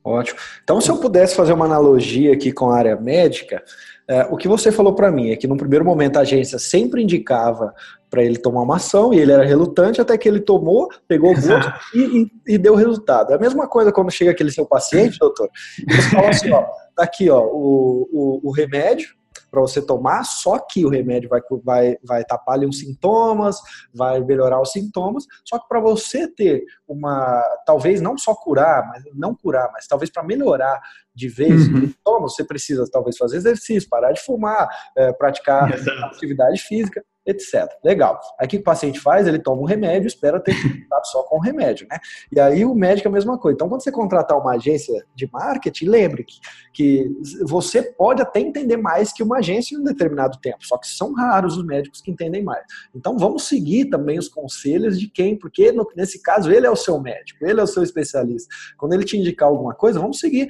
Ótimo. 0.05 0.39
Então, 0.63 0.81
se 0.81 0.91
eu 0.91 0.99
pudesse 0.99 1.35
fazer 1.35 1.55
uma 1.55 1.65
analogia 1.65 2.35
aqui 2.35 2.53
com 2.53 2.69
a 2.69 2.77
área 2.77 2.95
médica, 2.95 3.63
é, 4.07 4.23
o 4.31 4.37
que 4.37 4.47
você 4.47 4.71
falou 4.71 4.95
para 4.95 5.11
mim 5.11 5.31
é 5.31 5.37
que 5.37 5.47
no 5.47 5.57
primeiro 5.57 5.83
momento 5.83 6.19
a 6.19 6.21
agência 6.21 6.59
sempre 6.59 7.03
indicava 7.03 7.75
para 8.11 8.23
ele 8.23 8.37
tomar 8.37 8.61
uma 8.61 8.77
ação 8.77 9.15
e 9.15 9.19
ele 9.19 9.33
era 9.33 9.45
relutante 9.45 10.01
até 10.01 10.19
que 10.19 10.29
ele 10.29 10.41
tomou, 10.41 10.91
pegou 11.09 11.33
o 11.33 11.35
gosto 11.35 11.73
e, 11.97 12.31
e, 12.47 12.55
e, 12.55 12.59
deu 12.59 12.75
resultado. 12.75 13.33
É 13.33 13.37
a 13.37 13.39
mesma 13.39 13.67
coisa 13.67 13.91
quando 13.91 14.11
chega 14.11 14.31
aquele 14.31 14.53
seu 14.53 14.67
paciente, 14.67 15.19
doutor, 15.19 15.49
e 15.79 15.95
você 15.95 16.11
fala 16.11 16.29
assim, 16.29 16.53
ó, 16.53 16.67
tá 16.95 17.03
aqui 17.03 17.31
ó, 17.31 17.41
o, 17.41 18.09
o, 18.13 18.49
o 18.49 18.53
remédio, 18.53 19.15
para 19.55 19.63
você 19.63 19.81
tomar, 19.81 20.25
só 20.25 20.59
que 20.59 20.85
o 20.85 20.89
remédio 20.89 21.29
vai, 21.29 21.41
vai, 21.63 21.97
vai 22.03 22.25
tapar 22.25 22.57
ali 22.57 22.67
os 22.67 22.81
sintomas, 22.81 23.57
vai 23.95 24.21
melhorar 24.21 24.61
os 24.61 24.73
sintomas, 24.73 25.25
só 25.45 25.59
que 25.59 25.69
para 25.69 25.81
você 25.81 26.27
ter 26.27 26.65
uma, 26.89 27.41
talvez 27.65 28.01
não 28.01 28.19
só 28.19 28.35
curar, 28.35 28.87
mas 28.89 29.05
não 29.15 29.35
curar, 29.35 29.71
mas 29.73 29.87
talvez 29.87 30.11
para 30.11 30.25
melhorar 30.25 30.81
de 31.15 31.29
vez 31.29 31.69
uhum. 31.69 31.83
sintomas, 31.83 32.35
você 32.35 32.45
precisa 32.45 32.85
talvez 32.91 33.17
fazer 33.17 33.37
exercício, 33.37 33.89
parar 33.89 34.11
de 34.11 34.21
fumar, 34.21 34.69
é, 34.97 35.13
praticar 35.13 35.73
Exato. 35.73 36.05
atividade 36.07 36.61
física 36.61 37.05
etc. 37.27 37.67
Legal. 37.83 38.21
Aí 38.39 38.47
o 38.47 38.49
que 38.49 38.57
o 38.59 38.63
paciente 38.63 39.01
faz? 39.01 39.27
Ele 39.27 39.39
toma 39.39 39.63
um 39.63 39.65
remédio, 39.65 40.07
espera 40.07 40.41
ter 40.41 40.53
resultado 40.53 41.07
só 41.07 41.23
com 41.23 41.37
o 41.37 41.41
remédio, 41.41 41.87
né? 41.91 41.99
E 42.31 42.39
aí 42.39 42.65
o 42.65 42.75
médico 42.75 43.09
é 43.09 43.11
a 43.11 43.13
mesma 43.13 43.39
coisa. 43.39 43.55
Então, 43.55 43.69
quando 43.69 43.83
você 43.83 43.91
contratar 43.91 44.39
uma 44.39 44.53
agência 44.53 45.05
de 45.15 45.29
marketing, 45.33 45.87
lembre 45.87 46.25
que, 46.25 46.39
que 46.73 47.11
você 47.47 47.83
pode 47.83 48.23
até 48.23 48.41
entender 48.41 48.77
mais 48.77 49.13
que 49.13 49.23
uma 49.23 49.39
agência 49.39 49.75
em 49.75 49.79
um 49.79 49.85
determinado 49.85 50.39
tempo, 50.41 50.59
só 50.61 50.77
que 50.77 50.87
são 50.87 51.13
raros 51.15 51.57
os 51.57 51.65
médicos 51.65 52.01
que 52.01 52.11
entendem 52.11 52.43
mais. 52.43 52.65
Então, 52.95 53.17
vamos 53.17 53.45
seguir 53.45 53.87
também 53.87 54.19
os 54.19 54.29
conselhos 54.29 54.99
de 54.99 55.09
quem, 55.09 55.37
porque 55.37 55.73
no, 55.73 55.87
nesse 55.97 56.23
caso 56.23 56.51
ele 56.51 56.67
é 56.67 56.71
o 56.71 56.77
seu 56.77 57.01
médico, 57.01 57.45
ele 57.45 57.61
é 57.61 57.63
o 57.63 57.67
seu 57.67 57.83
especialista. 57.83 58.55
Quando 58.77 58.93
ele 58.93 59.05
te 59.05 59.17
indicar 59.17 59.49
alguma 59.49 59.75
coisa, 59.75 59.99
vamos 59.99 60.19
seguir. 60.19 60.49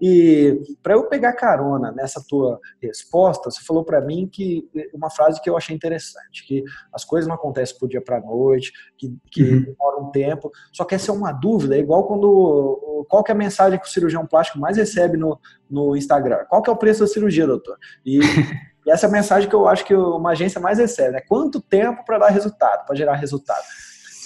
E 0.00 0.60
para 0.82 0.94
eu 0.94 1.08
pegar 1.08 1.32
carona 1.32 1.90
nessa 1.92 2.22
tua 2.26 2.60
resposta, 2.80 3.50
você 3.50 3.64
falou 3.64 3.84
para 3.84 4.00
mim 4.00 4.28
que 4.30 4.68
uma 4.92 5.10
frase 5.10 5.40
que 5.40 5.48
eu 5.48 5.56
achei 5.56 5.74
interessante, 5.74 6.46
que 6.46 6.62
as 6.92 7.04
coisas 7.04 7.28
não 7.28 7.34
acontecem 7.34 7.78
por 7.78 7.88
dia 7.88 8.00
para 8.00 8.20
noite, 8.20 8.72
que, 8.96 9.16
que 9.30 9.42
uhum. 9.42 9.62
demora 9.62 10.00
um 10.00 10.10
tempo. 10.10 10.50
Só 10.72 10.84
que 10.84 10.94
essa 10.94 11.10
é 11.10 11.14
uma 11.14 11.32
dúvida, 11.32 11.76
é 11.76 11.78
igual 11.78 12.06
quando 12.06 13.06
qual 13.08 13.22
que 13.22 13.30
é 13.30 13.34
a 13.34 13.38
mensagem 13.38 13.78
que 13.78 13.86
o 13.86 13.90
cirurgião 13.90 14.26
plástico 14.26 14.58
mais 14.58 14.76
recebe 14.76 15.16
no, 15.16 15.38
no 15.70 15.96
Instagram? 15.96 16.44
Qual 16.48 16.62
que 16.62 16.70
é 16.70 16.72
o 16.72 16.76
preço 16.76 17.00
da 17.00 17.06
cirurgia, 17.06 17.46
doutor? 17.46 17.76
E 18.04 18.20
E 18.86 18.90
essa 18.90 19.06
é 19.06 19.08
a 19.08 19.12
mensagem 19.12 19.48
que 19.48 19.54
eu 19.54 19.66
acho 19.66 19.84
que 19.84 19.94
uma 19.94 20.30
agência 20.30 20.60
mais 20.60 20.78
recebe, 20.78 21.14
né? 21.14 21.20
Quanto 21.20 21.60
tempo 21.60 22.04
para 22.04 22.18
dar 22.18 22.28
resultado, 22.28 22.86
para 22.86 22.94
gerar 22.94 23.16
resultado? 23.16 23.64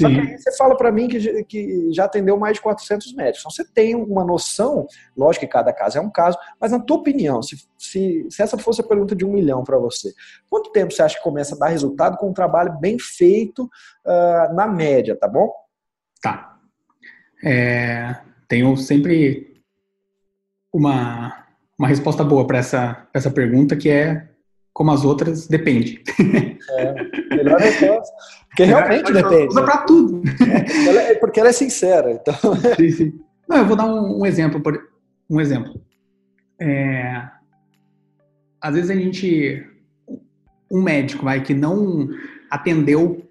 Sim. 0.01 0.05
Só 0.05 0.09
que 0.09 0.21
aí 0.21 0.39
você 0.39 0.57
fala 0.57 0.77
para 0.77 0.91
mim 0.91 1.09
que, 1.09 1.45
que 1.45 1.93
já 1.93 2.05
atendeu 2.05 2.39
mais 2.39 2.55
de 2.55 2.63
400 2.63 3.15
médicos. 3.15 3.41
Então 3.41 3.51
você 3.51 3.65
tem 3.65 3.95
uma 3.95 4.25
noção, 4.25 4.87
lógico 5.17 5.45
que 5.45 5.53
cada 5.53 5.73
caso 5.73 5.99
é 5.99 6.01
um 6.01 6.11
caso, 6.11 6.39
mas 6.59 6.73
na 6.73 6.81
tua 6.81 6.97
opinião, 6.97 7.43
se, 7.43 7.57
se, 7.79 8.27
se 8.31 8.43
essa 8.43 8.57
fosse 8.57 8.81
a 8.81 8.85
pergunta 8.85 9.15
de 9.15 9.25
um 9.25 9.33
milhão 9.33 9.63
para 9.63 9.79
você, 9.79 10.13
quanto 10.49 10.73
tempo 10.73 10.93
você 10.93 11.03
acha 11.03 11.17
que 11.17 11.23
começa 11.23 11.55
a 11.55 11.59
dar 11.59 11.69
resultado 11.69 12.17
com 12.17 12.31
um 12.31 12.35
trabalho 12.35 12.79
bem 12.79 12.99
feito 12.99 13.65
uh, 13.65 14.55
na 14.55 14.67
média, 14.67 15.17
tá 15.17 15.29
bom? 15.29 15.53
Tá. 16.23 16.59
É, 17.45 18.17
tenho 18.49 18.77
sempre 18.77 19.63
uma, 20.73 21.47
uma 21.79 21.89
resposta 21.89 22.25
boa 22.25 22.47
para 22.47 22.59
essa, 22.59 23.09
essa 23.13 23.31
pergunta, 23.31 23.77
que 23.77 23.91
é 23.91 24.30
como 24.73 24.91
as 24.93 25.05
outras, 25.05 25.47
depende. 25.47 26.03
É, 26.71 26.95
melhor 27.37 27.59
resposta. 27.59 28.15
Porque 28.49 28.65
realmente 28.65 29.11
é, 29.11 29.15
depende. 29.15 29.49
Usa 29.49 29.63
para 29.63 29.79
tudo. 29.79 30.23
É, 30.87 31.15
porque 31.15 31.41
ela 31.41 31.49
é 31.49 31.53
sincera. 31.53 32.13
Então... 32.13 32.35
Sim, 32.77 32.91
sim. 32.91 33.21
Não, 33.49 33.59
eu 33.59 33.67
vou 33.67 33.77
dar 33.77 33.87
um, 33.87 34.21
um 34.21 34.27
exemplo. 34.27 34.63
Um 35.29 35.41
exemplo. 35.41 35.81
É, 36.61 37.29
às 38.61 38.75
vezes 38.75 38.91
a 38.91 38.95
gente. 38.95 39.67
Um 40.71 40.83
médico 40.83 41.25
vai 41.25 41.43
que 41.43 41.53
não 41.53 42.09
atendeu 42.49 43.29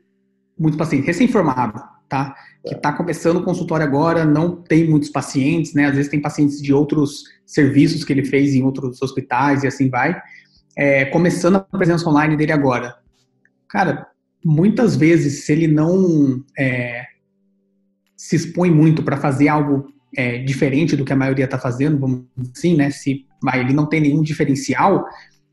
muito 0.58 0.78
paciente, 0.78 1.06
recém-formado, 1.06 1.82
tá? 2.10 2.36
Que 2.66 2.76
está 2.76 2.92
começando 2.92 3.38
o 3.38 3.44
consultório 3.44 3.86
agora, 3.86 4.26
não 4.26 4.58
tem 4.58 4.90
muitos 4.90 5.10
pacientes, 5.10 5.74
né? 5.74 5.86
Às 5.86 5.96
vezes 5.96 6.12
tem 6.12 6.22
pacientes 6.22 6.62
de 6.62 6.74
outros 6.74 7.24
serviços 7.46 8.04
que 8.04 8.12
ele 8.12 8.26
fez 8.26 8.54
em 8.54 8.64
outros 8.64 9.02
hospitais 9.02 9.64
e 9.64 9.68
assim 9.68 9.90
vai 9.90 10.22
é, 10.80 11.04
começando 11.04 11.58
a 11.58 11.60
presença 11.60 12.10
online 12.10 12.38
dele 12.38 12.54
agora. 12.54 12.96
Cara, 13.68 14.08
muitas 14.44 14.96
vezes, 14.96 15.46
se 15.46 15.52
ele 15.52 15.68
não 15.68 16.42
é, 16.58 17.04
se 18.16 18.38
expõe 18.38 18.72
muito 18.72 19.04
para 19.04 19.18
fazer 19.18 19.50
algo 19.50 19.88
é, 20.16 20.38
diferente 20.38 20.96
do 20.96 21.04
que 21.04 21.12
a 21.12 21.18
maioria 21.18 21.44
está 21.44 21.60
fazendo, 21.60 22.00
vamos 22.00 22.24
dizer 22.38 22.52
assim, 22.58 22.76
né? 22.78 22.90
Se 22.92 23.26
vai, 23.44 23.60
ele 23.60 23.74
não 23.74 23.88
tem 23.88 24.00
nenhum 24.00 24.22
diferencial, 24.22 25.06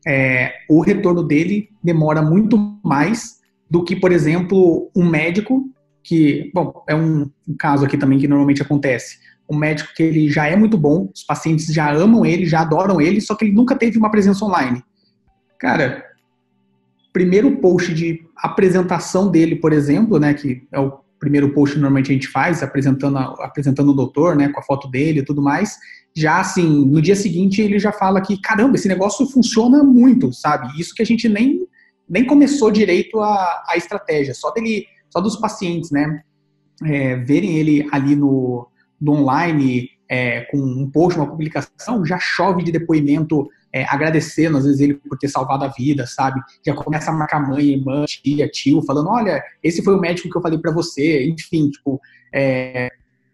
é, 0.07 0.53
o 0.69 0.79
retorno 0.79 1.21
dele 1.21 1.67
demora 1.83 2.21
muito 2.21 2.57
mais 2.81 3.37
do 3.69 3.83
que, 3.83 3.97
por 3.97 4.13
exemplo, 4.13 4.89
um 4.95 5.05
médico 5.05 5.69
que, 6.01 6.49
bom, 6.53 6.85
é 6.87 6.95
um, 6.95 7.29
um 7.45 7.57
caso 7.59 7.85
aqui 7.85 7.97
também 7.97 8.17
que 8.17 8.29
normalmente 8.29 8.61
acontece. 8.61 9.17
Um 9.49 9.57
médico 9.57 9.89
que 9.93 10.03
ele 10.03 10.29
já 10.29 10.47
é 10.47 10.55
muito 10.55 10.77
bom, 10.77 11.09
os 11.13 11.23
pacientes 11.23 11.65
já 11.65 11.91
amam 11.91 12.25
ele, 12.25 12.45
já 12.45 12.61
adoram 12.61 13.01
ele, 13.01 13.19
só 13.19 13.35
que 13.35 13.43
ele 13.43 13.53
nunca 13.53 13.75
teve 13.75 13.97
uma 13.97 14.09
presença 14.09 14.45
online. 14.45 14.81
Cara, 15.59 16.05
primeiro 17.11 17.57
post 17.57 17.93
de 17.93 18.23
apresentação 18.37 19.29
dele, 19.29 19.55
por 19.55 19.73
exemplo, 19.73 20.19
né, 20.19 20.33
que 20.33 20.67
é 20.71 20.79
o 20.79 20.99
primeiro 21.19 21.51
post 21.51 21.73
que 21.73 21.81
normalmente 21.81 22.11
a 22.11 22.13
gente 22.13 22.27
faz, 22.27 22.61
apresentando, 22.61 23.17
apresentando 23.17 23.89
o 23.89 23.95
doutor, 23.95 24.35
né, 24.35 24.49
com 24.49 24.59
a 24.59 24.63
foto 24.63 24.87
dele 24.87 25.21
e 25.21 25.25
tudo 25.25 25.41
mais, 25.41 25.77
já 26.15 26.39
assim, 26.39 26.85
no 26.85 27.01
dia 27.01 27.15
seguinte 27.15 27.61
ele 27.61 27.79
já 27.79 27.91
fala 27.91 28.21
que, 28.21 28.39
caramba, 28.39 28.75
esse 28.75 28.87
negócio 28.87 29.25
funciona 29.25 29.83
muito, 29.83 30.31
sabe? 30.31 30.79
Isso 30.79 30.93
que 30.93 31.01
a 31.01 31.05
gente 31.05 31.27
nem, 31.27 31.67
nem 32.07 32.25
começou 32.25 32.69
direito 32.69 33.19
a, 33.19 33.63
a 33.67 33.75
estratégia, 33.75 34.33
só 34.33 34.51
dele, 34.51 34.85
só 35.09 35.19
dos 35.19 35.37
pacientes, 35.37 35.89
né, 35.89 36.21
é, 36.83 37.15
verem 37.15 37.57
ele 37.57 37.87
ali 37.91 38.15
no, 38.15 38.67
no 39.01 39.13
online, 39.13 39.89
é, 40.09 40.41
com 40.51 40.57
um 40.57 40.89
post, 40.89 41.19
uma 41.19 41.29
publicação, 41.29 42.05
já 42.05 42.19
chove 42.19 42.63
de 42.63 42.71
depoimento 42.71 43.47
é, 43.73 43.83
agradecendo, 43.85 44.57
às 44.57 44.65
vezes, 44.65 44.79
ele 44.79 44.95
por 44.95 45.17
ter 45.17 45.27
salvado 45.27 45.65
a 45.65 45.67
vida, 45.67 46.05
sabe? 46.07 46.41
Já 46.65 46.73
começa 46.73 47.11
a 47.11 47.13
marcar 47.13 47.39
mãe, 47.39 47.73
irmã, 47.73 48.05
tia, 48.05 48.47
tio, 48.47 48.81
falando, 48.81 49.09
olha, 49.09 49.43
esse 49.63 49.83
foi 49.83 49.95
o 49.95 49.99
médico 49.99 50.29
que 50.29 50.37
eu 50.37 50.41
falei 50.41 50.57
para 50.57 50.71
você, 50.71 51.27
enfim, 51.27 51.69
tipo, 51.69 51.99
é, 52.33 52.89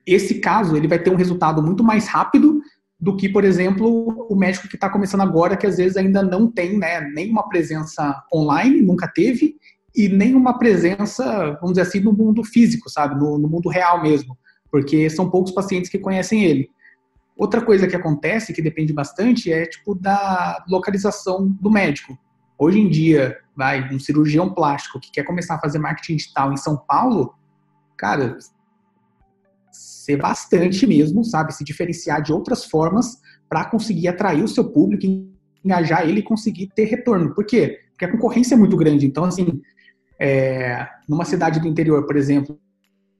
esse 0.05 0.39
caso, 0.39 0.75
ele 0.75 0.87
vai 0.87 0.99
ter 0.99 1.09
um 1.09 1.15
resultado 1.15 1.61
muito 1.61 1.83
mais 1.83 2.07
rápido 2.07 2.61
do 2.99 3.15
que, 3.15 3.27
por 3.27 3.43
exemplo, 3.43 4.27
o 4.29 4.35
médico 4.35 4.67
que 4.67 4.75
está 4.75 4.89
começando 4.89 5.21
agora, 5.21 5.57
que 5.57 5.67
às 5.67 5.77
vezes 5.77 5.97
ainda 5.97 6.23
não 6.23 6.49
tem, 6.49 6.77
né, 6.77 7.01
nenhuma 7.01 7.47
presença 7.49 8.23
online, 8.33 8.81
nunca 8.81 9.07
teve, 9.07 9.55
e 9.95 10.09
nenhuma 10.09 10.57
presença, 10.57 11.51
vamos 11.61 11.71
dizer 11.71 11.81
assim, 11.81 11.99
no 11.99 12.13
mundo 12.13 12.43
físico, 12.43 12.89
sabe? 12.89 13.15
No, 13.15 13.37
no 13.37 13.47
mundo 13.47 13.69
real 13.69 14.01
mesmo, 14.01 14.37
porque 14.71 15.09
são 15.09 15.29
poucos 15.29 15.51
pacientes 15.51 15.89
que 15.89 15.99
conhecem 15.99 16.43
ele. 16.43 16.69
Outra 17.35 17.61
coisa 17.61 17.87
que 17.87 17.95
acontece, 17.95 18.53
que 18.53 18.61
depende 18.61 18.93
bastante, 18.93 19.51
é 19.51 19.65
tipo 19.65 19.95
da 19.95 20.63
localização 20.67 21.47
do 21.47 21.69
médico. 21.69 22.17
Hoje 22.57 22.79
em 22.79 22.87
dia, 22.87 23.37
vai, 23.55 23.93
um 23.93 23.99
cirurgião 23.99 24.53
plástico 24.53 24.99
que 24.99 25.11
quer 25.11 25.23
começar 25.23 25.55
a 25.55 25.59
fazer 25.59 25.79
marketing 25.79 26.17
digital 26.17 26.53
em 26.53 26.57
São 26.57 26.77
Paulo, 26.77 27.33
cara, 27.97 28.37
ser 29.71 30.17
bastante 30.17 30.85
mesmo, 30.85 31.23
sabe? 31.23 31.53
Se 31.53 31.63
diferenciar 31.63 32.21
de 32.21 32.31
outras 32.31 32.65
formas 32.65 33.19
para 33.49 33.65
conseguir 33.65 34.07
atrair 34.07 34.43
o 34.43 34.47
seu 34.47 34.65
público, 34.71 35.05
engajar 35.63 36.07
ele 36.07 36.19
e 36.19 36.23
conseguir 36.23 36.67
ter 36.75 36.85
retorno. 36.85 37.33
Por 37.33 37.45
quê? 37.45 37.79
Porque 37.91 38.05
a 38.05 38.11
concorrência 38.11 38.55
é 38.55 38.57
muito 38.57 38.77
grande. 38.77 39.05
Então, 39.05 39.23
assim, 39.23 39.61
é, 40.19 40.87
numa 41.07 41.25
cidade 41.25 41.59
do 41.59 41.67
interior, 41.67 42.05
por 42.05 42.15
exemplo, 42.15 42.59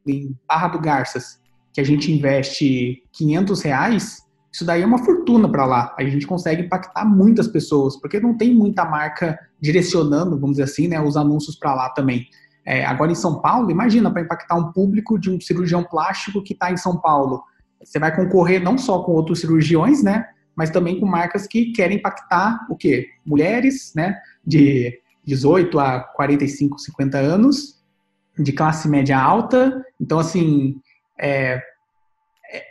em 0.05 0.37
Barra 0.47 0.67
do 0.67 0.79
Garças, 0.79 1.41
que 1.73 1.81
a 1.81 1.83
gente 1.83 2.11
investe 2.11 3.03
500 3.11 3.61
reais, 3.61 4.23
isso 4.51 4.63
daí 4.63 4.83
é 4.83 4.85
uma 4.85 5.03
fortuna 5.03 5.49
para 5.49 5.65
lá. 5.65 5.95
A 5.97 6.03
gente 6.03 6.27
consegue 6.27 6.61
impactar 6.61 7.03
muitas 7.03 7.47
pessoas, 7.47 7.99
porque 7.99 8.19
não 8.19 8.37
tem 8.37 8.53
muita 8.53 8.85
marca 8.85 9.37
direcionando, 9.59 10.39
vamos 10.39 10.57
dizer 10.57 10.63
assim, 10.63 10.87
né, 10.87 11.01
os 11.01 11.17
anúncios 11.17 11.55
para 11.55 11.73
lá 11.73 11.89
também. 11.89 12.27
É, 12.63 12.85
agora 12.85 13.11
em 13.11 13.15
São 13.15 13.41
Paulo, 13.41 13.71
imagina 13.71 14.11
para 14.11 14.21
impactar 14.21 14.55
um 14.55 14.71
público 14.71 15.17
de 15.17 15.31
um 15.31 15.41
cirurgião 15.41 15.83
plástico 15.83 16.43
que 16.43 16.53
está 16.53 16.71
em 16.71 16.77
São 16.77 17.01
Paulo. 17.01 17.43
Você 17.83 17.97
vai 17.97 18.15
concorrer 18.15 18.61
não 18.61 18.77
só 18.77 19.01
com 19.03 19.13
outros 19.13 19.39
cirurgiões, 19.39 20.03
né, 20.03 20.25
mas 20.55 20.69
também 20.69 20.99
com 20.99 21.07
marcas 21.07 21.47
que 21.47 21.71
querem 21.71 21.97
impactar 21.97 22.67
o 22.69 22.75
quê? 22.75 23.07
Mulheres, 23.25 23.91
né, 23.95 24.15
de 24.45 24.99
18 25.25 25.79
a 25.79 25.99
45, 25.99 26.77
50 26.77 27.17
anos, 27.17 27.81
de 28.37 28.51
classe 28.51 28.87
média 28.87 29.19
alta. 29.19 29.83
Então, 29.99 30.19
assim, 30.19 30.75
é, 31.19 31.61
é, 32.51 32.63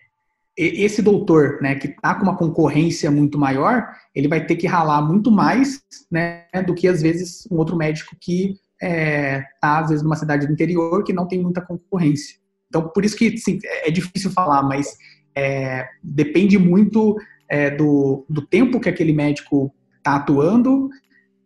esse 0.57 1.01
doutor, 1.03 1.59
né, 1.63 1.75
que 1.75 1.89
está 1.89 2.15
com 2.15 2.23
uma 2.23 2.37
concorrência 2.37 3.11
muito 3.11 3.39
maior, 3.39 3.89
ele 4.15 4.29
vai 4.29 4.45
ter 4.45 4.57
que 4.57 4.67
ralar 4.67 5.03
muito 5.03 5.31
mais, 5.31 5.83
né, 6.11 6.45
do 6.67 6.75
que 6.75 6.87
às 6.87 7.01
vezes 7.03 7.47
um 7.51 7.57
outro 7.57 7.77
médico 7.77 8.17
que 8.21 8.55
está 8.81 8.89
é, 8.89 9.45
às 9.61 9.89
vezes 9.89 10.03
numa 10.03 10.17
cidade 10.17 10.47
do 10.47 10.53
interior 10.53 11.05
que 11.05 11.13
não 11.13 11.27
tem 11.27 11.41
muita 11.41 11.61
concorrência. 11.61 12.37
Então, 12.69 12.89
por 12.89 13.05
isso 13.05 13.17
que 13.17 13.37
sim, 13.37 13.59
é 13.65 13.91
difícil 13.91 14.31
falar, 14.31 14.63
mas 14.63 14.97
é, 15.35 15.87
depende 16.03 16.59
muito 16.59 17.17
é, 17.49 17.71
do, 17.71 18.25
do 18.29 18.43
tempo 18.47 18.81
que 18.81 18.89
aquele 18.89 19.13
médico 19.13 19.73
está 19.99 20.17
atuando 20.17 20.89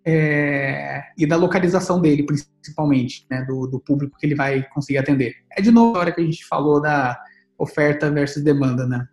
é, 0.06 1.02
e 1.18 1.26
da 1.26 1.34
localização 1.34 2.00
dele, 2.00 2.24
principalmente, 2.24 3.26
né, 3.28 3.42
do, 3.42 3.66
do, 3.66 3.80
público 3.80 4.16
que 4.16 4.24
ele 4.24 4.36
vai 4.36 4.62
conseguir 4.72 4.98
atender. 4.98 5.34
É 5.50 5.60
de 5.60 5.72
novo 5.72 5.96
a 5.96 6.00
hora 6.00 6.12
que 6.12 6.20
a 6.20 6.24
gente 6.24 6.46
falou 6.46 6.80
da 6.80 7.18
oferta 7.58 8.08
versus 8.08 8.44
demanda, 8.44 8.86
né? 8.86 9.04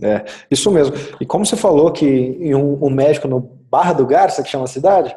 É, 0.00 0.24
isso 0.50 0.70
mesmo. 0.70 0.94
E 1.20 1.26
como 1.26 1.44
você 1.44 1.56
falou 1.56 1.92
que 1.92 2.54
um, 2.54 2.86
um 2.86 2.88
médico 2.88 3.28
no 3.28 3.40
Barra 3.40 3.92
do 3.92 4.06
Garça, 4.06 4.42
que 4.42 4.48
chama 4.48 4.64
a 4.64 4.68
cidade, 4.68 5.14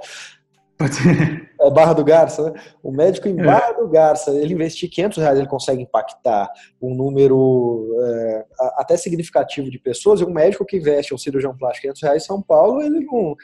é 1.61 1.69
Barra 1.69 1.93
do 1.93 2.03
Garça, 2.03 2.51
né? 2.51 2.59
O 2.83 2.91
médico 2.91 3.29
em 3.29 3.39
é. 3.39 3.43
Barra 3.43 3.71
do 3.73 3.87
Garça, 3.87 4.31
ele 4.31 4.53
investir 4.53 4.89
500 4.89 5.17
reais, 5.19 5.39
ele 5.39 5.47
consegue 5.47 5.83
impactar 5.83 6.49
um 6.81 6.93
número 6.93 7.95
é, 8.03 8.45
até 8.77 8.97
significativo 8.97 9.69
de 9.69 9.79
pessoas. 9.79 10.19
E 10.19 10.25
um 10.25 10.33
médico 10.33 10.65
que 10.65 10.77
investe 10.77 11.13
um 11.13 11.17
cirurgião 11.17 11.55
plástico 11.55 11.83
500 11.83 12.01
reais 12.01 12.23
em 12.23 12.25
São 12.25 12.41
Paulo, 12.41 12.81
ele 12.81 12.99
não, 13.05 13.35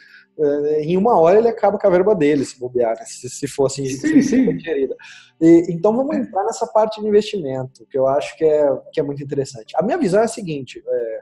em 0.79 0.95
uma 0.97 1.19
hora 1.19 1.39
ele 1.39 1.47
acaba 1.47 1.79
com 1.79 1.87
a 1.87 1.89
verba 1.89 2.13
dele, 2.13 2.45
se 2.45 2.59
bobear, 2.59 2.95
né? 2.97 3.05
se, 3.05 3.29
se 3.29 3.47
for 3.47 3.65
assim, 3.65 3.85
sim, 3.87 4.21
sim. 4.21 4.59
gerida. 4.59 4.95
E, 5.41 5.65
então 5.69 5.95
vamos 5.95 6.15
entrar 6.15 6.43
nessa 6.43 6.67
parte 6.67 7.01
de 7.01 7.07
investimento, 7.07 7.85
que 7.89 7.97
eu 7.97 8.07
acho 8.07 8.37
que 8.37 8.45
é, 8.45 8.69
que 8.93 8.99
é 8.99 9.03
muito 9.03 9.23
interessante. 9.23 9.75
A 9.75 9.81
minha 9.81 9.97
visão 9.97 10.21
é 10.21 10.25
a 10.25 10.27
seguinte, 10.27 10.83
é, 10.85 11.21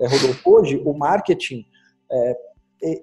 é 0.00 0.06
Rodolfo, 0.06 0.50
hoje 0.50 0.80
o 0.84 0.92
marketing 0.92 1.64
é, 2.10 2.36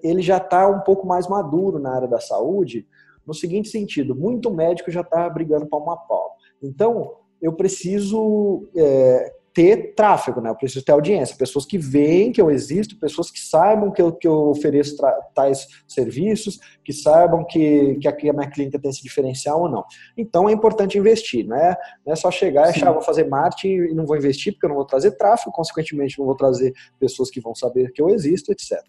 ele 0.04 0.22
já 0.22 0.38
está 0.38 0.68
um 0.68 0.82
pouco 0.82 1.06
mais 1.06 1.28
maduro 1.28 1.80
na 1.80 1.96
área 1.96 2.08
da 2.08 2.20
saúde, 2.20 2.88
no 3.26 3.34
seguinte 3.34 3.70
sentido, 3.70 4.16
muito 4.16 4.52
médico 4.52 4.92
já 4.92 5.02
está 5.02 5.30
brigando 5.30 5.68
palmo 5.68 5.92
a 5.92 5.98
pau. 5.98 6.36
Então, 6.62 7.18
eu 7.42 7.54
preciso 7.54 8.70
é, 8.76 9.34
ter 9.54 9.94
tráfego, 9.96 10.40
né? 10.40 10.50
Eu 10.50 10.56
preciso 10.56 10.84
ter 10.86 10.94
audiência, 10.94 11.36
pessoas 11.36 11.66
que 11.66 11.78
veem 11.78 12.32
que 12.32 12.42
eu 12.42 12.50
existo, 12.50 12.98
pessoas 12.98 13.30
que 13.30 13.40
saibam 13.40 13.92
que 13.92 14.02
eu, 14.02 14.12
que 14.14 14.28
eu 14.28 14.50
ofereço 14.50 14.96
tais 15.36 15.68
serviços, 15.88 16.60
que 16.84 16.94
saibam 16.94 17.46
que, 17.46 17.96
que 17.96 18.08
aqui 18.08 18.30
a 18.30 18.34
minha 18.34 18.50
clínica 18.50 18.80
tem 18.80 18.90
esse 18.90 19.04
diferencial 19.04 19.62
ou 19.62 19.70
não. 19.70 19.84
Então 20.18 20.48
é 20.48 20.54
importante 20.54 20.98
investir, 20.98 21.46
né? 21.46 21.76
Não 22.06 22.14
é 22.14 22.16
só 22.16 22.32
chegar 22.32 22.68
e 22.68 22.70
achar, 22.70 22.92
vou 22.94 23.02
fazer 23.02 23.28
marketing 23.28 23.92
e 23.92 23.94
não 23.94 24.06
vou 24.06 24.16
investir 24.16 24.54
porque 24.54 24.66
eu 24.66 24.70
não 24.70 24.78
vou 24.78 24.86
trazer 24.86 25.12
tráfego, 25.18 25.52
consequentemente 25.52 26.18
não 26.18 26.26
vou 26.26 26.36
trazer 26.36 26.74
pessoas 27.00 27.30
que 27.30 27.42
vão 27.42 27.54
saber 27.54 27.92
que 27.92 28.02
eu 28.02 28.10
existo, 28.10 28.52
etc. 28.52 28.80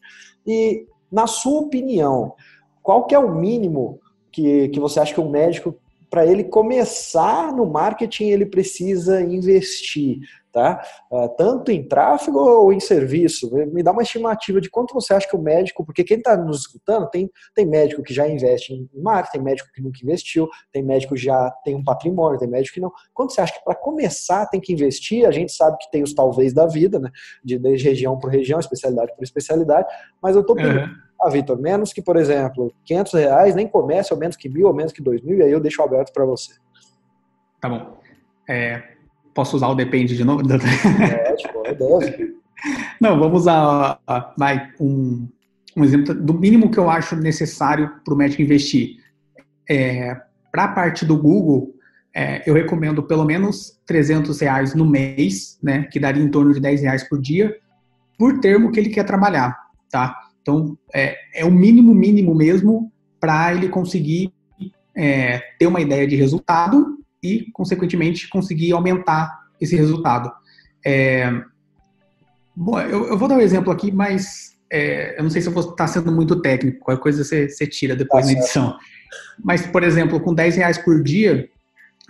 E 0.46 0.86
na 1.10 1.26
sua 1.26 1.60
opinião, 1.60 2.34
qual 2.82 3.04
que 3.06 3.14
é 3.14 3.18
o 3.18 3.34
mínimo 3.34 4.00
que, 4.30 4.68
que 4.68 4.80
você 4.80 5.00
acha 5.00 5.12
que 5.12 5.20
um 5.20 5.28
médico 5.28 5.78
para 6.12 6.26
ele 6.26 6.44
começar 6.44 7.56
no 7.56 7.64
marketing, 7.64 8.24
ele 8.24 8.44
precisa 8.44 9.22
investir 9.22 10.20
tá? 10.52 10.84
Uh, 11.10 11.28
tanto 11.30 11.72
em 11.72 11.82
tráfego 11.82 12.38
ou 12.38 12.72
em 12.72 12.78
serviço. 12.78 13.50
Me 13.72 13.82
dá 13.82 13.90
uma 13.90 14.02
estimativa 14.02 14.60
de 14.60 14.68
quanto 14.68 14.92
você 14.92 15.14
acha 15.14 15.26
que 15.26 15.34
o 15.34 15.40
médico, 15.40 15.84
porque 15.84 16.04
quem 16.04 16.18
está 16.18 16.36
nos 16.36 16.60
escutando, 16.60 17.08
tem, 17.08 17.30
tem 17.54 17.66
médico 17.66 18.02
que 18.02 18.12
já 18.12 18.28
investe 18.28 18.74
em 18.74 18.88
marketing, 18.94 19.32
tem 19.32 19.42
médico 19.42 19.70
que 19.72 19.80
nunca 19.80 19.98
investiu, 20.02 20.48
tem 20.70 20.82
médico 20.82 21.14
que 21.14 21.22
já 21.22 21.50
tem 21.64 21.74
um 21.74 21.82
patrimônio, 21.82 22.38
tem 22.38 22.48
médico 22.48 22.74
que 22.74 22.80
não. 22.80 22.92
Quanto 23.14 23.32
você 23.32 23.40
acha 23.40 23.54
que 23.54 23.64
para 23.64 23.74
começar 23.74 24.46
tem 24.46 24.60
que 24.60 24.72
investir? 24.72 25.26
A 25.26 25.30
gente 25.30 25.52
sabe 25.52 25.78
que 25.78 25.90
tem 25.90 26.02
os 26.02 26.12
talvez 26.12 26.52
da 26.52 26.66
vida, 26.66 26.98
né? 26.98 27.10
De, 27.42 27.58
desde 27.58 27.88
região 27.88 28.18
por 28.18 28.30
região, 28.30 28.60
especialidade 28.60 29.14
por 29.16 29.24
especialidade, 29.24 29.88
mas 30.22 30.36
eu 30.36 30.42
estou. 30.42 30.56
Uhum. 30.56 30.94
Ah, 31.22 31.30
Vitor, 31.30 31.58
menos 31.60 31.92
que, 31.92 32.02
por 32.02 32.16
exemplo, 32.16 32.72
500 32.84 33.12
reais, 33.12 33.54
nem 33.54 33.68
comece, 33.68 34.12
ou 34.12 34.18
menos 34.18 34.36
que 34.36 34.48
mil, 34.48 34.66
ou 34.66 34.74
menos 34.74 34.92
que 34.92 35.02
dois 35.02 35.22
mil, 35.22 35.38
e 35.38 35.42
aí 35.42 35.52
eu 35.52 35.60
deixo 35.60 35.82
aberto 35.82 36.12
para 36.12 36.24
você. 36.24 36.52
Tá 37.60 37.68
bom. 37.68 37.96
É, 38.48 38.82
Posso 39.34 39.56
usar 39.56 39.68
o 39.68 39.74
depende 39.74 40.16
de 40.16 40.24
novo? 40.24 40.42
É, 40.52 41.34
tipo, 41.34 41.62
é 41.66 41.74
Deus. 41.74 42.04
Não, 43.00 43.18
vamos 43.18 43.42
usar 43.42 43.98
vai, 44.36 44.70
um, 44.78 45.26
um 45.76 45.84
exemplo 45.84 46.14
do 46.14 46.34
mínimo 46.34 46.70
que 46.70 46.78
eu 46.78 46.88
acho 46.88 47.16
necessário 47.16 47.90
para 48.04 48.14
o 48.14 48.16
médico 48.16 48.42
investir. 48.42 48.96
É, 49.68 50.16
para 50.50 50.64
a 50.64 50.68
parte 50.68 51.04
do 51.04 51.16
Google, 51.16 51.74
é, 52.14 52.48
eu 52.48 52.54
recomendo 52.54 53.02
pelo 53.02 53.24
menos 53.24 53.80
300 53.86 54.38
reais 54.40 54.74
no 54.74 54.84
mês, 54.84 55.58
né, 55.62 55.84
que 55.84 55.98
daria 55.98 56.22
em 56.22 56.30
torno 56.30 56.52
de 56.52 56.60
10 56.60 56.82
reais 56.82 57.08
por 57.08 57.20
dia, 57.20 57.56
por 58.18 58.38
termo 58.38 58.70
que 58.70 58.78
ele 58.78 58.90
quer 58.90 59.04
trabalhar, 59.04 59.56
tá? 59.90 60.14
Então, 60.42 60.76
é, 60.92 61.16
é 61.34 61.44
o 61.44 61.50
mínimo, 61.50 61.94
mínimo 61.94 62.34
mesmo 62.34 62.92
para 63.20 63.54
ele 63.54 63.68
conseguir 63.68 64.32
é, 64.94 65.40
ter 65.58 65.66
uma 65.66 65.80
ideia 65.80 66.06
de 66.06 66.16
resultado 66.16 66.98
e, 67.22 67.46
consequentemente, 67.52 68.28
conseguir 68.28 68.72
aumentar 68.72 69.42
esse 69.60 69.76
resultado. 69.76 70.30
É, 70.84 71.32
bom, 72.54 72.78
eu, 72.80 73.06
eu, 73.06 73.16
vou 73.16 73.28
dar 73.28 73.36
um 73.36 73.40
exemplo 73.40 73.72
aqui, 73.72 73.92
mas 73.92 74.56
é, 74.70 75.16
eu 75.18 75.22
não 75.22 75.30
sei 75.30 75.40
se 75.40 75.48
eu 75.48 75.52
vou 75.52 75.62
estar 75.62 75.86
sendo 75.86 76.10
muito 76.10 76.42
técnico, 76.42 76.80
qualquer 76.80 77.00
coisa 77.00 77.22
você, 77.22 77.48
você 77.48 77.66
tira 77.66 77.94
depois 77.94 78.26
tá 78.26 78.32
na 78.32 78.38
edição. 78.38 78.76
Mas, 79.42 79.64
por 79.64 79.84
exemplo, 79.84 80.20
com 80.20 80.34
10 80.34 80.56
reais 80.56 80.78
por 80.78 81.00
dia, 81.02 81.48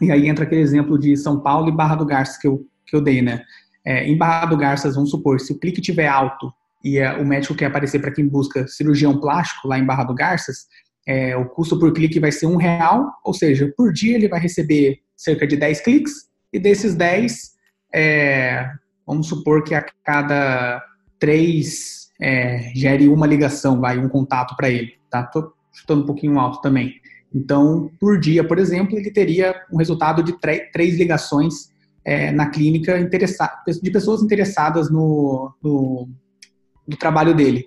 e 0.00 0.10
aí 0.10 0.26
entra 0.26 0.44
aquele 0.44 0.62
exemplo 0.62 0.98
de 0.98 1.14
São 1.16 1.40
Paulo 1.40 1.68
e 1.68 1.76
Barra 1.76 1.96
do 1.96 2.06
Garças 2.06 2.38
que 2.38 2.48
eu, 2.48 2.66
que 2.86 2.96
eu 2.96 3.02
dei, 3.02 3.20
né? 3.20 3.42
É, 3.84 4.06
em 4.06 4.16
Barra 4.16 4.46
do 4.46 4.56
Garças, 4.56 4.94
vamos 4.94 5.10
supor, 5.10 5.40
se 5.40 5.52
o 5.52 5.58
clique 5.58 5.80
tiver 5.80 6.06
alto 6.06 6.52
e 6.84 6.98
é, 6.98 7.12
o 7.14 7.26
médico 7.26 7.54
quer 7.54 7.66
aparecer 7.66 8.00
para 8.00 8.10
quem 8.10 8.26
busca 8.26 8.66
cirurgião 8.66 9.20
plástico 9.20 9.68
lá 9.68 9.78
em 9.78 9.84
Barra 9.84 10.04
do 10.04 10.14
Garças, 10.14 10.66
é, 11.06 11.36
o 11.36 11.48
custo 11.48 11.78
por 11.78 11.92
clique 11.92 12.20
vai 12.20 12.30
ser 12.30 12.46
um 12.46 12.56
real, 12.56 13.12
ou 13.24 13.34
seja, 13.34 13.72
por 13.76 13.92
dia 13.92 14.14
ele 14.14 14.28
vai 14.28 14.40
receber 14.40 15.00
cerca 15.16 15.46
de 15.46 15.56
10 15.56 15.80
cliques, 15.80 16.12
e 16.52 16.58
desses 16.58 16.94
10, 16.94 17.52
é, 17.94 18.68
vamos 19.06 19.28
supor 19.28 19.64
que 19.64 19.74
a 19.74 19.84
cada 20.04 20.84
3 21.18 22.10
é, 22.20 22.72
gere 22.74 23.08
uma 23.08 23.26
ligação, 23.26 23.80
vai, 23.80 23.98
um 23.98 24.08
contato 24.08 24.56
para 24.56 24.70
ele, 24.70 24.94
tá? 25.10 25.24
Tô 25.24 25.52
chutando 25.72 26.02
um 26.02 26.06
pouquinho 26.06 26.38
alto 26.38 26.60
também. 26.60 26.94
Então, 27.34 27.90
por 27.98 28.20
dia, 28.20 28.44
por 28.44 28.58
exemplo, 28.58 28.96
ele 28.96 29.10
teria 29.10 29.54
um 29.72 29.78
resultado 29.78 30.22
de 30.22 30.38
três 30.38 30.96
ligações 30.96 31.72
é, 32.04 32.30
na 32.30 32.50
clínica 32.50 33.02
de 33.02 33.90
pessoas 33.90 34.22
interessadas 34.22 34.90
no, 34.90 35.52
no, 35.62 36.08
no, 36.86 36.96
trabalho 36.96 37.34
dele. 37.34 37.66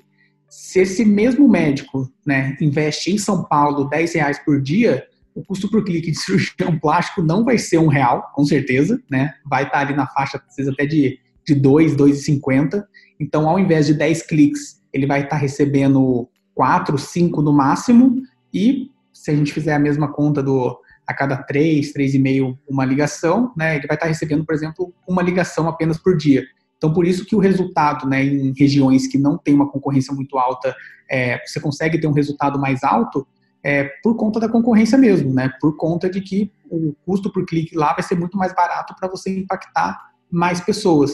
Se 0.49 0.79
esse 0.79 1.03
mesmo 1.03 1.47
médico 1.47 2.11
né, 2.25 2.55
investe 2.61 3.11
em 3.11 3.17
São 3.17 3.43
Paulo 3.43 3.89
10 3.89 4.13
reais 4.13 4.39
por 4.39 4.61
dia, 4.61 5.05
o 5.33 5.43
custo 5.43 5.69
por 5.69 5.83
clique 5.83 6.11
de 6.11 6.17
cirurgião 6.17 6.77
plástico 6.79 7.21
não 7.21 7.43
vai 7.43 7.57
ser 7.57 7.77
um 7.77 7.87
real, 7.87 8.31
com 8.33 8.45
certeza, 8.45 9.01
né? 9.09 9.33
Vai 9.45 9.63
estar 9.63 9.79
ali 9.79 9.93
na 9.93 10.07
faixa, 10.07 10.39
precisa 10.39 10.71
até 10.71 10.85
de, 10.85 11.19
de 11.45 11.55
2, 11.55 11.95
2,50. 11.95 12.83
Então, 13.19 13.49
ao 13.49 13.59
invés 13.59 13.87
de 13.87 13.93
10 13.93 14.23
cliques, 14.23 14.81
ele 14.93 15.05
vai 15.05 15.23
estar 15.23 15.37
recebendo 15.37 16.29
4, 16.53 16.97
5 16.97 17.41
no 17.41 17.51
máximo. 17.51 18.21
E 18.53 18.89
se 19.11 19.31
a 19.31 19.35
gente 19.35 19.51
fizer 19.51 19.73
a 19.73 19.79
mesma 19.79 20.11
conta 20.11 20.41
do 20.41 20.79
a 21.07 21.13
cada 21.13 21.37
3, 21.37 21.93
3,5 21.93 22.57
uma 22.67 22.83
ligação, 22.83 23.53
né? 23.55 23.75
Ele 23.75 23.87
vai 23.87 23.95
estar 23.95 24.07
recebendo, 24.07 24.43
por 24.43 24.55
exemplo, 24.55 24.93
uma 25.07 25.21
ligação 25.21 25.67
apenas 25.67 25.97
por 25.97 26.17
dia. 26.17 26.43
Então, 26.85 26.93
por 26.93 27.07
isso 27.07 27.25
que 27.25 27.35
o 27.35 27.39
resultado, 27.39 28.07
né, 28.07 28.23
em 28.23 28.53
regiões 28.55 29.07
que 29.07 29.17
não 29.17 29.39
tem 29.39 29.55
uma 29.55 29.67
concorrência 29.67 30.13
muito 30.13 30.37
alta, 30.37 30.75
é, 31.09 31.41
você 31.43 31.59
consegue 31.59 31.99
ter 31.99 32.05
um 32.05 32.11
resultado 32.11 32.59
mais 32.59 32.83
alto, 32.83 33.27
é, 33.63 33.85
por 34.03 34.15
conta 34.15 34.39
da 34.39 34.47
concorrência 34.47 34.95
mesmo, 34.95 35.33
né? 35.33 35.51
Por 35.59 35.75
conta 35.75 36.07
de 36.07 36.21
que 36.21 36.51
o 36.69 36.93
custo 37.03 37.31
por 37.31 37.43
clique 37.43 37.75
lá 37.75 37.93
vai 37.93 38.03
ser 38.03 38.13
muito 38.19 38.37
mais 38.37 38.53
barato 38.53 38.93
para 38.99 39.09
você 39.09 39.35
impactar 39.35 39.97
mais 40.29 40.61
pessoas. 40.61 41.13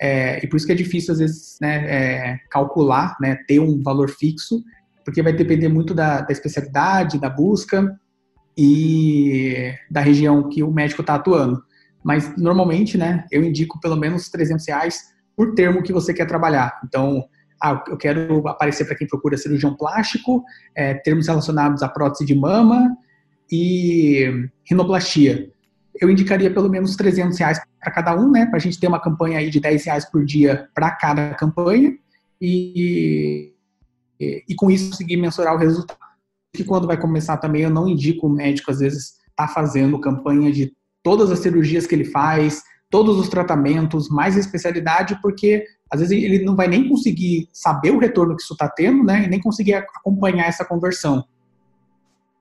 É, 0.00 0.44
e 0.44 0.48
por 0.48 0.56
isso 0.56 0.66
que 0.66 0.72
é 0.72 0.74
difícil, 0.74 1.12
às 1.12 1.20
vezes, 1.20 1.56
né, 1.60 1.76
é, 1.86 2.38
calcular, 2.50 3.16
né, 3.20 3.36
ter 3.46 3.60
um 3.60 3.80
valor 3.80 4.10
fixo, 4.10 4.60
porque 5.04 5.22
vai 5.22 5.32
depender 5.32 5.68
muito 5.68 5.94
da, 5.94 6.22
da 6.22 6.32
especialidade, 6.32 7.20
da 7.20 7.30
busca 7.30 7.96
e 8.58 9.72
da 9.88 10.00
região 10.00 10.48
que 10.48 10.64
o 10.64 10.72
médico 10.72 11.02
está 11.02 11.14
atuando. 11.14 11.62
Mas, 12.02 12.36
normalmente, 12.36 12.98
né, 12.98 13.26
eu 13.30 13.42
indico 13.44 13.80
pelo 13.80 13.96
menos 13.96 14.28
300 14.28 14.66
reais 14.66 15.12
por 15.36 15.54
termo 15.54 15.82
que 15.82 15.92
você 15.92 16.12
quer 16.12 16.26
trabalhar. 16.26 16.80
Então, 16.84 17.24
ah, 17.62 17.82
eu 17.88 17.96
quero 17.96 18.46
aparecer 18.48 18.84
para 18.84 18.96
quem 18.96 19.06
procura 19.06 19.36
cirurgião 19.36 19.76
plástico, 19.76 20.44
é, 20.74 20.94
termos 20.94 21.28
relacionados 21.28 21.82
à 21.82 21.88
prótese 21.88 22.24
de 22.24 22.34
mama 22.34 22.96
e 23.50 24.48
rinoplastia. 24.68 25.48
Eu 26.00 26.10
indicaria 26.10 26.52
pelo 26.52 26.68
menos 26.68 26.96
300 26.96 27.38
reais 27.38 27.60
para 27.78 27.92
cada 27.92 28.16
um, 28.16 28.30
né? 28.30 28.46
Para 28.46 28.56
a 28.56 28.60
gente 28.60 28.80
ter 28.80 28.88
uma 28.88 29.00
campanha 29.00 29.38
aí 29.38 29.48
de 29.48 29.60
10 29.60 29.84
reais 29.84 30.10
por 30.10 30.24
dia 30.24 30.68
para 30.74 30.90
cada 30.90 31.34
campanha 31.34 31.96
e, 32.40 33.54
e, 34.18 34.44
e, 34.48 34.54
com 34.56 34.68
isso 34.68 34.90
conseguir 34.90 35.16
mensurar 35.16 35.54
o 35.54 35.58
resultado. 35.58 35.98
Que 36.54 36.64
quando 36.64 36.86
vai 36.86 36.96
começar 36.96 37.36
também, 37.36 37.62
eu 37.62 37.70
não 37.70 37.88
indico 37.88 38.26
o 38.26 38.30
médico, 38.30 38.70
às 38.70 38.80
vezes, 38.80 39.18
tá 39.36 39.46
fazendo 39.46 40.00
campanha 40.00 40.50
de 40.50 40.72
todas 41.02 41.30
as 41.30 41.40
cirurgias 41.40 41.86
que 41.86 41.94
ele 41.94 42.04
faz, 42.04 42.62
todos 42.90 43.18
os 43.18 43.28
tratamentos, 43.28 44.08
mais 44.08 44.36
especialidade, 44.36 45.18
porque 45.22 45.64
às 45.90 46.00
vezes 46.00 46.22
ele 46.22 46.44
não 46.44 46.54
vai 46.54 46.68
nem 46.68 46.88
conseguir 46.88 47.48
saber 47.52 47.90
o 47.90 47.98
retorno 47.98 48.36
que 48.36 48.42
isso 48.42 48.54
está 48.54 48.68
tendo, 48.68 49.02
né? 49.02 49.24
E 49.24 49.28
nem 49.28 49.40
conseguir 49.40 49.74
acompanhar 49.74 50.46
essa 50.46 50.64
conversão. 50.64 51.24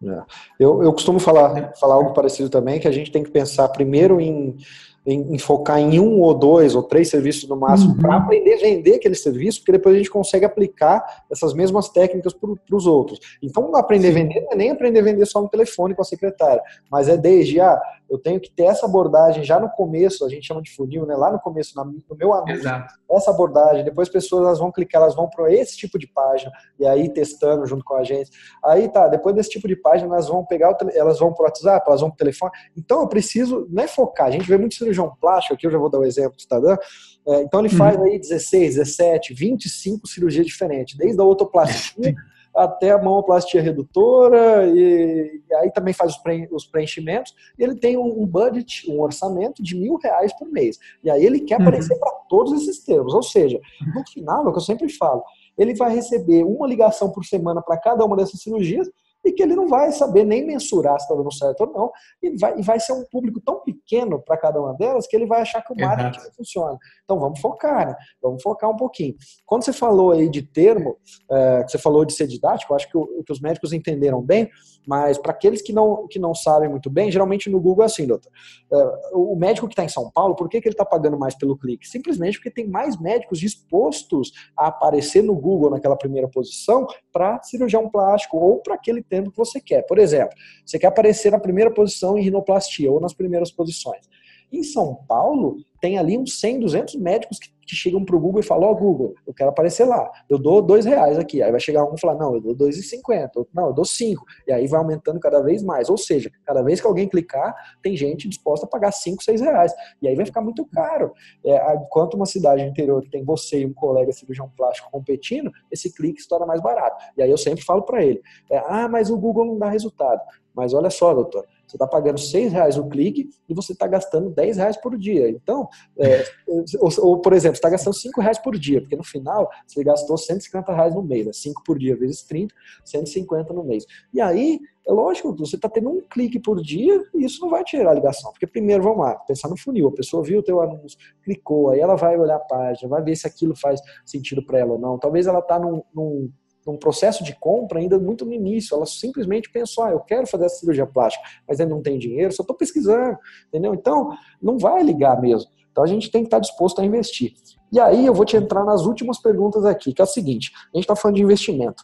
É. 0.04 0.24
Eu, 0.60 0.82
eu 0.84 0.92
costumo 0.94 1.20
falar, 1.20 1.74
falar 1.80 1.96
algo 1.96 2.14
parecido 2.14 2.50
também, 2.50 2.80
que 2.80 2.88
a 2.88 2.92
gente 2.92 3.12
tem 3.12 3.24
que 3.24 3.30
pensar 3.32 3.68
primeiro 3.70 4.20
em 4.20 4.58
em, 5.06 5.34
em, 5.34 5.38
focar 5.38 5.80
em 5.80 6.00
um 6.00 6.20
ou 6.20 6.34
dois 6.34 6.76
ou 6.76 6.84
três 6.84 7.10
serviços 7.10 7.50
no 7.50 7.56
máximo 7.56 7.94
uhum. 7.94 7.98
para 7.98 8.18
aprender 8.18 8.54
a 8.54 8.58
vender 8.58 8.96
aquele 8.96 9.16
serviço, 9.16 9.60
porque 9.60 9.72
depois 9.72 9.96
a 9.96 9.98
gente 9.98 10.10
consegue 10.10 10.46
aplicar 10.46 11.04
essas 11.32 11.54
mesmas 11.54 11.90
técnicas 11.90 12.34
para 12.34 12.76
os 12.76 12.86
outros. 12.86 13.20
Então, 13.42 13.76
aprender 13.76 14.08
Sim. 14.08 14.20
a 14.20 14.24
vender 14.24 14.42
não 14.42 14.52
é 14.52 14.56
nem 14.56 14.70
aprender 14.70 15.00
a 15.00 15.04
vender 15.04 15.26
só 15.26 15.42
no 15.42 15.50
telefone 15.50 15.96
com 15.96 16.02
a 16.02 16.06
secretária, 16.06 16.62
mas 16.90 17.08
é 17.08 17.18
desde, 17.18 17.60
ah, 17.60 17.80
eu 18.10 18.18
tenho 18.18 18.40
que 18.40 18.52
ter 18.52 18.64
essa 18.64 18.86
abordagem 18.86 19.44
já 19.44 19.60
no 19.60 19.70
começo, 19.70 20.26
a 20.26 20.30
gente 20.30 20.46
chama 20.46 20.62
de 20.62 20.72
funil, 20.76 21.06
né? 21.06 21.16
Lá 21.16 21.32
no 21.32 21.40
começo, 21.40 21.74
no 21.76 22.16
meu 22.16 22.34
anúncio, 22.34 22.56
Exato. 22.56 22.94
Essa 23.18 23.32
abordagem, 23.32 23.84
depois 23.84 24.08
as 24.08 24.14
pessoas 24.14 24.46
elas 24.46 24.60
vão 24.60 24.72
clicar, 24.72 25.02
elas 25.02 25.16
vão 25.16 25.30
para 25.30 25.52
esse 25.54 25.78
tipo 25.78 25.98
de 25.98 26.08
página, 26.08 26.52
e 26.80 26.86
aí 26.86 27.10
testando 27.12 27.66
junto 27.66 27.84
com 27.84 27.96
a 27.96 28.04
gente. 28.04 28.32
Aí 28.64 28.90
tá, 28.90 29.08
depois 29.08 29.36
desse 29.36 29.50
tipo 29.50 29.68
de 29.68 29.76
página, 29.76 30.14
elas 30.14 30.28
vão 30.28 30.46
pegar, 30.46 30.72
o, 30.72 30.76
elas 30.94 31.20
vão 31.20 31.34
para 31.34 31.44
o 31.44 31.46
WhatsApp, 31.46 31.86
elas 31.88 32.02
vão 32.02 32.10
para 32.10 32.16
o 32.16 32.18
telefone. 32.18 32.52
Então, 32.78 33.02
eu 33.02 33.08
preciso, 33.08 33.68
não 33.70 33.84
é 33.84 33.88
focar, 33.88 34.28
a 34.28 34.32
gente 34.32 34.48
vê 34.48 34.58
muito 34.58 34.76
cirurgião 34.76 35.16
plástico, 35.20 35.54
aqui 35.54 35.68
eu 35.68 35.72
já 35.72 35.78
vou 35.78 35.90
dar 35.90 36.00
o 36.00 36.02
um 36.02 36.06
exemplo 36.06 36.34
que 36.34 36.42
está 36.42 36.60
dando. 36.60 36.80
É, 37.28 37.42
então 37.42 37.60
ele 37.60 37.70
faz 37.70 37.98
uhum. 37.98 38.04
aí 38.04 38.20
16, 38.20 38.76
17, 38.76 39.34
25 39.34 40.08
cirurgias 40.08 40.46
diferentes, 40.46 40.98
desde 40.98 41.22
a 41.22 41.24
otoplastia 41.26 42.16
até 42.56 42.92
a 42.92 42.98
mamoplastia 42.98 43.62
redutora, 43.62 44.68
e, 44.68 45.42
e 45.50 45.56
aí 45.56 45.72
também 45.72 45.94
faz 45.94 46.16
os, 46.16 46.22
os, 46.52 46.66
preenchimentos. 46.66 47.34
E 47.58 47.64
ele 47.64 47.76
tem 47.76 47.98
um, 47.98 48.22
um, 48.22 48.26
budget, 48.26 48.90
um 48.92 49.02
orçamento 49.02 49.64
de 49.64 49.76
mil 49.76 49.96
reais 49.96 50.34
por 50.38 50.50
mês. 50.50 50.78
E 51.04 51.10
aí 51.10 51.26
ele 51.26 51.42
quer 51.42 51.60
uhum. 51.60 51.68
aparecer 51.68 51.98
para 51.98 52.12
todos 52.30 52.54
esses 52.54 52.84
termos. 52.84 53.14
Ou 53.14 53.24
seja, 53.24 53.60
no 53.96 54.04
final, 54.10 54.46
é 54.46 54.50
o 54.50 54.52
que 54.52 54.58
eu 54.58 54.64
sempre 54.64 54.90
falo, 54.90 55.24
ele 55.58 55.76
vai 55.76 55.94
receber 55.94 56.44
uma 56.44 56.68
ligação 56.68 57.12
por 57.12 57.24
semana 57.26 57.62
para 57.62 57.78
cada 57.78 58.04
uma 58.06 58.16
dessas 58.16 58.42
cirurgias 58.42 58.90
e 59.24 59.32
que 59.32 59.44
ele 59.44 59.56
não 59.56 59.68
vai 59.68 59.92
saber 59.92 60.24
nem 60.24 60.46
mensurar 60.46 61.00
se 61.00 61.06
está 61.06 61.16
dando 61.16 61.34
certo 61.34 61.62
ou 61.62 61.74
não, 61.74 61.92
e 62.22 62.38
vai, 62.38 62.60
e 62.60 62.62
vai 62.62 62.80
ser 62.80 62.94
um 62.94 63.04
público 63.06 63.40
tão 63.42 63.62
pequeno 63.62 64.22
para 64.22 64.38
cada 64.38 64.60
uma 64.60 64.74
delas 64.74 65.08
que 65.08 65.16
ele 65.16 65.26
vai 65.26 65.42
achar 65.42 65.62
que 65.62 65.74
o 65.74 65.76
marketing 65.76 66.10
Exato. 66.10 66.26
não 66.26 66.34
funciona. 66.34 66.78
Então 67.04 67.20
vamos 67.20 67.40
focar, 67.40 67.88
né? 67.88 67.96
Vamos 68.22 68.42
focar 68.42 68.70
um 68.70 68.76
pouquinho. 68.76 69.16
Quando 69.46 69.64
você 69.64 69.74
falou 69.74 70.12
aí 70.12 70.30
de 70.30 70.42
termo, 70.42 70.98
é, 71.30 71.64
você 71.68 71.78
falou 71.78 72.06
de 72.06 72.14
ser 72.14 72.28
didático, 72.28 72.74
acho 72.74 72.90
que, 72.90 72.98
o, 72.98 73.24
que 73.24 73.32
os 73.32 73.40
médicos 73.40 73.74
entenderam 73.74 74.22
bem, 74.22 74.50
mas 74.86 75.18
para 75.18 75.32
aqueles 75.32 75.62
que 75.62 75.72
não, 75.72 76.08
que 76.08 76.20
não 76.20 76.34
sabem 76.34 76.70
muito 76.70 76.90
bem, 76.90 77.12
geralmente 77.12 77.50
no 77.50 77.60
Google 77.60 77.84
é 77.84 77.86
assim, 77.86 78.08
doutor. 78.08 78.32
É, 78.72 78.76
o 79.14 79.36
médico 79.36 79.68
que 79.68 79.74
está 79.74 79.84
em 79.84 79.90
São 79.90 80.10
Paulo, 80.10 80.36
por 80.36 80.50
que, 80.50 80.60
que 80.62 80.68
ele 80.68 80.74
está 80.74 80.86
pagando 80.86 81.18
mais 81.18 81.36
pelo 81.36 81.58
clique? 81.58 81.88
Simplesmente 81.88 82.38
porque 82.38 82.52
tem 82.52 82.68
mais 82.68 83.00
médicos 83.00 83.40
dispostos 83.40 84.32
a 84.58 84.68
aparecer 84.68 85.24
no 85.24 85.36
Google 85.36 85.70
naquela 85.70 85.96
primeira 85.96 86.28
posição 86.28 86.88
para 87.12 87.42
cirurgião 87.44 87.90
plástico 87.90 88.38
ou 88.38 88.58
para 88.62 88.76
aquele 88.76 89.02
termo 89.04 89.32
que 89.32 89.38
você 89.38 89.60
quer. 89.60 89.84
Por 89.84 89.98
exemplo, 89.98 90.36
você 90.66 90.80
quer 90.80 90.88
aparecer 90.88 91.32
na 91.32 91.40
primeira 91.40 91.72
posição 91.72 92.18
em 92.18 92.22
rinoplastia 92.22 92.92
ou 92.92 93.00
nas 93.00 93.14
primeiras 93.14 93.52
posições. 93.52 94.10
Em 94.52 94.64
São 94.64 94.96
Paulo, 95.08 95.58
tem 95.82 95.98
ali 95.98 96.18
uns 96.18 96.40
100, 96.40 96.60
200 96.60 96.96
médicos 96.96 97.40
que, 97.40 97.50
que 97.66 97.76
chegam 97.76 98.06
para 98.06 98.16
o 98.16 98.20
Google 98.20 98.42
e 98.42 98.44
falam: 98.44 98.70
Ó, 98.70 98.72
oh, 98.72 98.76
Google, 98.76 99.16
eu 99.26 99.34
quero 99.34 99.50
aparecer 99.50 99.86
lá, 99.86 100.10
eu 100.30 100.38
dou 100.38 100.62
dois 100.62 100.86
reais 100.86 101.18
aqui. 101.18 101.42
Aí 101.42 101.50
vai 101.50 101.60
chegar 101.60 101.84
um 101.84 101.96
e 101.96 102.00
falar: 102.00 102.16
Não, 102.16 102.36
eu 102.36 102.42
dou 102.42 102.54
dois 102.54 102.78
e 102.78 102.84
cinquenta, 102.84 103.44
não, 103.54 103.68
eu 103.68 103.74
dou 103.74 103.86
cinco. 103.86 104.24
E 104.48 104.52
aí 104.52 104.68
vai 104.68 104.80
aumentando 104.80 105.20
cada 105.20 105.42
vez 105.42 105.64
mais. 105.64 105.90
Ou 105.90 105.98
seja, 105.98 106.30
cada 106.46 106.62
vez 106.62 106.80
que 106.80 106.86
alguém 106.86 107.08
clicar, 107.08 107.56
tem 107.82 107.96
gente 107.96 108.30
disposta 108.30 108.66
a 108.66 108.70
pagar 108.70 108.92
cinco, 108.92 109.24
seis 109.24 109.42
reais. 109.42 109.74
E 110.02 110.08
aí 110.08 110.16
vai 110.16 110.26
ficar 110.26 110.42
muito 110.42 110.66
caro. 110.66 111.14
É, 111.46 111.76
enquanto 111.76 112.14
uma 112.14 112.26
cidade 112.26 112.62
interior 112.62 113.02
que 113.02 113.10
tem 113.10 113.24
você 113.24 113.62
e 113.62 113.66
um 113.66 113.74
colega 113.74 114.12
cirurgião 114.12 114.52
plástico 114.56 114.92
competindo, 114.92 115.50
esse 115.72 115.92
clique 115.94 116.22
se 116.22 116.28
torna 116.28 116.46
mais 116.46 116.62
barato. 116.62 117.04
E 117.18 117.24
aí 117.24 117.32
eu 117.32 117.38
sempre 117.38 117.64
falo 117.64 117.84
para 117.84 118.04
ele: 118.04 118.22
é, 118.52 118.58
Ah, 118.68 118.88
mas 118.88 119.10
o 119.10 119.18
Google 119.18 119.46
não 119.46 119.58
dá 119.58 119.70
resultado. 119.70 120.22
Mas 120.54 120.74
olha 120.74 120.90
só, 120.90 121.14
doutor, 121.14 121.48
você 121.72 121.78
está 121.78 121.88
pagando 121.88 122.20
seis 122.20 122.52
reais 122.52 122.78
o 122.78 122.88
clique 122.88 123.30
e 123.48 123.54
você 123.54 123.72
está 123.72 123.88
gastando 123.88 124.30
10 124.30 124.58
reais 124.58 124.78
por 124.78 124.98
dia. 124.98 125.30
Então, 125.30 125.68
é, 125.98 126.24
ou, 126.80 126.90
ou, 127.00 127.22
por 127.22 127.34
exemplo, 127.34 127.56
está 127.56 127.70
gastando 127.70 127.94
5 127.94 128.20
reais 128.20 128.38
por 128.38 128.58
dia, 128.58 128.82
porque 128.82 128.96
no 128.96 129.04
final 129.04 129.50
você 129.66 129.84
gastou 129.84 130.18
150 130.18 130.74
reais 130.74 130.94
no 130.94 131.02
mês, 131.02 131.26
né? 131.26 131.34
5 131.34 131.64
por 131.64 131.80
dia 131.80 131.96
vezes 131.96 132.24
30, 132.24 132.54
150 132.84 133.54
no 133.54 133.64
mês. 133.64 133.86
E 134.14 134.20
aí, 134.20 134.60
é 134.86 134.92
lógico, 134.92 135.34
você 135.36 135.56
está 135.56 135.70
tendo 135.70 135.90
um 135.90 136.02
clique 136.02 136.40
por 136.40 136.62
dia 136.62 137.02
e 137.14 137.24
isso 137.24 137.40
não 137.42 137.50
vai 137.50 137.64
tirar 137.64 137.92
a 137.92 137.94
ligação. 137.94 138.32
Porque 138.32 138.48
primeiro, 138.48 138.84
vamos 138.84 139.00
lá, 139.00 139.16
pensar 139.16 139.48
no 139.48 139.58
funil. 139.58 139.88
A 139.88 139.94
pessoa 139.94 140.24
viu 140.24 140.40
o 140.40 140.44
teu 140.44 140.60
anúncio, 140.62 140.98
clicou, 141.24 141.70
aí 141.70 141.80
ela 141.80 141.96
vai 141.96 142.18
olhar 142.18 142.36
a 142.36 142.40
página, 142.40 142.90
vai 142.90 143.02
ver 143.02 143.16
se 143.16 143.26
aquilo 143.26 143.56
faz 143.56 143.80
sentido 144.06 144.46
para 144.46 144.60
ela 144.60 144.74
ou 144.74 144.80
não. 144.80 144.98
Talvez 144.98 145.28
ela 145.28 145.40
está 145.40 145.58
num, 145.58 145.82
num 145.94 146.32
num 146.66 146.78
processo 146.78 147.24
de 147.24 147.36
compra 147.40 147.80
ainda 147.80 147.98
muito 147.98 148.26
no 148.26 148.34
início. 148.34 148.76
Ela 148.76 148.86
simplesmente 148.86 149.52
pensou, 149.52 149.84
ah, 149.84 149.92
eu 149.92 150.00
quero 150.00 150.28
fazer 150.28 150.46
essa 150.46 150.58
cirurgia 150.58 150.86
plástica, 150.86 151.24
mas 151.48 151.60
ainda 151.60 151.74
não 151.74 151.82
tem 151.82 151.98
dinheiro, 151.98 152.34
só 152.34 152.44
estou 152.44 152.56
pesquisando, 152.56 153.18
entendeu? 153.48 153.74
Então, 153.74 154.10
não 154.42 154.58
vai 154.58 154.84
ligar 154.84 155.20
mesmo. 155.22 155.50
Então, 155.72 155.84
a 155.84 155.88
gente 155.88 156.12
tem 156.12 156.22
que 156.22 156.28
estar 156.28 156.40
disposto 156.40 156.82
a 156.82 156.86
investir. 156.86 157.34
E 157.72 157.80
aí, 157.80 158.06
eu 158.06 158.14
vou 158.14 158.26
te 158.26 158.36
entrar 158.36 158.66
nas 158.66 158.86
últimas 158.86 159.20
perguntas 159.20 159.66
aqui, 159.66 159.94
que 159.94 160.02
é 160.02 160.06
o 160.06 160.08
seguinte, 160.08 160.52
a 160.74 160.78
gente 160.78 160.84
está 160.84 160.96
falando 160.96 161.16
de 161.16 161.24
investimento. 161.24 161.84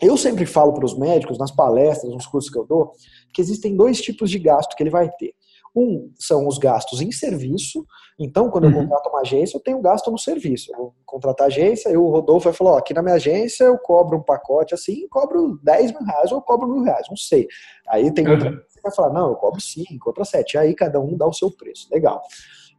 Eu 0.00 0.16
sempre 0.16 0.44
falo 0.44 0.74
para 0.74 0.84
os 0.84 0.96
médicos, 0.96 1.38
nas 1.38 1.50
palestras, 1.50 2.12
nos 2.12 2.26
cursos 2.26 2.50
que 2.50 2.58
eu 2.58 2.66
dou, 2.66 2.92
que 3.32 3.40
existem 3.40 3.74
dois 3.74 4.00
tipos 4.00 4.30
de 4.30 4.38
gasto 4.38 4.76
que 4.76 4.82
ele 4.82 4.90
vai 4.90 5.10
ter. 5.18 5.34
Um 5.76 6.10
são 6.18 6.48
os 6.48 6.56
gastos 6.56 7.02
em 7.02 7.12
serviço. 7.12 7.84
Então, 8.18 8.50
quando 8.50 8.64
eu 8.64 8.70
uhum. 8.70 8.88
contrato 8.88 9.10
uma 9.10 9.20
agência, 9.20 9.58
eu 9.58 9.60
tenho 9.60 9.80
gasto 9.80 10.10
no 10.10 10.18
serviço. 10.18 10.72
Eu 10.72 10.78
vou 10.78 10.94
contratar 11.04 11.48
agência, 11.48 11.90
eu, 11.90 12.02
o 12.02 12.10
Rodolfo 12.10 12.44
vai 12.44 12.54
falar: 12.54 12.72
ó, 12.72 12.78
aqui 12.78 12.94
na 12.94 13.02
minha 13.02 13.16
agência 13.16 13.64
eu 13.64 13.76
cobro 13.78 14.16
um 14.16 14.22
pacote 14.22 14.74
assim, 14.74 15.06
cobro 15.08 15.60
10 15.62 15.92
mil 15.92 16.02
reais 16.02 16.32
ou 16.32 16.40
cobro 16.40 16.66
mil 16.66 16.82
reais, 16.82 17.06
não 17.10 17.16
sei. 17.16 17.46
Aí 17.88 18.10
tem 18.10 18.26
outra 18.26 18.50
uhum. 18.50 18.56
que 18.56 18.82
vai 18.82 18.94
falar: 18.94 19.12
não, 19.12 19.28
eu 19.28 19.36
cobro 19.36 19.60
5, 19.60 20.08
outra 20.08 20.24
7. 20.24 20.56
Aí 20.56 20.74
cada 20.74 20.98
um 20.98 21.14
dá 21.14 21.26
o 21.26 21.32
seu 21.32 21.50
preço. 21.50 21.88
Legal. 21.92 22.22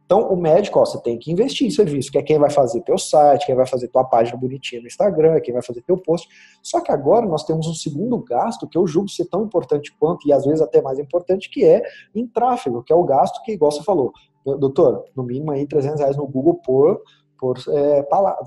Então, 0.08 0.26
o 0.32 0.36
médico, 0.40 0.80
ó, 0.80 0.86
você 0.86 0.98
tem 1.02 1.18
que 1.18 1.30
investir 1.30 1.66
em 1.66 1.70
serviço, 1.70 2.10
que 2.10 2.16
é 2.16 2.22
quem 2.22 2.38
vai 2.38 2.48
fazer 2.48 2.80
teu 2.80 2.96
site, 2.96 3.44
quem 3.44 3.54
vai 3.54 3.66
fazer 3.66 3.88
tua 3.88 4.02
página 4.02 4.38
bonitinha 4.38 4.80
no 4.80 4.86
Instagram, 4.86 5.38
quem 5.40 5.52
vai 5.52 5.62
fazer 5.62 5.82
teu 5.82 5.98
post. 5.98 6.26
Só 6.62 6.80
que 6.80 6.90
agora 6.90 7.26
nós 7.26 7.44
temos 7.44 7.66
um 7.66 7.74
segundo 7.74 8.16
gasto 8.24 8.66
que 8.66 8.78
eu 8.78 8.86
julgo 8.86 9.10
ser 9.10 9.26
tão 9.26 9.44
importante 9.44 9.94
quanto, 10.00 10.26
e 10.26 10.32
às 10.32 10.46
vezes 10.46 10.62
até 10.62 10.80
mais 10.80 10.98
importante, 10.98 11.50
que 11.50 11.62
é 11.62 11.82
em 12.14 12.26
tráfego, 12.26 12.82
que 12.82 12.90
é 12.90 12.96
o 12.96 13.04
gasto 13.04 13.42
que, 13.42 13.52
igual 13.52 13.70
você 13.70 13.82
falou, 13.82 14.10
doutor, 14.42 15.04
no 15.14 15.22
mínimo 15.22 15.50
aí 15.50 15.66
300 15.66 16.00
reais 16.00 16.16
no 16.16 16.26
Google 16.26 16.54
por, 16.54 17.02
por 17.38 17.58
é, 17.68 18.02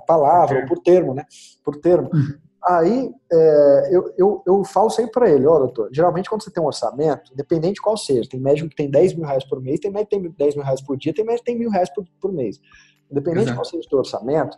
palavra, 0.08 0.62
ou 0.62 0.66
por 0.66 0.80
termo, 0.80 1.14
né? 1.14 1.26
Por 1.64 1.76
termo. 1.76 2.10
Uhum. 2.12 2.40
Aí 2.64 3.12
é, 3.32 3.90
eu, 3.92 4.14
eu, 4.18 4.44
eu 4.46 4.64
falo 4.64 4.90
sempre 4.90 5.12
para 5.12 5.30
ele, 5.30 5.48
ó, 5.48 5.58
doutor, 5.58 5.90
geralmente 5.92 6.30
quando 6.30 6.44
você 6.44 6.52
tem 6.52 6.62
um 6.62 6.68
orçamento, 6.68 7.34
independente 7.34 7.76
de 7.76 7.82
qual 7.82 7.98
seja, 7.98 8.30
tem 8.30 8.40
médico 8.40 8.70
que 8.70 8.76
tem 8.76 8.90
10 8.90 9.16
mil 9.16 9.26
reais 9.26 9.44
por 9.44 9.60
mês, 9.60 9.80
tem 9.80 9.90
médico 9.90 10.12
que 10.12 10.18
tem 10.18 10.32
10 10.32 10.56
mil 10.56 10.64
reais 10.64 10.82
por 10.82 10.96
dia, 10.96 11.14
tem 11.14 11.26
médico 11.26 11.46
que 11.46 11.52
tem 11.52 11.60
mil 11.60 11.72
reais 11.72 11.90
por, 11.90 12.06
por 12.20 12.32
mês. 12.32 12.62
Independente 13.10 13.46
Exato. 13.46 13.52
de 13.52 13.58
qual 13.58 13.66
seja 13.66 13.88
o 13.88 13.90
seu 13.90 13.98
orçamento, 13.98 14.58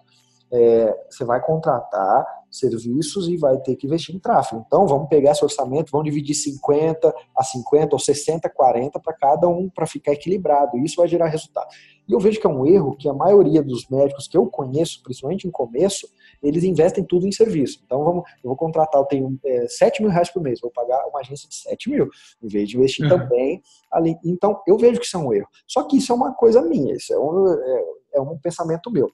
é, 0.51 0.95
você 1.09 1.23
vai 1.23 1.41
contratar 1.41 2.25
serviços 2.51 3.27
e 3.27 3.35
vai 3.35 3.57
ter 3.57 3.75
que 3.75 3.87
investir 3.87 4.15
em 4.15 4.19
tráfego. 4.19 4.63
Então, 4.67 4.85
vamos 4.85 5.09
pegar 5.09 5.31
esse 5.31 5.43
orçamento, 5.43 5.91
vamos 5.91 6.05
dividir 6.05 6.35
50 6.35 7.13
a 7.35 7.43
50 7.43 7.95
ou 7.95 7.99
60 7.99 8.47
a 8.47 8.51
40 8.51 8.99
para 8.99 9.13
cada 9.13 9.47
um 9.47 9.67
para 9.67 9.87
ficar 9.87 10.11
equilibrado. 10.11 10.77
Isso 10.77 10.97
vai 10.97 11.07
gerar 11.07 11.27
resultado. 11.27 11.67
E 12.07 12.13
eu 12.13 12.19
vejo 12.19 12.39
que 12.39 12.45
é 12.45 12.49
um 12.49 12.65
erro 12.65 12.95
que 12.95 13.09
a 13.09 13.13
maioria 13.13 13.63
dos 13.63 13.87
médicos 13.87 14.27
que 14.27 14.37
eu 14.37 14.45
conheço, 14.45 15.01
principalmente 15.01 15.47
em 15.47 15.51
começo, 15.51 16.07
eles 16.43 16.63
investem 16.63 17.03
tudo 17.03 17.25
em 17.25 17.31
serviço. 17.31 17.81
Então, 17.85 18.03
vamos, 18.03 18.23
eu 18.43 18.49
vou 18.49 18.55
contratar, 18.55 19.01
eu 19.01 19.05
tenho 19.05 19.39
é, 19.45 19.67
7 19.67 20.01
mil 20.01 20.11
reais 20.11 20.29
por 20.29 20.43
mês, 20.43 20.59
vou 20.59 20.69
pagar 20.71 21.07
uma 21.07 21.21
agência 21.21 21.47
de 21.47 21.55
7 21.55 21.89
mil, 21.89 22.09
em 22.41 22.47
vez 22.47 22.69
de 22.69 22.77
investir 22.77 23.05
uhum. 23.05 23.17
também 23.17 23.61
ali. 23.91 24.15
Então, 24.25 24.61
eu 24.67 24.77
vejo 24.77 24.99
que 24.99 25.05
isso 25.05 25.17
é 25.17 25.19
um 25.19 25.33
erro. 25.33 25.47
Só 25.67 25.83
que 25.83 25.97
isso 25.97 26.11
é 26.11 26.15
uma 26.15 26.33
coisa 26.33 26.61
minha, 26.61 26.93
isso 26.93 27.13
é 27.13 27.17
um, 27.17 27.47
é, 27.47 27.83
é 28.15 28.21
um 28.21 28.37
pensamento 28.37 28.91
meu. 28.91 29.09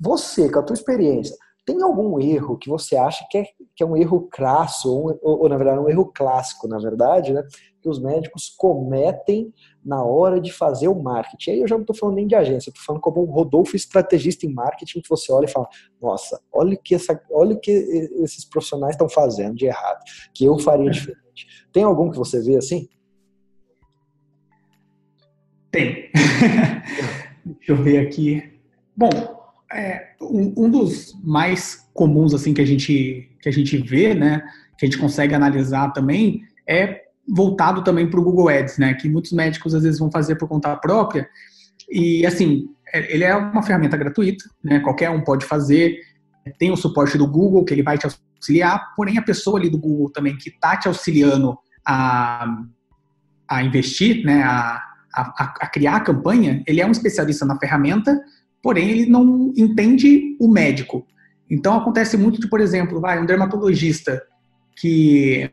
Você, 0.00 0.50
com 0.50 0.60
a 0.60 0.62
tua 0.62 0.74
experiência, 0.74 1.36
tem 1.64 1.80
algum 1.80 2.20
erro 2.20 2.58
que 2.58 2.68
você 2.68 2.96
acha 2.96 3.24
que 3.30 3.38
é, 3.38 3.44
que 3.74 3.82
é 3.82 3.86
um 3.86 3.96
erro 3.96 4.28
crasso, 4.28 4.92
ou, 4.92 5.18
ou, 5.22 5.42
ou, 5.42 5.48
na 5.48 5.56
verdade 5.56 5.78
um 5.78 5.88
erro 5.88 6.10
clássico, 6.12 6.66
na 6.66 6.78
verdade, 6.78 7.32
né? 7.32 7.42
Que 7.80 7.88
os 7.88 8.00
médicos 8.00 8.48
cometem 8.48 9.52
na 9.84 10.04
hora 10.04 10.40
de 10.40 10.52
fazer 10.52 10.88
o 10.88 11.00
marketing. 11.00 11.50
Aí 11.52 11.60
eu 11.60 11.68
já 11.68 11.76
não 11.76 11.82
estou 11.82 11.94
falando 11.96 12.16
nem 12.16 12.26
de 12.26 12.34
agência, 12.34 12.70
estou 12.70 12.84
falando 12.84 13.00
como 13.00 13.22
um 13.22 13.30
Rodolfo 13.30 13.76
estrategista 13.76 14.44
em 14.44 14.52
marketing, 14.52 15.00
que 15.00 15.08
você 15.08 15.32
olha 15.32 15.44
e 15.44 15.50
fala, 15.50 15.68
nossa, 16.00 16.40
olha 16.52 16.74
o 16.74 16.82
que, 16.82 16.96
essa, 16.96 17.20
olha 17.30 17.56
que 17.56 17.70
esses 17.70 18.44
profissionais 18.44 18.94
estão 18.94 19.08
fazendo 19.08 19.54
de 19.54 19.66
errado, 19.66 20.00
que 20.34 20.44
eu 20.44 20.58
faria 20.58 20.90
diferente. 20.90 21.68
Tem 21.72 21.84
algum 21.84 22.10
que 22.10 22.18
você 22.18 22.40
vê 22.40 22.56
assim? 22.56 22.88
Tem. 25.70 26.10
Deixa 27.44 27.72
eu 27.72 27.76
ver 27.76 28.06
aqui. 28.06 28.60
Bom, 28.96 29.08
é, 29.74 30.14
um, 30.20 30.52
um, 30.56 30.70
dos 30.70 31.18
mais 31.22 31.88
comuns 31.94 32.34
assim 32.34 32.52
que 32.54 32.60
a 32.60 32.66
gente 32.66 33.28
que 33.40 33.48
a 33.48 33.52
gente 33.52 33.76
vê, 33.78 34.14
né, 34.14 34.42
que 34.78 34.86
a 34.86 34.88
gente 34.88 34.98
consegue 34.98 35.34
analisar 35.34 35.92
também 35.92 36.42
é 36.68 37.02
voltado 37.28 37.82
também 37.82 38.08
para 38.08 38.20
o 38.20 38.22
Google 38.22 38.48
Ads, 38.48 38.78
né, 38.78 38.94
que 38.94 39.08
muitos 39.08 39.32
médicos 39.32 39.74
às 39.74 39.82
vezes 39.82 39.98
vão 39.98 40.10
fazer 40.10 40.36
por 40.36 40.48
conta 40.48 40.76
própria. 40.76 41.28
E 41.90 42.24
assim 42.26 42.68
é, 42.92 43.12
ele 43.12 43.24
é 43.24 43.34
uma 43.34 43.62
ferramenta 43.62 43.96
gratuita, 43.96 44.44
né, 44.62 44.80
qualquer 44.80 45.10
um 45.10 45.22
pode 45.22 45.44
fazer, 45.46 45.98
tem 46.58 46.70
o 46.70 46.76
suporte 46.76 47.16
do 47.16 47.26
Google 47.26 47.64
que 47.64 47.74
ele 47.74 47.82
vai 47.82 47.96
te 47.96 48.06
auxiliar, 48.06 48.94
porém 48.94 49.18
a 49.18 49.22
pessoa 49.22 49.58
ali 49.58 49.70
do 49.70 49.78
Google 49.78 50.10
também 50.10 50.36
que 50.36 50.50
está 50.50 50.76
te 50.76 50.88
auxiliando 50.88 51.56
a, 51.84 52.62
a 53.48 53.62
investir, 53.62 54.24
né, 54.24 54.42
a, 54.42 54.82
a, 55.14 55.54
a 55.60 55.66
criar 55.68 55.96
a 55.96 56.00
campanha, 56.00 56.62
ele 56.66 56.80
é 56.80 56.86
um 56.86 56.90
especialista 56.90 57.44
na 57.44 57.58
ferramenta 57.58 58.20
porém 58.62 58.90
ele 58.90 59.06
não 59.06 59.52
entende 59.56 60.36
o 60.40 60.48
médico. 60.48 61.06
Então 61.50 61.76
acontece 61.76 62.16
muito 62.16 62.40
de, 62.40 62.48
por 62.48 62.60
exemplo, 62.60 63.00
vai 63.00 63.20
um 63.20 63.26
dermatologista 63.26 64.22
que 64.76 65.50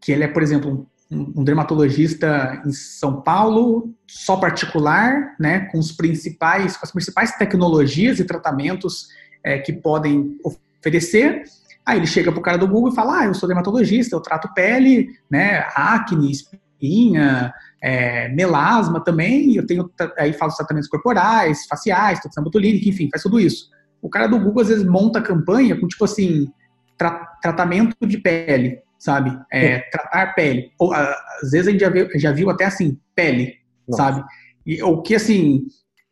que 0.00 0.12
ele 0.12 0.24
é, 0.24 0.28
por 0.28 0.42
exemplo, 0.42 0.88
um, 1.10 1.42
dermatologista 1.42 2.62
em 2.64 2.72
São 2.72 3.20
Paulo, 3.20 3.94
só 4.06 4.36
particular, 4.36 5.34
né, 5.38 5.60
com 5.66 5.78
os 5.78 5.92
principais, 5.92 6.76
com 6.76 6.84
as 6.84 6.92
principais 6.92 7.32
tecnologias 7.36 8.18
e 8.18 8.24
tratamentos 8.24 9.08
é, 9.42 9.58
que 9.58 9.72
podem 9.72 10.38
oferecer. 10.44 11.42
Aí 11.84 11.98
ele 11.98 12.06
chega 12.06 12.30
pro 12.30 12.42
cara 12.42 12.58
do 12.58 12.68
Google 12.68 12.92
e 12.92 12.94
fala: 12.94 13.20
"Ah, 13.20 13.24
eu 13.26 13.34
sou 13.34 13.48
dermatologista, 13.48 14.14
eu 14.14 14.20
trato 14.20 14.52
pele, 14.54 15.08
né, 15.30 15.66
acne, 15.74 16.30
espinha, 16.30 17.52
é, 17.82 18.28
melasma 18.28 19.02
também, 19.02 19.54
eu 19.54 19.66
tenho, 19.66 19.90
aí 20.18 20.32
faço 20.32 20.56
tratamentos 20.56 20.88
corporais, 20.88 21.66
faciais, 21.66 22.20
toxina 22.20 22.44
botulínica, 22.44 22.88
enfim, 22.88 23.08
faz 23.10 23.22
tudo 23.22 23.38
isso. 23.38 23.68
O 24.02 24.08
cara 24.08 24.26
do 24.26 24.38
Google 24.38 24.62
às 24.62 24.68
vezes 24.68 24.84
monta 24.84 25.20
campanha 25.20 25.78
com 25.78 25.86
tipo 25.86 26.04
assim, 26.04 26.48
tra 26.96 27.26
tratamento 27.40 28.06
de 28.06 28.18
pele, 28.18 28.80
sabe? 28.98 29.38
É, 29.52 29.78
tratar 29.90 30.34
pele. 30.34 30.72
Ou, 30.78 30.92
às 30.92 31.50
vezes 31.50 31.68
a 31.68 31.70
gente 31.70 31.80
já 31.80 31.90
viu, 31.90 32.08
já 32.16 32.32
viu 32.32 32.50
até 32.50 32.64
assim, 32.64 32.98
pele, 33.14 33.54
Nossa. 33.88 34.02
sabe? 34.02 34.24
E, 34.66 34.82
o 34.82 35.00
que 35.00 35.14
assim, 35.14 35.66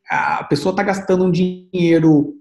a 0.09 0.45
pessoa 0.45 0.73
está 0.73 0.83
gastando 0.83 1.25
um 1.25 1.31
dinheiro 1.31 2.35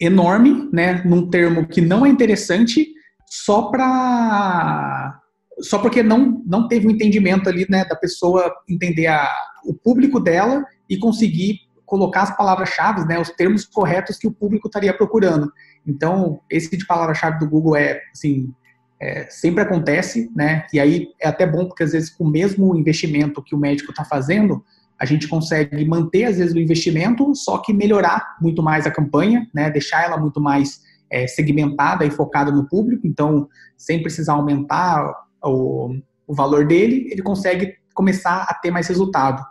enorme, 0.00 0.68
né, 0.72 1.02
num 1.04 1.28
termo 1.28 1.66
que 1.66 1.80
não 1.80 2.04
é 2.04 2.08
interessante, 2.08 2.88
só 3.26 3.62
para 3.70 5.20
só 5.60 5.78
porque 5.78 6.02
não, 6.02 6.42
não 6.46 6.68
teve 6.68 6.86
um 6.86 6.90
entendimento 6.90 7.48
ali, 7.48 7.66
né, 7.68 7.84
da 7.84 7.96
pessoa 7.96 8.52
entender 8.68 9.06
a, 9.06 9.30
o 9.64 9.74
público 9.74 10.20
dela 10.20 10.64
e 10.88 10.96
conseguir 10.96 11.60
colocar 11.86 12.22
as 12.22 12.36
palavras-chave, 12.36 13.04
né, 13.04 13.20
os 13.20 13.30
termos 13.30 13.64
corretos 13.64 14.18
que 14.18 14.26
o 14.26 14.32
público 14.32 14.68
estaria 14.68 14.92
procurando. 14.92 15.52
Então, 15.86 16.40
esse 16.50 16.76
de 16.76 16.86
palavra-chave 16.86 17.38
do 17.38 17.48
Google 17.48 17.76
é, 17.76 18.00
assim, 18.12 18.52
é, 19.00 19.26
sempre 19.30 19.62
acontece, 19.62 20.30
né, 20.34 20.66
e 20.72 20.80
aí 20.80 21.08
é 21.20 21.28
até 21.28 21.46
bom 21.46 21.66
porque 21.66 21.82
às 21.82 21.92
vezes 21.92 22.10
com 22.10 22.24
o 22.24 22.30
mesmo 22.30 22.76
investimento 22.76 23.42
que 23.42 23.54
o 23.54 23.58
médico 23.58 23.90
está 23.90 24.04
fazendo, 24.04 24.64
a 24.98 25.04
gente 25.04 25.28
consegue 25.28 25.84
manter 25.84 26.24
às 26.24 26.38
vezes 26.38 26.54
o 26.54 26.58
investimento, 26.58 27.34
só 27.34 27.58
que 27.58 27.72
melhorar 27.72 28.36
muito 28.40 28.62
mais 28.62 28.86
a 28.86 28.90
campanha, 28.90 29.46
né, 29.54 29.70
deixar 29.70 30.04
ela 30.04 30.16
muito 30.16 30.40
mais 30.40 30.80
é, 31.10 31.26
segmentada 31.26 32.04
e 32.04 32.10
focada 32.10 32.50
no 32.50 32.68
público, 32.68 33.06
então, 33.06 33.48
sem 33.76 34.02
precisar 34.02 34.32
aumentar 34.32 35.12
o, 35.44 35.96
o 36.26 36.34
valor 36.34 36.66
dele, 36.66 37.08
ele 37.10 37.22
consegue 37.22 37.74
começar 37.94 38.46
a 38.48 38.54
ter 38.54 38.70
mais 38.70 38.88
resultado. 38.88 39.44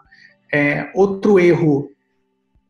É, 0.53 0.91
outro 0.93 1.39
erro, 1.39 1.89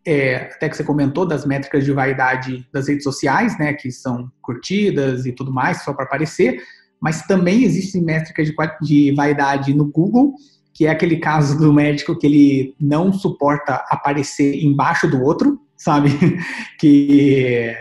é, 0.05 0.51
até 0.53 0.69
que 0.69 0.77
você 0.77 0.83
comentou, 0.83 1.25
das 1.25 1.45
métricas 1.45 1.83
de 1.83 1.91
vaidade 1.91 2.67
das 2.71 2.87
redes 2.87 3.03
sociais, 3.03 3.57
né, 3.57 3.73
que 3.73 3.91
são 3.91 4.31
curtidas 4.41 5.25
e 5.25 5.31
tudo 5.31 5.51
mais, 5.51 5.83
só 5.83 5.93
para 5.93 6.05
aparecer, 6.05 6.61
mas 7.01 7.23
também 7.23 7.63
existem 7.63 8.01
métricas 8.01 8.47
de, 8.47 8.55
de 8.81 9.13
vaidade 9.13 9.73
no 9.73 9.85
Google, 9.91 10.35
que 10.73 10.85
é 10.85 10.89
aquele 10.89 11.17
caso 11.17 11.57
do 11.57 11.73
médico 11.73 12.17
que 12.17 12.25
ele 12.25 12.75
não 12.79 13.13
suporta 13.13 13.83
aparecer 13.89 14.63
embaixo 14.63 15.07
do 15.07 15.21
outro, 15.21 15.59
sabe? 15.77 16.09
que 16.79 17.75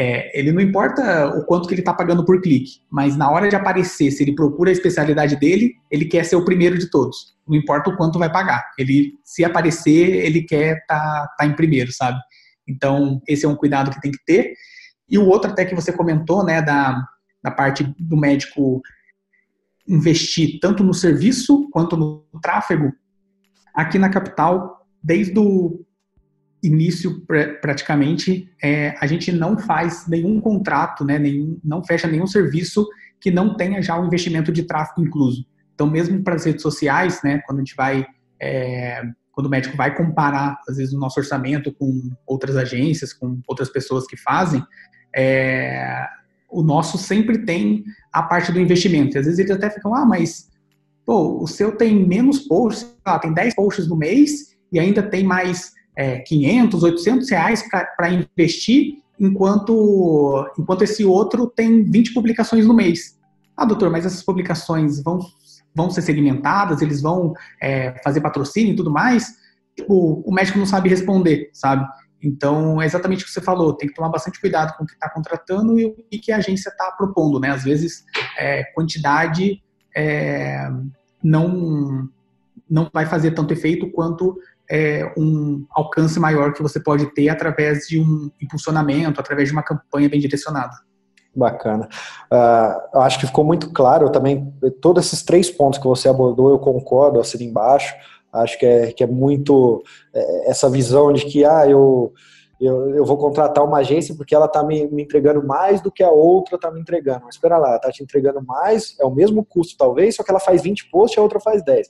é, 0.00 0.38
ele 0.38 0.52
não 0.52 0.60
importa 0.60 1.26
o 1.36 1.44
quanto 1.44 1.66
que 1.66 1.74
ele 1.74 1.80
está 1.80 1.92
pagando 1.92 2.24
por 2.24 2.40
clique, 2.40 2.80
mas 2.88 3.16
na 3.16 3.28
hora 3.28 3.48
de 3.48 3.56
aparecer, 3.56 4.12
se 4.12 4.22
ele 4.22 4.32
procura 4.32 4.70
a 4.70 4.72
especialidade 4.72 5.34
dele, 5.34 5.74
ele 5.90 6.04
quer 6.04 6.24
ser 6.24 6.36
o 6.36 6.44
primeiro 6.44 6.78
de 6.78 6.88
todos. 6.88 7.36
Não 7.46 7.56
importa 7.56 7.90
o 7.90 7.96
quanto 7.96 8.16
vai 8.16 8.30
pagar. 8.30 8.64
Ele, 8.78 9.14
se 9.24 9.44
aparecer, 9.44 10.24
ele 10.24 10.42
quer 10.42 10.78
estar 10.78 11.00
tá, 11.00 11.34
tá 11.38 11.46
em 11.46 11.56
primeiro, 11.56 11.90
sabe? 11.92 12.16
Então, 12.68 13.20
esse 13.26 13.44
é 13.44 13.48
um 13.48 13.56
cuidado 13.56 13.90
que 13.90 14.00
tem 14.00 14.12
que 14.12 14.24
ter. 14.24 14.52
E 15.10 15.18
o 15.18 15.26
outro 15.26 15.50
até 15.50 15.64
que 15.64 15.74
você 15.74 15.90
comentou, 15.90 16.44
né, 16.44 16.62
da, 16.62 17.02
da 17.42 17.50
parte 17.50 17.82
do 17.98 18.16
médico 18.16 18.80
investir 19.88 20.60
tanto 20.60 20.84
no 20.84 20.94
serviço 20.94 21.68
quanto 21.72 21.96
no 21.96 22.24
tráfego, 22.40 22.92
aqui 23.74 23.98
na 23.98 24.10
capital, 24.10 24.86
desde 25.02 25.36
o 25.40 25.84
início 26.62 27.24
praticamente 27.60 28.50
é, 28.62 28.94
a 29.00 29.06
gente 29.06 29.30
não 29.30 29.58
faz 29.58 30.06
nenhum 30.08 30.40
contrato, 30.40 31.04
né, 31.04 31.18
nenhum, 31.18 31.58
não 31.64 31.84
fecha 31.84 32.08
nenhum 32.08 32.26
serviço 32.26 32.86
que 33.20 33.30
não 33.30 33.56
tenha 33.56 33.80
já 33.82 33.96
o 33.96 34.02
um 34.02 34.06
investimento 34.06 34.52
de 34.52 34.62
tráfego 34.62 35.06
incluso. 35.06 35.46
Então, 35.74 35.88
mesmo 35.88 36.22
para 36.22 36.34
as 36.34 36.44
redes 36.44 36.62
sociais, 36.62 37.20
né, 37.22 37.40
quando 37.46 37.58
a 37.58 37.60
gente 37.62 37.76
vai, 37.76 38.06
é, 38.40 39.02
quando 39.30 39.46
o 39.46 39.50
médico 39.50 39.76
vai 39.76 39.94
comparar, 39.94 40.58
às 40.68 40.76
vezes, 40.76 40.92
o 40.92 40.98
nosso 40.98 41.20
orçamento 41.20 41.72
com 41.72 42.10
outras 42.26 42.56
agências, 42.56 43.12
com 43.12 43.40
outras 43.46 43.68
pessoas 43.68 44.06
que 44.06 44.16
fazem, 44.16 44.62
é, 45.14 46.04
o 46.50 46.62
nosso 46.62 46.98
sempre 46.98 47.44
tem 47.44 47.84
a 48.12 48.22
parte 48.22 48.50
do 48.50 48.60
investimento. 48.60 49.16
E 49.16 49.18
às 49.18 49.26
vezes 49.26 49.38
eles 49.38 49.52
até 49.52 49.70
ficam, 49.70 49.94
ah, 49.94 50.04
mas 50.04 50.48
pô, 51.04 51.42
o 51.42 51.46
seu 51.46 51.76
tem 51.76 52.06
menos 52.06 52.40
posts, 52.40 52.94
ah, 53.04 53.18
tem 53.18 53.32
10 53.32 53.54
posts 53.54 53.88
no 53.88 53.96
mês 53.96 54.56
e 54.72 54.78
ainda 54.78 55.02
tem 55.02 55.24
mais 55.24 55.72
é, 55.98 56.20
500, 56.20 56.84
800 56.84 57.28
reais 57.28 57.64
para 57.68 58.08
investir, 58.08 59.02
enquanto, 59.18 60.48
enquanto 60.56 60.82
esse 60.82 61.04
outro 61.04 61.48
tem 61.48 61.82
20 61.82 62.14
publicações 62.14 62.64
no 62.64 62.72
mês. 62.72 63.18
Ah, 63.56 63.64
doutor, 63.64 63.90
mas 63.90 64.06
essas 64.06 64.22
publicações 64.22 65.02
vão, 65.02 65.18
vão 65.74 65.90
ser 65.90 66.02
segmentadas, 66.02 66.80
eles 66.82 67.02
vão 67.02 67.34
é, 67.60 68.00
fazer 68.04 68.20
patrocínio 68.20 68.74
e 68.74 68.76
tudo 68.76 68.92
mais? 68.92 69.34
Tipo, 69.76 70.22
o 70.24 70.32
médico 70.32 70.60
não 70.60 70.66
sabe 70.66 70.88
responder, 70.88 71.50
sabe? 71.52 71.84
Então, 72.22 72.80
é 72.80 72.86
exatamente 72.86 73.24
o 73.24 73.26
que 73.26 73.32
você 73.32 73.40
falou, 73.40 73.74
tem 73.74 73.88
que 73.88 73.94
tomar 73.94 74.08
bastante 74.08 74.40
cuidado 74.40 74.76
com 74.76 74.84
o 74.84 74.86
que 74.86 74.92
está 74.92 75.10
contratando 75.10 75.80
e 75.80 75.84
o 75.84 75.94
que 76.08 76.30
a 76.30 76.36
agência 76.36 76.68
está 76.68 76.92
propondo, 76.92 77.40
né? 77.40 77.50
Às 77.50 77.64
vezes, 77.64 78.04
é, 78.38 78.62
quantidade 78.72 79.60
é, 79.96 80.70
não, 81.20 82.08
não 82.70 82.88
vai 82.94 83.04
fazer 83.04 83.32
tanto 83.32 83.52
efeito 83.52 83.90
quanto 83.90 84.38
é, 84.70 85.12
um 85.16 85.66
alcance 85.70 86.20
maior 86.20 86.52
que 86.52 86.62
você 86.62 86.78
pode 86.78 87.06
ter 87.14 87.28
através 87.28 87.86
de 87.86 88.00
um 88.00 88.30
impulsionamento, 88.40 89.20
através 89.20 89.48
de 89.48 89.54
uma 89.54 89.62
campanha 89.62 90.08
bem 90.08 90.20
direcionada. 90.20 90.74
Bacana. 91.34 91.88
Uh, 92.32 92.98
acho 92.98 93.20
que 93.20 93.26
ficou 93.26 93.44
muito 93.44 93.72
claro 93.72 94.10
também, 94.10 94.52
todos 94.80 95.06
esses 95.06 95.22
três 95.22 95.50
pontos 95.50 95.78
que 95.78 95.86
você 95.86 96.08
abordou, 96.08 96.50
eu 96.50 96.58
concordo, 96.58 97.20
assim 97.20 97.44
embaixo. 97.44 97.94
Acho 98.32 98.58
que 98.58 98.66
é, 98.66 98.92
que 98.92 99.02
é 99.02 99.06
muito 99.06 99.82
é, 100.12 100.50
essa 100.50 100.68
visão 100.68 101.12
de 101.12 101.24
que, 101.24 101.44
ah, 101.44 101.66
eu, 101.66 102.12
eu, 102.60 102.96
eu 102.96 103.04
vou 103.04 103.16
contratar 103.16 103.64
uma 103.64 103.78
agência 103.78 104.14
porque 104.16 104.34
ela 104.34 104.46
está 104.46 104.64
me, 104.64 104.86
me, 104.88 105.02
entregando 105.02 105.46
mais 105.46 105.80
do 105.80 105.92
que 105.92 106.02
a 106.02 106.10
outra 106.10 106.56
está 106.56 106.70
me 106.70 106.80
entregando. 106.80 107.22
Mas 107.24 107.36
espera 107.36 107.56
lá, 107.56 107.76
está 107.76 107.90
te 107.90 108.02
entregando 108.02 108.42
mais, 108.42 108.96
é 108.98 109.04
o 109.04 109.14
mesmo 109.14 109.44
custo 109.44 109.76
talvez, 109.76 110.16
só 110.16 110.24
que 110.24 110.30
ela 110.30 110.40
faz 110.40 110.62
20 110.62 110.90
posts 110.90 111.16
e 111.16 111.20
a 111.20 111.22
outra 111.22 111.38
faz 111.38 111.64
10. 111.64 111.86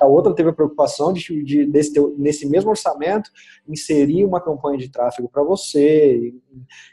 A 0.00 0.06
outra 0.06 0.34
teve 0.34 0.50
a 0.50 0.52
preocupação 0.52 1.12
de, 1.12 1.42
de 1.42 1.66
desse 1.66 1.92
teu, 1.92 2.14
nesse 2.16 2.48
mesmo 2.48 2.70
orçamento, 2.70 3.30
inserir 3.68 4.24
uma 4.24 4.40
campanha 4.40 4.78
de 4.78 4.90
tráfego 4.90 5.28
para 5.28 5.42
você, 5.42 6.32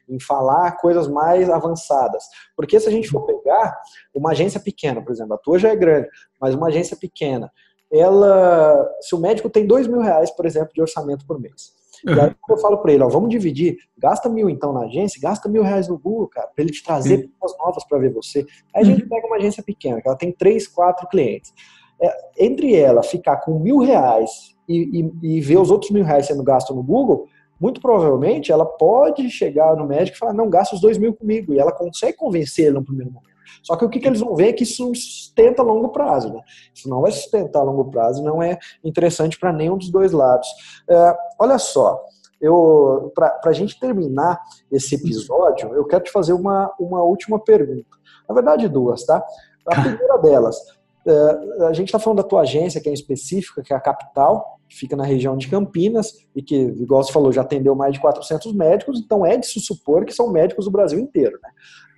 em, 0.08 0.16
em, 0.16 0.20
falar 0.20 0.72
coisas 0.78 1.08
mais 1.08 1.50
avançadas. 1.50 2.24
Porque 2.56 2.80
se 2.80 2.88
a 2.88 2.92
gente 2.92 3.10
for 3.10 3.26
pegar 3.26 3.80
uma 4.14 4.32
agência 4.32 4.60
pequena, 4.60 5.04
por 5.04 5.12
exemplo, 5.12 5.36
a 5.36 5.38
tua 5.38 5.60
já 5.60 5.70
é 5.70 5.76
grande, 5.76 6.08
mas 6.40 6.56
uma 6.56 6.68
agência 6.68 6.98
pequena, 6.98 7.52
ela, 7.92 8.88
se 9.02 9.16
o 9.16 9.20
médico 9.20 9.50
tem 9.50 9.66
dois 9.66 9.88
mil 9.88 10.00
reais, 10.00 10.30
por 10.32 10.46
exemplo, 10.46 10.72
de 10.74 10.82
orçamento 10.82 11.26
por 11.26 11.40
mês, 11.40 11.79
Uhum. 12.08 12.16
E 12.16 12.20
aí 12.20 12.36
eu 12.50 12.58
falo 12.58 12.78
para 12.78 12.94
ele, 12.94 13.04
ó, 13.04 13.08
vamos 13.08 13.30
dividir, 13.30 13.78
gasta 13.98 14.30
mil 14.30 14.50
então 14.50 14.74
na 14.74 14.82
agência, 14.82 15.20
gasta 15.22 15.50
mil 15.50 15.64
reais 15.64 15.88
no 15.88 15.98
Google, 15.98 16.28
cara, 16.28 16.48
para 16.48 16.64
ele 16.64 16.72
te 16.72 16.84
trazer 16.84 17.20
uhum. 17.20 17.30
pessoas 17.30 17.58
novas 17.60 17.88
para 17.88 17.98
ver 17.98 18.14
você. 18.14 18.46
Aí 18.76 18.84
a 18.84 18.86
gente 18.86 19.04
uhum. 19.04 19.10
pega 19.10 19.28
uma 19.28 19.38
agência 19.38 19.64
pequena, 19.64 20.02
que 20.02 20.08
ela 20.08 20.18
tem 20.18 20.32
três, 20.32 20.68
quatro 20.68 21.08
clientes. 21.08 21.54
É, 22.02 22.46
entre 22.46 22.76
ela 22.76 23.04
ficar 23.04 23.38
com 23.38 23.60
mil 23.60 23.80
reais 23.80 24.56
e, 24.68 25.12
e, 25.22 25.38
e 25.38 25.42
ver 25.42 25.58
os 25.58 25.70
outros 25.70 25.92
mil 25.92 26.04
reais 26.04 26.28
sendo 26.28 26.44
gasto 26.44 26.74
no 26.74 26.82
Google, 26.82 27.28
muito 27.60 27.82
provavelmente 27.82 28.52
ela 28.52 28.66
pode 28.66 29.30
chegar 29.30 29.76
no 29.76 29.86
médico 29.86 30.16
e 30.16 30.20
falar, 30.20 30.34
não, 30.34 30.50
gasta 30.50 30.76
os 30.76 30.82
dois 30.82 30.98
mil 30.98 31.14
comigo. 31.14 31.54
E 31.54 31.60
ela 31.60 31.74
consegue 31.74 32.16
convencer 32.16 32.68
ele 32.68 32.76
no 32.76 32.86
primeiro 32.86 33.12
momento. 33.12 33.30
Só 33.64 33.76
que 33.76 33.86
o 33.86 33.90
que, 33.90 34.00
que 34.00 34.08
eles 34.08 34.20
vão 34.20 34.36
ver 34.36 34.50
é 34.50 34.54
que 34.54 34.64
isso 34.64 34.86
não 34.86 34.94
sustenta 34.94 35.62
a 35.62 35.66
longo 35.66 35.90
prazo. 35.90 36.34
Né? 36.34 36.42
Isso 36.74 36.90
não 36.90 37.02
vai 37.02 37.12
sustentar 37.12 37.60
a 37.60 37.64
longo 37.64 37.90
prazo, 37.90 38.24
não 38.24 38.42
é 38.42 38.58
interessante 38.84 39.40
para 39.40 39.54
nenhum 39.54 39.78
dos 39.78 39.92
dois 39.92 40.12
lados. 40.12 40.48
É, 40.90 41.18
olha 41.40 41.58
só, 41.58 42.00
eu 42.42 43.12
para 43.14 43.40
a 43.46 43.52
gente 43.52 43.80
terminar 43.80 44.40
esse 44.72 44.96
episódio, 44.96 45.74
eu 45.74 45.86
quero 45.86 46.04
te 46.04 46.12
fazer 46.12 46.34
uma, 46.34 46.74
uma 46.80 47.04
última 47.04 47.40
pergunta. 47.40 47.98
Na 48.28 48.34
verdade, 48.34 48.68
duas, 48.68 49.06
tá? 49.06 49.24
A 49.66 49.76
primeira 49.82 50.18
delas, 50.18 50.58
é, 51.06 51.66
a 51.66 51.74
gente 51.74 51.88
está 51.88 52.00
falando 52.00 52.18
da 52.18 52.28
tua 52.28 52.42
agência, 52.42 52.82
que 52.82 52.90
é 52.90 52.94
específica, 52.94 53.62
que 53.62 53.74
é 53.74 53.76
a 53.76 53.82
capital, 53.82 54.60
que 54.68 54.78
fica 54.78 54.96
na 54.96 55.04
região 55.04 55.36
de 55.36 55.48
Campinas, 55.48 56.14
e 56.36 56.42
que, 56.42 56.56
igual 56.56 57.04
você 57.04 57.12
falou, 57.12 57.32
já 57.32 57.42
atendeu 57.42 57.76
mais 57.76 57.94
de 57.94 58.00
400 58.00 58.54
médicos, 58.54 59.00
então 59.00 59.26
é 59.26 59.36
de 59.36 59.48
se 59.48 59.60
supor 59.60 60.06
que 60.06 60.14
são 60.14 60.32
médicos 60.32 60.66
do 60.66 60.72
Brasil 60.72 61.00
inteiro. 61.00 61.40
Né? 61.42 61.50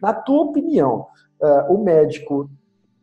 Na 0.02 0.14
tua 0.14 0.44
opinião, 0.44 1.08
uh, 1.42 1.74
o 1.74 1.84
médico 1.84 2.50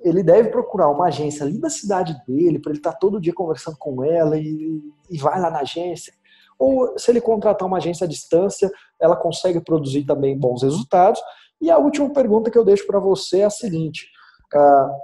ele 0.01 0.22
deve 0.22 0.51
procurar 0.51 0.89
uma 0.89 1.07
agência 1.07 1.45
ali 1.45 1.59
da 1.59 1.68
cidade 1.68 2.16
dele, 2.26 2.59
para 2.59 2.70
ele 2.70 2.78
estar 2.78 2.93
tá 2.93 2.99
todo 2.99 3.20
dia 3.20 3.32
conversando 3.34 3.76
com 3.78 4.05
ela 4.05 4.36
e, 4.36 4.80
e 5.11 5.18
vai 5.18 5.41
lá 5.41 5.51
na 5.51 5.61
agência. 5.61 6.12
Ou 6.59 6.99
se 6.99 7.11
ele 7.11 7.20
contratar 7.20 7.66
uma 7.66 7.78
agência 7.78 8.05
à 8.05 8.09
distância, 8.09 8.70
ela 9.01 9.16
consegue 9.16 9.61
produzir 9.61 10.05
também 10.05 10.39
bons 10.39 10.62
resultados. 10.62 11.20
E 11.61 11.70
a 11.70 11.78
última 11.78 12.11
pergunta 12.12 12.51
que 12.51 12.59
eu 12.59 12.64
deixo 12.64 12.86
para 12.86 13.01
você 13.01 13.41
é 13.41 13.45
a 13.45 13.51
seguinte: 13.51 14.09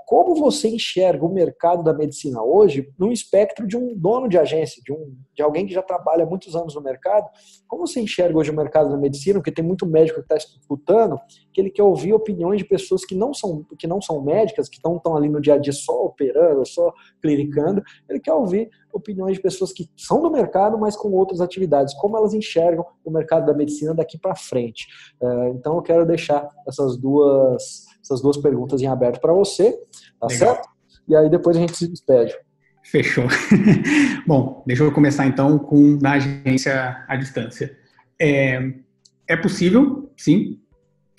como 0.07 0.35
você 0.35 0.69
enxerga 0.69 1.25
o 1.25 1.33
mercado 1.33 1.83
da 1.83 1.93
medicina 1.93 2.43
hoje 2.43 2.91
no 2.99 3.13
espectro 3.13 3.67
de 3.67 3.77
um 3.77 3.95
dono 3.95 4.27
de 4.27 4.39
agência, 4.39 4.83
de, 4.83 4.93
um, 4.93 5.15
de 5.35 5.43
alguém 5.43 5.67
que 5.67 5.75
já 5.75 5.83
trabalha 5.83 6.25
muitos 6.25 6.57
anos 6.57 6.75
no 6.75 6.81
mercado? 6.81 7.29
Como 7.69 7.87
você 7.87 8.01
enxerga 8.01 8.39
hoje 8.39 8.51
o 8.51 8.57
mercado 8.57 8.91
da 8.91 8.97
medicina? 8.97 9.39
Porque 9.39 9.53
tem 9.53 9.65
muito 9.65 9.87
médico 9.87 10.21
que 10.21 10.33
está 10.33 10.37
escutando 10.37 11.19
que 11.53 11.61
ele 11.61 11.71
quer 11.71 11.83
ouvir 11.83 12.15
opiniões 12.15 12.59
de 12.59 12.65
pessoas 12.65 13.05
que 13.05 13.15
não 13.15 13.35
são, 13.35 13.65
que 13.79 13.87
não 13.87 14.01
são 14.01 14.23
médicas, 14.23 14.69
que 14.69 14.77
estão, 14.77 15.01
ali 15.15 15.29
no 15.29 15.41
dia 15.41 15.55
a 15.55 15.59
dia 15.59 15.73
só 15.73 16.05
operando, 16.05 16.65
só 16.67 16.93
clinicando. 17.21 17.83
Ele 18.09 18.21
quer 18.21 18.33
ouvir 18.33 18.71
opiniões 18.93 19.37
de 19.37 19.43
pessoas 19.43 19.73
que 19.73 19.91
são 19.97 20.23
do 20.23 20.31
mercado, 20.31 20.79
mas 20.79 20.97
com 20.97 21.11
outras 21.11 21.41
atividades. 21.41 21.95
Como 21.95 22.17
elas 22.17 22.33
enxergam 22.33 22.85
o 23.05 23.11
mercado 23.11 23.45
da 23.45 23.53
medicina 23.53 23.93
daqui 23.93 24.19
para 24.19 24.35
frente? 24.35 24.87
Uh, 25.21 25.49
então 25.55 25.77
eu 25.77 25.83
quero 25.83 26.07
deixar 26.07 26.49
essas 26.67 26.97
duas 26.97 27.85
essas 28.05 28.21
duas 28.21 28.37
perguntas 28.37 28.83
em 28.83 28.87
aberto 28.87 29.21
para 29.21 29.33
você, 29.33 29.73
tá 30.21 30.27
Legal. 30.29 30.55
certo? 30.55 30.69
E 31.09 31.17
aí 31.17 31.31
depois 31.31 31.57
a 31.57 31.61
gente 31.61 31.75
se 31.77 31.89
despede. 31.89 32.35
Fechou. 32.85 33.25
Bom, 34.27 34.63
deixa 34.67 34.85
eu 34.85 34.93
começar 34.93 35.27
então 35.27 35.59
com 35.59 35.97
da 35.97 36.13
agência 36.13 37.03
à 37.09 37.17
distância. 37.17 37.75
É, 38.21 38.73
é 39.27 39.37
possível, 39.37 40.13
sim. 40.17 40.61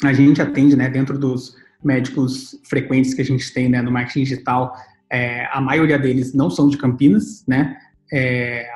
A 0.04 0.14
gente 0.14 0.42
atende, 0.42 0.76
né, 0.76 0.88
dentro 0.90 1.18
dos 1.18 1.56
médicos 1.84 2.60
frequentes 2.70 3.14
que 3.14 3.22
a 3.22 3.26
gente 3.26 3.52
tem 3.52 3.68
né, 3.68 3.82
no 3.82 3.92
marketing 3.92 4.24
digital, 4.24 4.76
é, 5.10 5.48
a 5.52 5.60
maioria 5.60 5.98
deles 5.98 6.34
não 6.34 6.50
são 6.50 6.68
de 6.68 6.78
Campinas, 6.78 7.44
né? 7.48 7.78
É, 8.12 8.68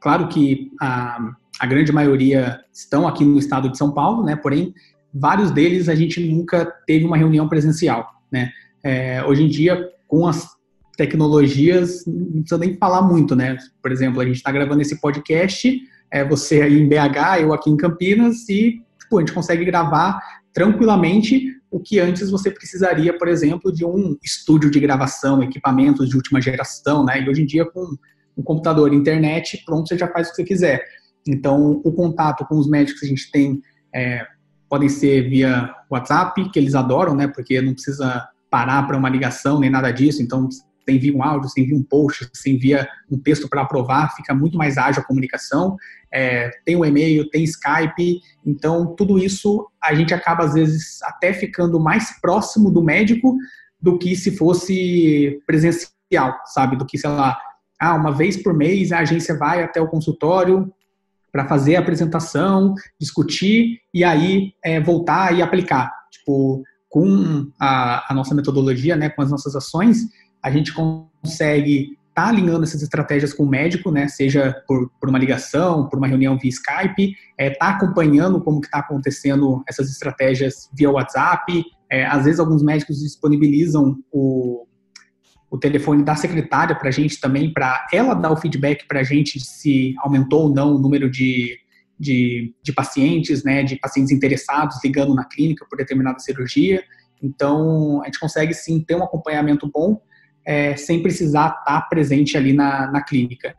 claro 0.00 0.28
que 0.28 0.70
a, 0.80 1.32
a 1.60 1.66
grande 1.66 1.92
maioria 1.92 2.60
estão 2.72 3.06
aqui 3.06 3.24
no 3.24 3.38
estado 3.38 3.70
de 3.70 3.76
São 3.76 3.92
Paulo, 3.92 4.24
né? 4.24 4.36
Porém, 4.36 4.74
vários 5.12 5.50
deles 5.50 5.88
a 5.88 5.94
gente 5.94 6.20
nunca 6.20 6.64
teve 6.86 7.04
uma 7.04 7.16
reunião 7.16 7.48
presencial, 7.48 8.06
né? 8.30 8.50
É, 8.82 9.24
hoje 9.24 9.42
em 9.42 9.48
dia, 9.48 9.88
com 10.06 10.26
as 10.26 10.46
tecnologias, 10.96 12.04
não 12.06 12.42
precisa 12.42 12.58
nem 12.58 12.76
falar 12.76 13.02
muito, 13.02 13.36
né? 13.36 13.56
Por 13.80 13.92
exemplo, 13.92 14.20
a 14.20 14.24
gente 14.24 14.36
está 14.36 14.50
gravando 14.50 14.82
esse 14.82 15.00
podcast, 15.00 15.80
é, 16.10 16.24
você 16.24 16.62
aí 16.62 16.78
em 16.78 16.88
BH, 16.88 17.40
eu 17.40 17.52
aqui 17.52 17.70
em 17.70 17.76
Campinas, 17.76 18.48
e 18.48 18.82
tipo, 19.00 19.16
a 19.16 19.20
gente 19.20 19.32
consegue 19.32 19.64
gravar 19.64 20.20
tranquilamente 20.52 21.56
o 21.70 21.78
que 21.78 22.00
antes 22.00 22.30
você 22.30 22.50
precisaria, 22.50 23.16
por 23.16 23.28
exemplo, 23.28 23.72
de 23.72 23.84
um 23.84 24.16
estúdio 24.22 24.70
de 24.70 24.80
gravação, 24.80 25.42
equipamentos 25.42 26.08
de 26.08 26.16
última 26.16 26.40
geração, 26.40 27.04
né? 27.04 27.22
E 27.22 27.28
hoje 27.28 27.42
em 27.42 27.46
dia, 27.46 27.64
com 27.64 27.96
um 28.36 28.42
computador, 28.42 28.92
internet, 28.92 29.62
pronto, 29.64 29.88
você 29.88 29.98
já 29.98 30.08
faz 30.08 30.28
o 30.28 30.30
que 30.30 30.36
você 30.36 30.44
quiser. 30.44 30.84
Então, 31.26 31.80
o 31.84 31.92
contato 31.92 32.46
com 32.46 32.56
os 32.56 32.68
médicos 32.68 33.00
que 33.00 33.06
a 33.06 33.08
gente 33.08 33.30
tem 33.30 33.60
é, 33.94 34.26
podem 34.68 34.88
ser 34.88 35.28
via 35.28 35.74
WhatsApp, 35.90 36.50
que 36.50 36.58
eles 36.58 36.74
adoram, 36.74 37.14
né? 37.14 37.26
Porque 37.26 37.60
não 37.60 37.72
precisa 37.72 38.28
parar 38.50 38.86
para 38.86 38.96
uma 38.96 39.08
ligação 39.08 39.60
nem 39.60 39.70
nada 39.70 39.90
disso. 39.90 40.22
Então, 40.22 40.48
você 40.50 40.92
envia 40.92 41.14
um 41.14 41.22
áudio, 41.22 41.48
você 41.48 41.60
envia 41.60 41.76
um 41.76 41.82
post, 41.82 42.28
você 42.32 42.50
envia 42.50 42.88
um 43.10 43.18
texto 43.18 43.48
para 43.48 43.62
aprovar, 43.62 44.14
fica 44.14 44.34
muito 44.34 44.56
mais 44.56 44.78
ágil 44.78 45.02
a 45.02 45.04
comunicação. 45.04 45.76
É, 46.12 46.50
tem 46.64 46.76
o 46.76 46.84
e-mail, 46.84 47.28
tem 47.28 47.44
Skype. 47.44 48.20
Então, 48.44 48.94
tudo 48.94 49.18
isso 49.18 49.66
a 49.82 49.94
gente 49.94 50.14
acaba, 50.14 50.44
às 50.44 50.54
vezes, 50.54 51.02
até 51.02 51.32
ficando 51.32 51.78
mais 51.78 52.18
próximo 52.20 52.70
do 52.70 52.82
médico 52.82 53.36
do 53.80 53.98
que 53.98 54.16
se 54.16 54.36
fosse 54.36 55.40
presencial, 55.46 56.34
sabe? 56.46 56.76
Do 56.76 56.86
que, 56.86 56.98
sei 56.98 57.10
lá, 57.10 57.38
ah, 57.78 57.94
uma 57.94 58.10
vez 58.10 58.36
por 58.42 58.54
mês 58.54 58.90
a 58.90 59.00
agência 59.00 59.36
vai 59.36 59.62
até 59.62 59.80
o 59.80 59.86
consultório, 59.86 60.72
para 61.38 61.46
fazer 61.46 61.76
a 61.76 61.78
apresentação, 61.78 62.74
discutir 63.00 63.78
e 63.94 64.02
aí 64.02 64.54
é, 64.64 64.80
voltar 64.80 65.32
e 65.32 65.40
aplicar. 65.40 65.88
Tipo, 66.10 66.64
com 66.88 67.48
a, 67.60 68.10
a, 68.10 68.14
nossa 68.14 68.34
metodologia, 68.34 68.96
né, 68.96 69.08
com 69.08 69.22
as 69.22 69.30
nossas 69.30 69.54
ações, 69.54 69.98
a 70.42 70.50
gente 70.50 70.74
consegue 70.74 71.90
estar 72.08 72.24
tá 72.24 72.28
alinhando 72.28 72.64
essas 72.64 72.82
estratégias 72.82 73.32
com 73.32 73.44
o 73.44 73.48
médico, 73.48 73.92
né, 73.92 74.08
seja 74.08 74.52
por, 74.66 74.90
por 74.98 75.08
uma 75.08 75.18
ligação, 75.18 75.88
por 75.88 75.98
uma 75.98 76.08
reunião 76.08 76.36
via 76.36 76.50
Skype, 76.50 77.14
é, 77.38 77.50
tá 77.50 77.68
acompanhando 77.68 78.40
como 78.42 78.60
que 78.60 78.66
está 78.66 78.80
acontecendo 78.80 79.62
essas 79.68 79.88
estratégias 79.88 80.68
via 80.76 80.90
WhatsApp. 80.90 81.62
É, 81.88 82.04
às 82.04 82.24
vezes 82.24 82.40
alguns 82.40 82.64
médicos 82.64 82.98
disponibilizam 82.98 83.96
o, 84.10 84.66
o 85.50 85.58
telefone 85.58 86.02
da 86.04 86.14
secretária 86.14 86.76
para 86.76 86.88
a 86.88 86.92
gente 86.92 87.20
também, 87.20 87.52
para 87.52 87.86
ela 87.92 88.14
dar 88.14 88.30
o 88.30 88.36
feedback 88.36 88.86
para 88.86 89.00
a 89.00 89.02
gente 89.02 89.40
se 89.40 89.94
aumentou 89.98 90.42
ou 90.42 90.54
não 90.54 90.74
o 90.74 90.78
número 90.78 91.10
de, 91.10 91.58
de, 91.98 92.54
de, 92.62 92.72
pacientes, 92.72 93.42
né, 93.44 93.62
de 93.62 93.76
pacientes 93.76 94.12
interessados 94.12 94.78
ligando 94.84 95.14
na 95.14 95.24
clínica 95.24 95.66
por 95.68 95.76
determinada 95.76 96.18
cirurgia. 96.18 96.82
Então, 97.22 98.02
a 98.02 98.06
gente 98.06 98.20
consegue 98.20 98.52
sim 98.52 98.80
ter 98.80 98.94
um 98.94 99.02
acompanhamento 99.02 99.70
bom 99.72 100.00
é, 100.44 100.76
sem 100.76 101.02
precisar 101.02 101.48
estar 101.48 101.64
tá 101.64 101.80
presente 101.80 102.36
ali 102.36 102.52
na, 102.52 102.90
na 102.90 103.02
clínica. 103.02 103.56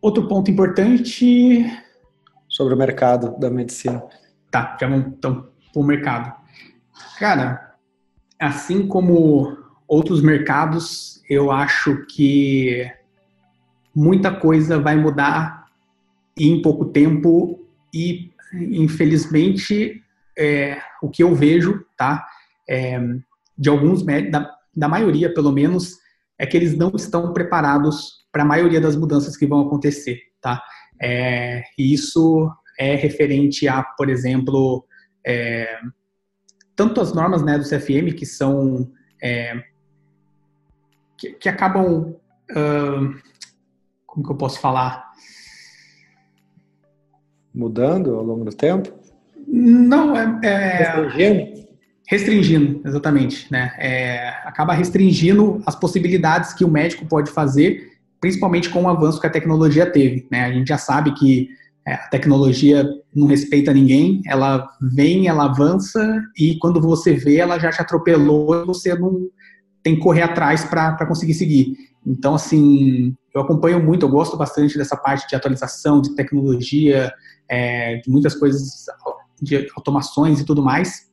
Outro 0.00 0.28
ponto 0.28 0.50
importante. 0.50 1.64
Sobre 2.48 2.74
o 2.74 2.76
mercado 2.76 3.38
da 3.38 3.50
medicina. 3.50 4.02
Tá, 4.50 4.76
já 4.80 4.86
vamos 4.86 5.06
então 5.08 5.48
para 5.72 5.80
o 5.80 5.84
mercado. 5.84 6.32
Cara, 7.18 7.74
assim 8.38 8.86
como 8.86 9.63
outros 9.86 10.22
mercados, 10.22 11.22
eu 11.28 11.50
acho 11.50 12.04
que 12.06 12.90
muita 13.94 14.34
coisa 14.34 14.78
vai 14.78 14.96
mudar 14.96 15.66
em 16.36 16.60
pouco 16.60 16.86
tempo 16.86 17.64
e, 17.92 18.30
infelizmente, 18.52 20.02
é, 20.36 20.80
o 21.02 21.08
que 21.08 21.22
eu 21.22 21.34
vejo, 21.34 21.84
tá, 21.96 22.26
é, 22.68 23.00
de 23.56 23.68
alguns 23.68 24.02
da, 24.02 24.50
da 24.76 24.88
maioria, 24.88 25.32
pelo 25.32 25.52
menos, 25.52 25.98
é 26.38 26.46
que 26.46 26.56
eles 26.56 26.76
não 26.76 26.92
estão 26.96 27.32
preparados 27.32 28.24
para 28.32 28.42
a 28.42 28.46
maioria 28.46 28.80
das 28.80 28.96
mudanças 28.96 29.36
que 29.36 29.46
vão 29.46 29.60
acontecer, 29.60 30.20
tá? 30.40 30.60
É, 31.00 31.62
isso 31.78 32.50
é 32.78 32.96
referente 32.96 33.68
a, 33.68 33.82
por 33.82 34.08
exemplo, 34.08 34.84
é, 35.24 35.78
tanto 36.74 37.00
as 37.00 37.12
normas 37.12 37.42
né, 37.42 37.56
do 37.56 37.64
CFM, 37.64 38.14
que 38.16 38.26
são 38.26 38.90
é, 39.22 39.62
que, 41.16 41.32
que 41.32 41.48
acabam. 41.48 42.14
Uh, 42.50 43.14
como 44.06 44.26
que 44.26 44.32
eu 44.32 44.36
posso 44.36 44.60
falar? 44.60 45.12
mudando 47.54 48.14
ao 48.14 48.24
longo 48.24 48.44
do 48.44 48.50
tempo? 48.50 48.92
Não, 49.46 50.16
é, 50.16 50.40
é... 50.42 51.06
restringindo. 51.06 51.64
Restringindo, 52.06 52.80
exatamente, 52.84 53.50
né? 53.50 53.72
É, 53.78 54.28
acaba 54.44 54.74
restringindo 54.74 55.62
as 55.64 55.74
possibilidades 55.74 56.52
que 56.52 56.64
o 56.64 56.70
médico 56.70 57.06
pode 57.06 57.30
fazer, 57.30 57.92
principalmente 58.20 58.68
com 58.68 58.82
o 58.82 58.88
avanço 58.88 59.20
que 59.20 59.26
a 59.26 59.30
tecnologia 59.30 59.86
teve. 59.86 60.26
Né? 60.30 60.44
A 60.44 60.52
gente 60.52 60.68
já 60.68 60.76
sabe 60.76 61.14
que 61.14 61.48
é, 61.86 61.94
a 61.94 62.08
tecnologia 62.08 62.86
não 63.14 63.26
respeita 63.26 63.72
ninguém, 63.72 64.20
ela 64.26 64.68
vem, 64.94 65.28
ela 65.28 65.44
avança 65.44 66.22
e 66.36 66.58
quando 66.58 66.80
você 66.80 67.14
vê, 67.14 67.36
ela 67.36 67.58
já 67.58 67.70
te 67.70 67.80
atropelou 67.80 68.62
e 68.62 68.66
você 68.66 68.94
não 68.94 69.28
tem 69.84 69.94
que 69.94 70.00
correr 70.00 70.22
atrás 70.22 70.64
para 70.64 71.06
conseguir 71.06 71.34
seguir. 71.34 71.76
Então, 72.04 72.34
assim, 72.34 73.14
eu 73.34 73.42
acompanho 73.42 73.84
muito, 73.84 74.04
eu 74.06 74.10
gosto 74.10 74.36
bastante 74.36 74.78
dessa 74.78 74.96
parte 74.96 75.28
de 75.28 75.36
atualização, 75.36 76.00
de 76.00 76.16
tecnologia, 76.16 77.12
é, 77.48 77.96
de 77.96 78.10
muitas 78.10 78.34
coisas, 78.34 78.86
de 79.40 79.68
automações 79.76 80.40
e 80.40 80.44
tudo 80.44 80.62
mais. 80.62 81.10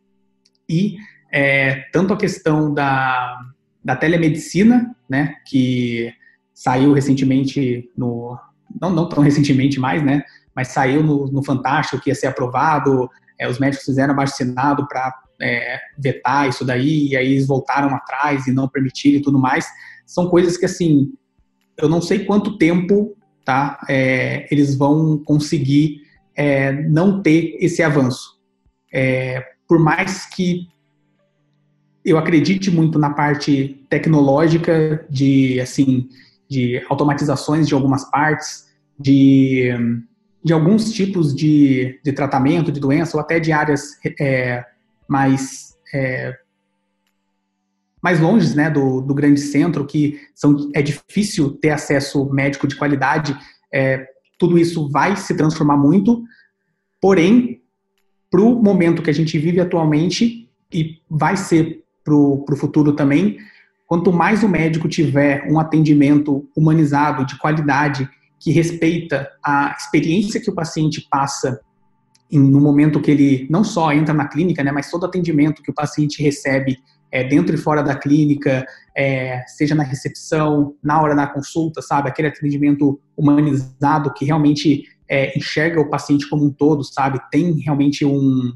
E 0.69 0.95
é, 1.32 1.82
tanto 1.91 2.13
a 2.13 2.17
questão 2.17 2.74
da, 2.74 3.38
da 3.84 3.95
telemedicina, 3.95 4.95
né, 5.09 5.36
que 5.45 6.13
saiu 6.53 6.93
recentemente 6.93 7.89
no. 7.97 8.39
Não, 8.80 8.89
não 8.89 9.09
tão 9.09 9.19
recentemente 9.24 9.80
mais, 9.80 10.01
né? 10.01 10.24
Mas 10.55 10.69
saiu 10.69 11.03
no, 11.03 11.26
no 11.28 11.43
Fantástico 11.43 12.01
que 12.01 12.09
ia 12.09 12.15
ser 12.15 12.28
aprovado. 12.28 13.09
É, 13.38 13.49
os 13.49 13.59
médicos 13.59 13.86
fizeram 13.86 14.13
abaixo 14.13 14.34
assinado 14.34 14.88
para 14.88 15.13
é, 15.42 15.80
vetar 15.98 16.48
isso 16.48 16.64
daí, 16.64 17.10
e 17.10 17.18
aí 17.18 17.34
eles 17.34 17.48
voltaram 17.48 17.94
atrás 17.96 18.48
e 18.48 18.52
não 18.52 18.68
permitiram 18.68 19.20
e 19.20 19.22
tudo 19.22 19.39
mais. 19.39 19.68
São 20.06 20.30
coisas 20.30 20.58
que, 20.58 20.66
assim, 20.66 21.12
eu 21.78 21.89
não 21.89 22.02
sei 22.02 22.26
quanto 22.26 22.58
tempo 22.58 23.16
tá, 23.44 23.80
é, 23.89 24.48
eles 24.52 24.76
vão 24.76 25.18
conseguir 25.18 26.02
é, 26.36 26.72
não 26.72 27.22
ter 27.22 27.58
esse 27.60 27.82
avanço. 27.82 28.39
É, 28.94 29.44
por 29.68 29.80
mais 29.80 30.26
que 30.26 30.68
eu 32.04 32.18
acredite 32.18 32.72
muito 32.72 32.98
na 32.98 33.12
parte 33.12 33.86
tecnológica 33.89 35.06
de, 35.10 35.60
assim, 35.62 36.10
de 36.50 36.84
automatizações 36.89 37.68
de 37.68 37.74
algumas 37.74 38.10
partes, 38.10 38.66
de, 39.00 39.70
de 40.44 40.54
alguns 40.54 40.92
tipos 40.92 41.34
de, 41.34 42.00
de 42.04 42.12
tratamento 42.12 42.72
de 42.72 42.80
doença, 42.80 43.16
ou 43.16 43.22
até 43.22 43.39
de 43.39 43.52
áreas 43.52 43.92
é, 44.20 44.66
mais 45.12 45.76
é, 45.93 46.34
mais 48.01 48.20
longe 48.20 48.55
né, 48.55 48.70
do, 48.70 49.01
do 49.01 49.14
grande 49.14 49.39
centro, 49.39 49.86
que 49.86 50.20
são, 50.34 50.72
é 50.74 50.82
difícil 50.82 51.51
ter 51.51 51.70
acesso 51.70 52.26
médico 52.34 52.66
de 52.68 52.76
qualidade, 52.76 53.38
é, 53.72 54.07
tudo 54.39 54.57
isso 54.57 54.89
vai 54.89 55.16
se 55.16 55.36
transformar 55.36 55.78
muito, 55.78 56.24
porém, 56.99 57.62
para 58.32 58.41
o 58.41 58.55
momento 58.62 59.03
que 59.03 59.09
a 59.09 59.14
gente 59.14 59.38
vive 59.38 59.59
atualmente, 59.59 60.49
e 60.74 60.99
vai 61.07 61.38
ser 61.38 61.84
para 62.03 62.16
o 62.16 62.55
futuro 62.55 62.93
também, 62.93 63.38
quanto 63.86 64.12
mais 64.12 64.41
o 64.41 64.49
médico 64.49 64.88
tiver 64.88 65.45
um 65.51 65.59
atendimento 65.59 66.49
humanizado, 66.55 67.26
de 67.26 67.38
qualidade, 67.38 68.09
que 68.39 68.51
respeita 68.51 69.30
a 69.45 69.76
experiência 69.78 70.41
que 70.41 70.49
o 70.49 70.55
paciente 70.55 71.05
passa 71.12 71.62
no 72.40 72.62
momento 72.62 73.02
que 73.02 73.12
ele 73.12 73.48
não 73.50 73.64
só 73.64 73.92
entra 73.92 74.14
na 74.14 74.28
clínica, 74.28 74.64
né, 74.64 74.72
mas 74.72 74.90
todo 74.90 75.06
atendimento 75.06 75.62
que 75.62 75.72
o 75.72 75.74
paciente 75.74 76.24
recebe 76.24 76.78
é, 77.12 77.24
dentro 77.24 77.54
e 77.54 77.58
fora 77.58 77.84
da 77.84 77.96
clínica, 77.96 78.66
é, 78.96 79.44
seja 79.48 79.76
na 79.76 79.84
recepção, 79.84 80.76
na 80.82 81.02
hora 81.02 81.14
da 81.14 81.28
consulta, 81.28 81.82
sabe? 81.82 82.08
Aquele 82.08 82.30
atendimento 82.30 83.00
humanizado 83.18 84.14
que 84.14 84.24
realmente 84.24 84.84
é, 85.10 85.38
enxerga 85.38 85.82
o 85.82 85.90
paciente 85.90 86.30
como 86.30 86.46
um 86.46 86.50
todo, 86.50 86.84
sabe? 86.84 87.20
Tem 87.30 87.52
realmente 87.60 88.06
um, 88.06 88.54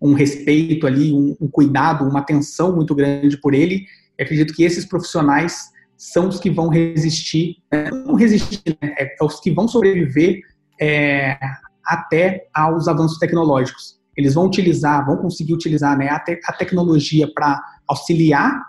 um 0.00 0.12
respeito 0.12 0.86
ali, 0.86 1.12
um, 1.12 1.34
um 1.40 1.48
cuidado, 1.48 2.06
uma 2.06 2.20
atenção 2.20 2.76
muito 2.76 2.94
grande 2.94 3.38
por 3.38 3.54
ele. 3.54 3.86
Eu 4.18 4.24
acredito 4.24 4.52
que 4.52 4.62
esses 4.62 4.84
profissionais 4.84 5.72
são 5.96 6.28
os 6.28 6.38
que 6.38 6.50
vão 6.50 6.68
resistir, 6.68 7.56
né? 7.72 7.90
não 7.90 8.14
resistir, 8.14 8.76
né? 8.82 8.94
é, 8.98 9.16
os 9.22 9.40
que 9.40 9.50
vão 9.50 9.66
sobreviver 9.66 10.40
é, 10.78 11.38
até 11.86 12.46
aos 12.52 12.88
avanços 12.88 13.18
tecnológicos. 13.18 13.98
Eles 14.16 14.34
vão 14.34 14.46
utilizar, 14.46 15.04
vão 15.04 15.16
conseguir 15.16 15.54
utilizar 15.54 15.96
né, 15.98 16.08
a, 16.08 16.18
te 16.18 16.40
a 16.44 16.52
tecnologia 16.52 17.28
para 17.32 17.60
auxiliar 17.86 18.60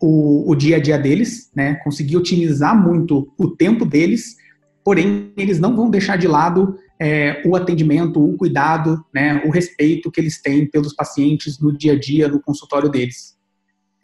o, 0.00 0.50
o, 0.50 0.54
dia 0.54 0.76
a 0.76 0.80
dia 0.80 0.98
deles, 0.98 1.50
né, 1.54 1.74
conseguir 1.76 2.16
otimizar 2.16 2.76
muito 2.76 3.32
o 3.38 3.48
tempo 3.48 3.86
deles, 3.86 4.36
porém 4.84 5.32
eles 5.36 5.58
não 5.58 5.74
vão 5.74 5.88
deixar 5.88 6.16
de 6.16 6.28
lado 6.28 6.78
é, 7.00 7.42
o 7.46 7.56
atendimento, 7.56 8.22
o 8.22 8.36
cuidado, 8.36 9.04
né, 9.12 9.42
o 9.46 9.50
respeito 9.50 10.10
que 10.10 10.20
eles 10.20 10.40
têm 10.40 10.66
pelos 10.66 10.94
pacientes 10.94 11.58
no 11.58 11.76
dia 11.76 11.94
a 11.94 11.98
dia, 11.98 12.28
no 12.28 12.40
consultório 12.40 12.90
deles. 12.90 13.34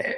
É, 0.01 0.17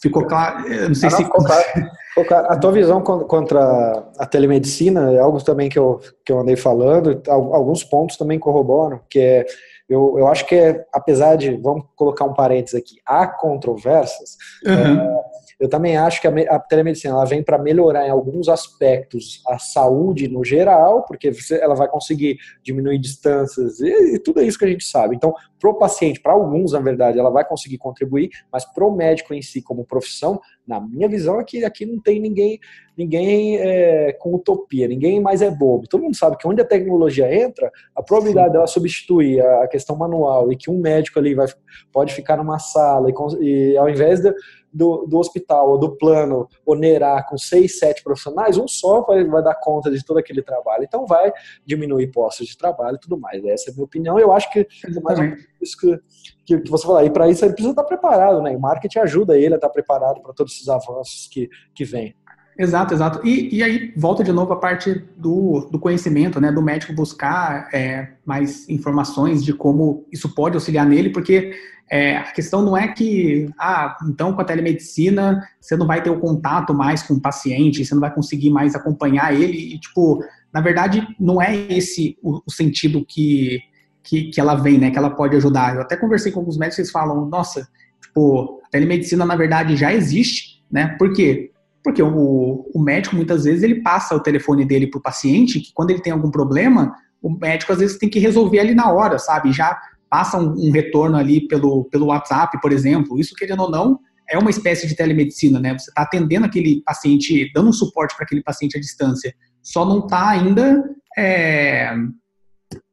ficou 0.00 0.24
claro? 0.26 0.66
Eu 0.68 0.88
não 0.88 0.94
sei 0.94 1.10
não, 1.10 1.16
se. 1.16 1.24
Ficou 1.24 1.44
claro. 1.44 1.64
A 2.16 2.56
tua 2.56 2.70
visão 2.70 3.02
contra 3.02 4.04
a 4.18 4.24
telemedicina 4.24 5.12
é 5.12 5.18
algo 5.18 5.42
também 5.42 5.68
que 5.68 5.78
eu, 5.78 6.00
que 6.24 6.30
eu 6.30 6.38
andei 6.38 6.54
falando, 6.54 7.20
alguns 7.28 7.82
pontos 7.82 8.16
também 8.16 8.38
corroboram, 8.38 9.00
que 9.10 9.18
é, 9.18 9.46
eu, 9.88 10.14
eu 10.16 10.28
acho 10.28 10.46
que 10.46 10.54
é, 10.54 10.86
apesar 10.92 11.36
de, 11.36 11.56
vamos 11.56 11.84
colocar 11.96 12.24
um 12.24 12.32
parênteses 12.32 12.78
aqui, 12.78 12.96
há 13.04 13.26
controvérsias, 13.26 14.36
uhum. 14.64 15.00
é, 15.00 15.24
eu 15.58 15.68
também 15.68 15.96
acho 15.96 16.20
que 16.20 16.26
a, 16.26 16.30
a 16.50 16.58
telemedicina 16.58 17.14
ela 17.14 17.24
vem 17.24 17.42
para 17.42 17.58
melhorar 17.58 18.06
em 18.06 18.10
alguns 18.10 18.48
aspectos 18.48 19.42
a 19.46 19.58
saúde 19.58 20.28
no 20.28 20.44
geral, 20.44 21.04
porque 21.04 21.32
você, 21.32 21.60
ela 21.60 21.74
vai 21.74 21.88
conseguir 21.88 22.38
diminuir 22.62 22.98
distâncias 22.98 23.80
e, 23.80 24.14
e 24.14 24.18
tudo 24.18 24.42
isso 24.42 24.58
que 24.58 24.64
a 24.64 24.68
gente 24.68 24.84
sabe. 24.84 25.16
Então, 25.16 25.32
para 25.60 25.70
o 25.70 25.74
paciente, 25.74 26.20
para 26.20 26.32
alguns, 26.32 26.72
na 26.72 26.80
verdade, 26.80 27.18
ela 27.18 27.30
vai 27.30 27.44
conseguir 27.44 27.78
contribuir, 27.78 28.30
mas 28.52 28.64
para 28.64 28.84
o 28.84 28.94
médico 28.94 29.32
em 29.32 29.40
si, 29.40 29.62
como 29.62 29.84
profissão, 29.84 30.40
na 30.66 30.80
minha 30.80 31.08
visão 31.08 31.40
é 31.40 31.44
que 31.44 31.64
aqui 31.64 31.86
não 31.86 32.00
tem 32.00 32.20
ninguém 32.20 32.58
ninguém 32.96 33.56
é, 33.56 34.12
com 34.12 34.34
utopia, 34.34 34.86
ninguém 34.86 35.20
mais 35.20 35.42
é 35.42 35.50
bobo. 35.50 35.88
Todo 35.88 36.02
mundo 36.02 36.16
sabe 36.16 36.36
que 36.36 36.46
onde 36.46 36.60
a 36.60 36.64
tecnologia 36.64 37.32
entra, 37.34 37.70
a 37.94 38.02
probabilidade 38.02 38.48
Sim. 38.48 38.52
dela 38.52 38.66
substituir 38.66 39.44
a, 39.44 39.66
questão 39.66 39.96
manual 39.96 40.52
e 40.52 40.56
que 40.56 40.70
um 40.70 40.78
médico 40.78 41.18
ali 41.18 41.34
vai, 41.34 41.46
pode 41.92 42.14
ficar 42.14 42.36
numa 42.36 42.58
sala 42.58 43.10
e, 43.10 43.44
e 43.44 43.76
ao 43.76 43.88
invés 43.88 44.20
de, 44.20 44.32
do, 44.74 45.06
do 45.06 45.18
hospital 45.18 45.70
ou 45.70 45.78
do 45.78 45.96
plano 45.96 46.48
onerar 46.66 47.26
com 47.28 47.38
seis, 47.38 47.78
sete 47.78 48.02
profissionais, 48.02 48.58
um 48.58 48.66
só 48.66 49.02
vai, 49.02 49.24
vai 49.24 49.42
dar 49.42 49.54
conta 49.54 49.90
de 49.90 50.04
todo 50.04 50.18
aquele 50.18 50.42
trabalho. 50.42 50.82
Então 50.82 51.06
vai 51.06 51.32
diminuir 51.64 52.08
postos 52.08 52.48
de 52.48 52.58
trabalho 52.58 52.96
e 52.96 53.00
tudo 53.00 53.16
mais. 53.16 53.44
Essa 53.44 53.70
é 53.70 53.72
a 53.72 53.74
minha 53.74 53.84
opinião. 53.84 54.18
Eu 54.18 54.32
acho 54.32 54.50
que 54.50 54.60
é 54.60 55.00
mais 55.00 55.18
ou 55.18 55.24
menos 55.24 55.44
isso 55.62 55.78
que, 55.78 56.00
que, 56.44 56.58
que 56.60 56.70
você 56.70 56.86
falar. 56.86 57.04
E 57.04 57.10
para 57.10 57.28
isso 57.28 57.44
ele 57.44 57.52
precisa 57.52 57.72
estar 57.72 57.84
preparado, 57.84 58.42
né? 58.42 58.56
O 58.56 58.60
marketing 58.60 58.98
ajuda 58.98 59.38
ele 59.38 59.54
a 59.54 59.56
estar 59.56 59.68
preparado 59.68 60.20
para 60.20 60.32
todos 60.32 60.54
esses 60.54 60.68
avanços 60.68 61.28
que, 61.30 61.48
que 61.72 61.84
vêm. 61.84 62.14
Exato, 62.56 62.94
exato. 62.94 63.26
E, 63.26 63.56
e 63.56 63.62
aí 63.62 63.92
volta 63.96 64.22
de 64.22 64.32
novo 64.32 64.52
a 64.52 64.56
parte 64.56 65.04
do, 65.16 65.68
do 65.70 65.78
conhecimento, 65.78 66.40
né? 66.40 66.52
Do 66.52 66.62
médico 66.62 66.92
buscar 66.92 67.68
é, 67.72 68.12
mais 68.24 68.68
informações 68.68 69.44
de 69.44 69.52
como 69.52 70.06
isso 70.12 70.32
pode 70.34 70.54
auxiliar 70.54 70.86
nele, 70.86 71.10
porque 71.10 71.52
é, 71.90 72.16
a 72.16 72.32
questão 72.32 72.62
não 72.62 72.76
é 72.76 72.88
que, 72.88 73.50
ah, 73.58 73.96
então 74.08 74.32
com 74.32 74.40
a 74.40 74.44
telemedicina 74.44 75.46
você 75.60 75.76
não 75.76 75.86
vai 75.86 76.02
ter 76.02 76.10
o 76.10 76.20
contato 76.20 76.72
mais 76.72 77.02
com 77.02 77.14
o 77.14 77.20
paciente, 77.20 77.84
você 77.84 77.94
não 77.94 78.00
vai 78.00 78.14
conseguir 78.14 78.50
mais 78.50 78.74
acompanhar 78.74 79.34
ele. 79.34 79.74
E, 79.74 79.78
tipo, 79.80 80.22
na 80.52 80.60
verdade, 80.60 81.06
não 81.18 81.42
é 81.42 81.56
esse 81.72 82.16
o, 82.22 82.40
o 82.46 82.50
sentido 82.50 83.04
que, 83.04 83.60
que, 84.02 84.30
que 84.30 84.40
ela 84.40 84.54
vem, 84.54 84.78
né? 84.78 84.92
Que 84.92 84.98
ela 84.98 85.10
pode 85.10 85.36
ajudar. 85.36 85.74
Eu 85.74 85.82
até 85.82 85.96
conversei 85.96 86.30
com 86.30 86.38
alguns 86.38 86.56
médicos, 86.56 86.78
eles 86.78 86.92
falam, 86.92 87.26
nossa, 87.26 87.66
tipo, 88.00 88.62
a 88.64 88.68
telemedicina 88.68 89.26
na 89.26 89.34
verdade 89.34 89.76
já 89.76 89.92
existe, 89.92 90.62
né? 90.70 90.94
Por 90.98 91.12
quê? 91.12 91.50
Porque 91.84 92.02
o, 92.02 92.70
o 92.74 92.82
médico, 92.82 93.14
muitas 93.14 93.44
vezes, 93.44 93.62
ele 93.62 93.82
passa 93.82 94.16
o 94.16 94.20
telefone 94.20 94.64
dele 94.64 94.86
para 94.86 94.98
o 94.98 95.02
paciente, 95.02 95.60
que 95.60 95.70
quando 95.74 95.90
ele 95.90 96.00
tem 96.00 96.14
algum 96.14 96.30
problema, 96.30 96.96
o 97.20 97.30
médico, 97.30 97.72
às 97.72 97.78
vezes, 97.78 97.98
tem 97.98 98.08
que 98.08 98.18
resolver 98.18 98.58
ali 98.58 98.74
na 98.74 98.90
hora, 98.90 99.18
sabe? 99.18 99.52
Já 99.52 99.78
passa 100.08 100.38
um, 100.38 100.54
um 100.56 100.70
retorno 100.70 101.18
ali 101.18 101.46
pelo, 101.46 101.84
pelo 101.84 102.06
WhatsApp, 102.06 102.58
por 102.62 102.72
exemplo. 102.72 103.20
Isso, 103.20 103.34
querendo 103.34 103.64
ou 103.64 103.70
não, 103.70 104.00
é 104.30 104.38
uma 104.38 104.48
espécie 104.48 104.86
de 104.86 104.96
telemedicina, 104.96 105.60
né? 105.60 105.78
Você 105.78 105.90
está 105.90 106.02
atendendo 106.02 106.46
aquele 106.46 106.82
paciente, 106.86 107.52
dando 107.52 107.68
um 107.68 107.72
suporte 107.72 108.16
para 108.16 108.24
aquele 108.24 108.42
paciente 108.42 108.78
à 108.78 108.80
distância. 108.80 109.34
Só 109.62 109.84
não 109.84 109.98
está 109.98 110.30
ainda 110.30 110.82
é, 111.18 111.94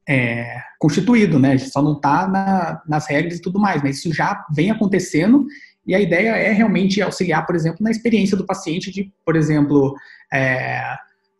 é, 0.08 0.58
constituído, 0.78 1.39
né? 1.39 1.58
Só 1.58 1.82
não 1.82 1.94
está 1.94 2.28
na, 2.28 2.82
nas 2.86 3.08
regras 3.08 3.38
e 3.38 3.42
tudo 3.42 3.60
mais. 3.60 3.82
Mas 3.82 4.00
isso 4.00 4.14
já 4.14 4.46
vem 4.54 4.70
acontecendo 4.70 5.46
e 5.86 5.96
a 5.96 6.00
ideia 6.00 6.32
é 6.32 6.52
realmente 6.52 7.02
auxiliar, 7.02 7.46
por 7.46 7.56
exemplo, 7.56 7.80
na 7.82 7.92
experiência 7.92 8.38
do 8.38 8.46
paciente 8.46 8.92
de, 8.92 9.12
por 9.26 9.36
exemplo, 9.36 9.96
é, 10.32 10.82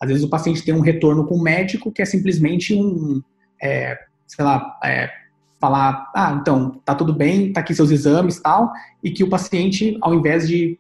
às 0.02 0.10
vezes 0.10 0.24
o 0.24 0.30
paciente 0.30 0.64
tem 0.64 0.74
um 0.74 0.82
retorno 0.82 1.26
com 1.28 1.36
o 1.36 1.44
médico 1.44 1.92
que 1.92 2.02
é 2.02 2.06
simplesmente 2.06 2.74
um, 2.76 3.22
é, 3.62 3.98
sei 4.28 4.44
lá, 4.44 4.80
é, 4.84 5.10
falar, 5.60 6.12
ah, 6.16 6.38
então, 6.42 6.82
tá 6.84 6.96
tudo 6.96 7.14
bem, 7.14 7.54
tá 7.54 7.62
aqui 7.62 7.76
seus 7.76 7.92
exames 7.92 8.40
tal, 8.40 8.72
e 9.04 9.12
que 9.12 9.24
o 9.24 9.30
paciente, 9.30 9.96
ao 10.02 10.14
invés 10.16 10.48
de, 10.48 10.80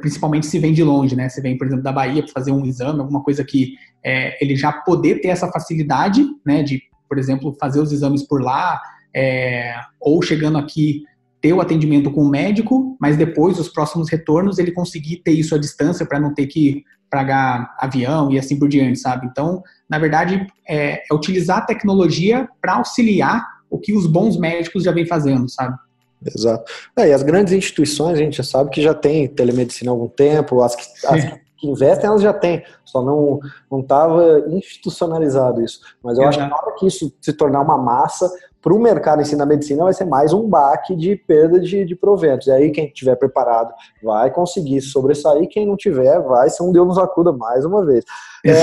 principalmente 0.00 0.46
se 0.46 0.58
vem 0.60 0.72
de 0.72 0.84
longe, 0.84 1.16
né, 1.16 1.28
se 1.28 1.40
vem, 1.40 1.58
por 1.58 1.66
exemplo, 1.66 1.82
da 1.82 1.90
Bahia 1.90 2.22
para 2.22 2.32
fazer 2.32 2.52
um 2.52 2.64
exame, 2.64 3.00
alguma 3.00 3.22
coisa 3.22 3.44
que 3.44 3.74
é, 4.04 4.42
ele 4.42 4.54
já 4.54 4.72
poder 4.72 5.20
ter 5.20 5.28
essa 5.28 5.50
facilidade, 5.50 6.24
né, 6.46 6.62
de 6.62 6.80
por 7.08 7.18
exemplo, 7.18 7.56
fazer 7.58 7.80
os 7.80 7.90
exames 7.90 8.22
por 8.22 8.42
lá, 8.42 8.80
é, 9.14 9.74
ou 9.98 10.22
chegando 10.22 10.58
aqui 10.58 11.04
ter 11.40 11.52
o 11.52 11.60
atendimento 11.60 12.10
com 12.10 12.22
o 12.22 12.28
médico, 12.28 12.96
mas 13.00 13.16
depois, 13.16 13.58
os 13.58 13.68
próximos 13.68 14.10
retornos, 14.10 14.58
ele 14.58 14.72
conseguir 14.72 15.18
ter 15.18 15.32
isso 15.32 15.54
à 15.54 15.58
distância 15.58 16.04
para 16.04 16.18
não 16.18 16.34
ter 16.34 16.46
que 16.46 16.82
pagar 17.10 17.74
avião 17.78 18.30
e 18.30 18.38
assim 18.38 18.58
por 18.58 18.68
diante, 18.68 18.98
sabe? 18.98 19.26
Então, 19.30 19.62
na 19.88 19.98
verdade, 19.98 20.46
é, 20.68 21.02
é 21.10 21.14
utilizar 21.14 21.58
a 21.58 21.66
tecnologia 21.66 22.48
para 22.60 22.74
auxiliar 22.76 23.46
o 23.70 23.78
que 23.78 23.94
os 23.94 24.06
bons 24.06 24.38
médicos 24.38 24.84
já 24.84 24.92
vêm 24.92 25.06
fazendo, 25.06 25.48
sabe? 25.48 25.76
Exato. 26.24 26.70
É, 26.96 27.08
e 27.08 27.12
as 27.12 27.22
grandes 27.22 27.52
instituições, 27.52 28.18
a 28.18 28.22
gente 28.22 28.36
já 28.36 28.42
sabe 28.42 28.70
que 28.70 28.82
já 28.82 28.92
tem 28.92 29.28
telemedicina 29.28 29.90
há 29.90 29.92
algum 29.92 30.08
tempo, 30.08 30.62
as 30.62 30.74
que, 30.74 31.06
as 31.06 31.24
que 31.56 31.68
investem, 31.68 32.06
elas 32.06 32.22
já 32.22 32.32
têm, 32.32 32.62
só 32.84 33.02
não 33.02 33.40
estava 33.80 34.44
institucionalizado 34.48 35.62
isso. 35.62 35.80
Mas 36.02 36.18
eu 36.18 36.24
Exato. 36.24 36.28
acho 36.28 36.38
que 36.38 36.50
na 36.50 36.56
hora 36.56 36.76
que 36.78 36.86
isso 36.86 37.12
se 37.20 37.32
tornar 37.32 37.60
uma 37.60 37.78
massa, 37.78 38.30
para 38.60 38.74
o 38.74 38.78
mercado 38.78 39.22
em 39.22 39.24
si 39.24 39.36
na 39.36 39.46
medicina 39.46 39.84
vai 39.84 39.92
ser 39.92 40.04
mais 40.04 40.32
um 40.32 40.48
baque 40.48 40.96
de 40.96 41.16
perda 41.16 41.60
de, 41.60 41.84
de 41.84 41.94
proventos. 41.94 42.46
E 42.48 42.52
aí 42.52 42.70
quem 42.70 42.86
estiver 42.86 43.16
preparado 43.16 43.72
vai 44.02 44.30
conseguir 44.30 44.80
sobressair, 44.80 45.48
quem 45.48 45.66
não 45.66 45.76
tiver 45.76 46.20
vai 46.20 46.50
ser 46.50 46.62
um 46.62 46.72
Deus 46.72 46.86
nos 46.86 46.98
acuda 46.98 47.32
mais 47.32 47.64
uma 47.64 47.84
vez. 47.84 48.04
É, 48.44 48.62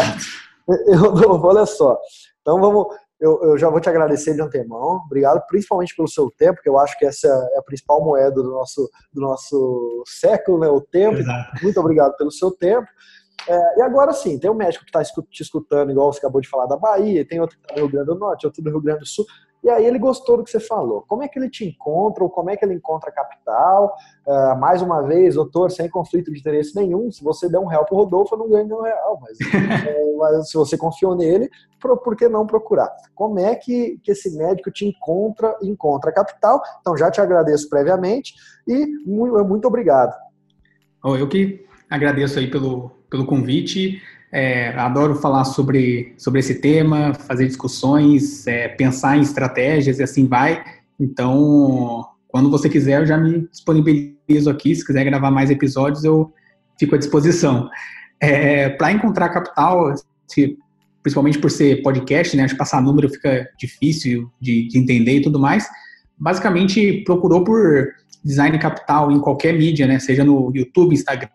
eu, 0.88 1.32
olha 1.42 1.66
só, 1.66 1.98
então 2.42 2.60
vamos, 2.60 2.88
eu, 3.20 3.42
eu, 3.42 3.58
já 3.58 3.70
vou 3.70 3.80
te 3.80 3.90
agradecer 3.90 4.34
de 4.34 4.42
antemão. 4.42 5.02
Obrigado, 5.06 5.42
principalmente 5.48 5.96
pelo 5.96 6.08
seu 6.08 6.30
tempo, 6.38 6.62
que 6.62 6.70
eu 6.70 6.78
acho 6.78 6.98
que 7.00 7.06
essa 7.06 7.28
é 7.54 7.58
a 7.58 7.64
principal 7.64 8.04
moeda 8.04 8.36
do 8.36 8.52
nosso, 8.52 8.90
do 9.14 9.22
nosso 9.22 10.04
século, 10.06 10.60
né? 10.60 10.68
O 10.68 10.82
tempo. 10.82 11.18
Exato. 11.18 11.64
Muito 11.64 11.80
obrigado 11.80 12.16
pelo 12.18 12.32
seu 12.32 12.52
tempo. 12.52 12.88
É, 13.48 13.80
e 13.80 13.82
agora 13.82 14.12
sim, 14.12 14.38
tem 14.40 14.50
um 14.50 14.56
médico 14.56 14.84
que 14.84 14.90
está 14.90 15.04
te 15.04 15.42
escutando, 15.42 15.92
igual 15.92 16.12
você 16.12 16.20
acabou 16.20 16.42
de 16.42 16.50
falar 16.50 16.66
da 16.66 16.78
Bahia, 16.78 17.26
tem 17.26 17.40
outro 17.40 17.58
que 17.58 17.64
está 17.64 17.76
no 17.76 17.82
Rio 17.82 17.92
Grande 17.92 18.08
do 18.08 18.16
Norte, 18.16 18.46
outro 18.46 18.62
do 18.62 18.70
Rio 18.70 18.82
Grande 18.82 19.00
do 19.00 19.06
Sul. 19.06 19.26
E 19.66 19.70
aí 19.70 19.84
ele 19.84 19.98
gostou 19.98 20.38
do 20.38 20.44
que 20.44 20.52
você 20.52 20.60
falou. 20.60 21.04
Como 21.08 21.24
é 21.24 21.28
que 21.28 21.40
ele 21.40 21.50
te 21.50 21.66
encontra, 21.66 22.24
ou 22.24 22.30
como 22.30 22.52
é 22.52 22.56
que 22.56 22.64
ele 22.64 22.76
encontra 22.76 23.10
a 23.10 23.12
capital? 23.12 23.96
Uh, 24.24 24.56
mais 24.60 24.80
uma 24.80 25.02
vez, 25.02 25.34
doutor, 25.34 25.72
sem 25.72 25.90
conflito 25.90 26.32
de 26.32 26.40
interesse 26.40 26.76
nenhum, 26.76 27.12
se 27.12 27.24
você 27.24 27.50
der 27.50 27.58
um 27.58 27.66
real 27.66 27.84
pro 27.84 27.96
Rodolfo, 27.96 28.36
eu 28.36 28.38
não 28.38 28.48
ganho 28.48 28.66
nenhum 28.68 28.84
real, 28.84 29.20
mas, 29.20 29.40
é, 29.88 30.14
mas, 30.18 30.52
se 30.52 30.56
você 30.56 30.78
confiou 30.78 31.16
nele, 31.16 31.50
por, 31.82 31.98
por 31.98 32.16
que 32.16 32.30
não 32.30 32.46
procurar? 32.46 32.96
Como 33.16 33.40
é 33.40 33.56
que, 33.56 34.00
que 34.04 34.12
esse 34.12 34.38
médico 34.38 34.70
te 34.70 34.86
encontra, 34.86 35.58
encontra 35.64 36.12
a 36.12 36.14
capital? 36.14 36.62
Então 36.82 36.96
já 36.96 37.10
te 37.10 37.20
agradeço 37.20 37.68
previamente 37.68 38.36
e 38.68 38.86
muito, 39.04 39.44
muito 39.46 39.68
obrigado. 39.68 40.14
Eu 41.04 41.28
que 41.28 41.66
agradeço 41.90 42.38
aí 42.38 42.52
pelo, 42.52 42.92
pelo 43.10 43.26
convite. 43.26 44.00
É, 44.32 44.70
adoro 44.78 45.16
falar 45.16 45.46
sobre, 45.46 46.14
sobre 46.18 46.40
esse 46.40 46.56
tema, 46.56 47.14
fazer 47.14 47.48
discussões, 47.48 48.46
é, 48.48 48.68
pensar 48.68 49.18
em 49.18 49.22
estratégias 49.22 50.00
e 50.00 50.04
assim 50.04 50.28
vai. 50.28 50.64
Então, 51.00 52.06
quando 52.28 52.50
você 52.50 52.70
quiser, 52.70 53.02
eu 53.02 53.06
já 53.06 53.18
me 53.18 53.48
disponibilizo 53.48 54.50
aqui. 54.50 54.76
Se 54.76 54.86
quiser 54.86 55.06
gravar 55.06 55.32
mais 55.32 55.50
episódios, 55.50 56.04
eu 56.04 56.34
fico 56.78 56.96
à 56.96 56.98
disposição. 56.98 57.70
É, 58.20 58.70
Para 58.70 58.92
encontrar 58.92 59.30
capital, 59.30 59.94
se, 60.28 60.58
principalmente 61.02 61.40
por 61.40 61.52
ser 61.52 61.82
podcast, 61.84 62.36
né, 62.36 62.44
acho 62.44 62.56
que 62.56 62.60
passar 62.60 62.82
número 62.82 63.10
fica 63.10 63.48
difícil 63.60 64.30
de, 64.42 64.68
de 64.68 64.78
entender 64.80 65.18
e 65.18 65.22
tudo 65.22 65.40
mais. 65.40 65.68
Basicamente, 66.18 67.04
procurou 67.06 67.44
por 67.44 67.94
design 68.24 68.58
capital 68.58 69.12
em 69.12 69.20
qualquer 69.20 69.54
mídia, 69.54 69.86
né, 69.86 70.00
seja 70.00 70.24
no 70.24 70.52
YouTube, 70.54 70.94
Instagram, 70.96 71.30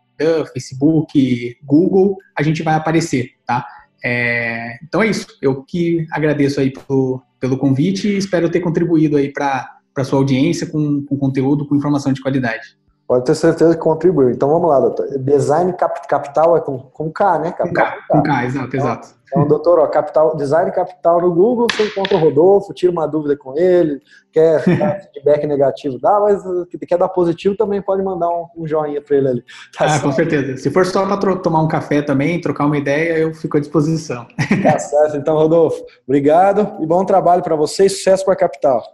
Facebook, 0.52 1.56
Google, 1.62 2.16
a 2.36 2.42
gente 2.42 2.62
vai 2.62 2.74
aparecer, 2.74 3.30
tá? 3.46 3.66
É, 4.04 4.78
então 4.82 5.02
é 5.02 5.08
isso. 5.08 5.26
Eu 5.40 5.62
que 5.62 6.06
agradeço 6.10 6.60
aí 6.60 6.72
pelo, 6.72 7.22
pelo 7.38 7.58
convite 7.58 8.08
e 8.08 8.16
espero 8.16 8.50
ter 8.50 8.60
contribuído 8.60 9.16
aí 9.16 9.32
para 9.32 9.78
a 9.96 10.04
sua 10.04 10.18
audiência 10.18 10.66
com, 10.66 11.04
com 11.04 11.16
conteúdo, 11.16 11.66
com 11.66 11.76
informação 11.76 12.12
de 12.12 12.20
qualidade. 12.20 12.79
Pode 13.10 13.24
ter 13.24 13.34
certeza 13.34 13.74
que 13.74 13.80
contribuiu. 13.80 14.30
Então 14.30 14.48
vamos 14.48 14.70
lá, 14.70 14.78
doutor. 14.78 15.04
Design 15.18 15.74
capital 16.08 16.56
é 16.56 16.60
com, 16.60 16.78
com 16.78 17.10
K, 17.10 17.40
né? 17.40 17.50
Capital, 17.50 17.86
com 17.86 17.98
K, 17.98 18.06
com 18.08 18.22
K, 18.22 18.44
exato, 18.44 18.66
então, 18.68 18.80
exato. 18.80 19.08
Então, 19.24 19.48
doutor, 19.48 19.80
ó, 19.80 19.86
capital, 19.88 20.36
design 20.36 20.70
capital 20.70 21.20
no 21.20 21.34
Google, 21.34 21.66
você 21.72 21.88
encontra 21.88 22.16
o 22.16 22.20
Rodolfo, 22.20 22.72
tira 22.72 22.92
uma 22.92 23.08
dúvida 23.08 23.36
com 23.36 23.58
ele, 23.58 24.00
quer 24.30 24.62
dar 24.78 25.00
feedback 25.00 25.44
negativo, 25.44 25.98
dá, 25.98 26.20
mas 26.20 26.40
quer 26.86 26.98
dar 26.98 27.08
positivo 27.08 27.56
também 27.56 27.82
pode 27.82 28.00
mandar 28.00 28.28
um, 28.28 28.46
um 28.56 28.64
joinha 28.64 29.02
para 29.02 29.16
ele 29.16 29.28
ali. 29.28 29.44
Tá 29.76 29.86
ah, 29.86 29.88
certo? 29.88 30.02
com 30.04 30.12
certeza. 30.12 30.56
Se 30.58 30.70
for 30.70 30.86
só 30.86 31.04
para 31.04 31.34
tomar 31.34 31.62
um 31.62 31.68
café 31.68 32.02
também, 32.02 32.40
trocar 32.40 32.66
uma 32.66 32.78
ideia, 32.78 33.18
eu 33.18 33.34
fico 33.34 33.56
à 33.56 33.60
disposição. 33.60 34.24
Tá 34.62 34.78
certo. 34.78 35.16
Então, 35.16 35.34
Rodolfo, 35.34 35.84
obrigado 36.06 36.76
e 36.80 36.86
bom 36.86 37.04
trabalho 37.04 37.42
para 37.42 37.56
vocês, 37.56 37.90
sucesso 37.90 38.24
para 38.24 38.34
a 38.34 38.36
capital. 38.36 38.84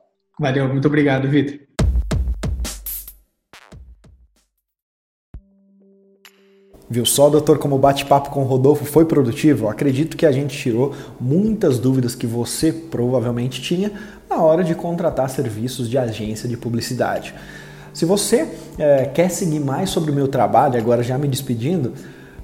Valeu, 0.41 0.67
muito 0.69 0.89
obrigado, 0.89 1.29
Vitor. 1.29 1.76
Viu 6.89 7.05
só, 7.05 7.29
doutor, 7.29 7.59
como 7.59 7.75
o 7.75 7.79
bate-papo 7.79 8.31
com 8.31 8.43
o 8.43 8.45
Rodolfo 8.45 8.85
foi 8.85 9.05
produtivo? 9.05 9.69
Acredito 9.69 10.17
que 10.17 10.25
a 10.25 10.31
gente 10.31 10.57
tirou 10.57 10.95
muitas 11.21 11.81
dúvidas 11.81 12.15
que 12.15 12.29
você 12.29 12.73
provavelmente 12.73 13.61
tinha 13.61 13.91
na 14.31 14.41
hora 14.41 14.63
de 14.63 14.73
contratar 14.73 15.29
serviços 15.29 15.91
de 15.91 15.99
agência 15.99 16.49
de 16.49 16.57
publicidade. 16.57 17.35
Se 17.93 18.05
você 18.05 18.49
é, 18.79 19.07
quer 19.07 19.31
seguir 19.31 19.59
mais 19.59 19.91
sobre 19.91 20.13
o 20.13 20.15
meu 20.15 20.29
trabalho, 20.29 20.79
agora 20.79 21.03
já 21.03 21.19
me 21.19 21.27
despedindo, 21.27 21.93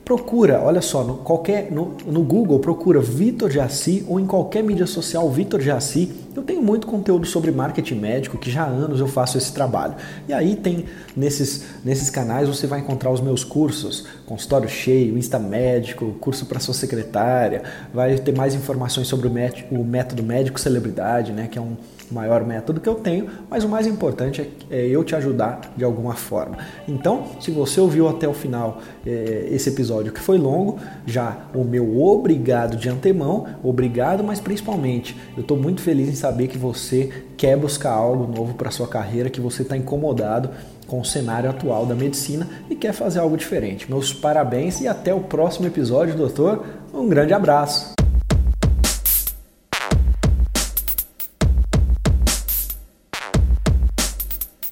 procura, 0.04 0.60
olha 0.60 0.80
só, 0.80 1.04
no, 1.04 1.18
qualquer, 1.18 1.70
no, 1.70 1.96
no 2.06 2.22
Google 2.22 2.58
procura 2.58 3.00
Vitor 3.00 3.50
Jaci 3.50 4.04
ou 4.08 4.18
em 4.18 4.26
qualquer 4.26 4.62
mídia 4.62 4.86
social 4.86 5.30
Vitor 5.30 5.60
Jaci. 5.60 6.10
Eu 6.34 6.42
tenho 6.42 6.62
muito 6.62 6.86
conteúdo 6.86 7.26
sobre 7.26 7.50
marketing 7.52 7.96
médico, 7.96 8.38
que 8.38 8.50
já 8.50 8.64
há 8.64 8.66
anos 8.66 9.00
eu 9.00 9.06
faço 9.06 9.36
esse 9.36 9.52
trabalho. 9.52 9.94
E 10.26 10.32
aí 10.32 10.56
tem 10.56 10.86
nesses, 11.16 11.64
nesses 11.84 12.10
canais 12.10 12.48
você 12.48 12.66
vai 12.66 12.80
encontrar 12.80 13.10
os 13.10 13.20
meus 13.20 13.44
cursos, 13.44 14.06
consultório 14.26 14.68
cheio, 14.68 15.16
Insta 15.16 15.38
Médico, 15.38 16.16
curso 16.20 16.46
para 16.46 16.58
sua 16.58 16.74
secretária, 16.74 17.62
vai 17.92 18.16
ter 18.16 18.34
mais 18.34 18.54
informações 18.54 19.06
sobre 19.06 19.28
o, 19.28 19.84
método 19.84 20.22
médico 20.22 20.58
celebridade, 20.58 21.32
né, 21.32 21.48
que 21.50 21.58
é 21.58 21.60
um 21.60 21.76
maior 22.10 22.44
método 22.44 22.80
que 22.80 22.88
eu 22.88 22.94
tenho, 22.94 23.28
mas 23.48 23.64
o 23.64 23.68
mais 23.68 23.86
importante 23.86 24.50
é, 24.70 24.76
é 24.76 24.86
eu 24.86 25.02
te 25.04 25.14
ajudar 25.14 25.72
de 25.76 25.84
alguma 25.84 26.14
forma. 26.14 26.58
Então, 26.86 27.24
se 27.40 27.50
você 27.50 27.80
ouviu 27.80 28.08
até 28.08 28.28
o 28.28 28.34
final 28.34 28.80
é, 29.06 29.48
esse 29.50 29.68
episódio 29.68 30.12
que 30.12 30.20
foi 30.20 30.38
longo, 30.38 30.78
já 31.06 31.46
o 31.54 31.64
meu 31.64 32.00
obrigado 32.02 32.76
de 32.76 32.88
antemão, 32.88 33.46
obrigado, 33.62 34.22
mas 34.22 34.40
principalmente 34.40 35.16
eu 35.36 35.42
estou 35.42 35.56
muito 35.56 35.80
feliz 35.80 36.08
em 36.08 36.14
saber 36.14 36.48
que 36.48 36.58
você 36.58 37.10
quer 37.36 37.56
buscar 37.56 37.92
algo 37.92 38.32
novo 38.32 38.54
para 38.54 38.70
sua 38.70 38.86
carreira, 38.86 39.30
que 39.30 39.40
você 39.40 39.62
está 39.62 39.76
incomodado 39.76 40.50
com 40.86 41.00
o 41.00 41.04
cenário 41.04 41.48
atual 41.48 41.86
da 41.86 41.94
medicina 41.94 42.46
e 42.68 42.76
quer 42.76 42.92
fazer 42.92 43.20
algo 43.20 43.36
diferente. 43.36 43.90
Meus 43.90 44.12
parabéns 44.12 44.80
e 44.80 44.88
até 44.88 45.14
o 45.14 45.20
próximo 45.20 45.66
episódio, 45.66 46.14
doutor. 46.14 46.64
Um 46.92 47.08
grande 47.08 47.32
abraço. 47.32 48.01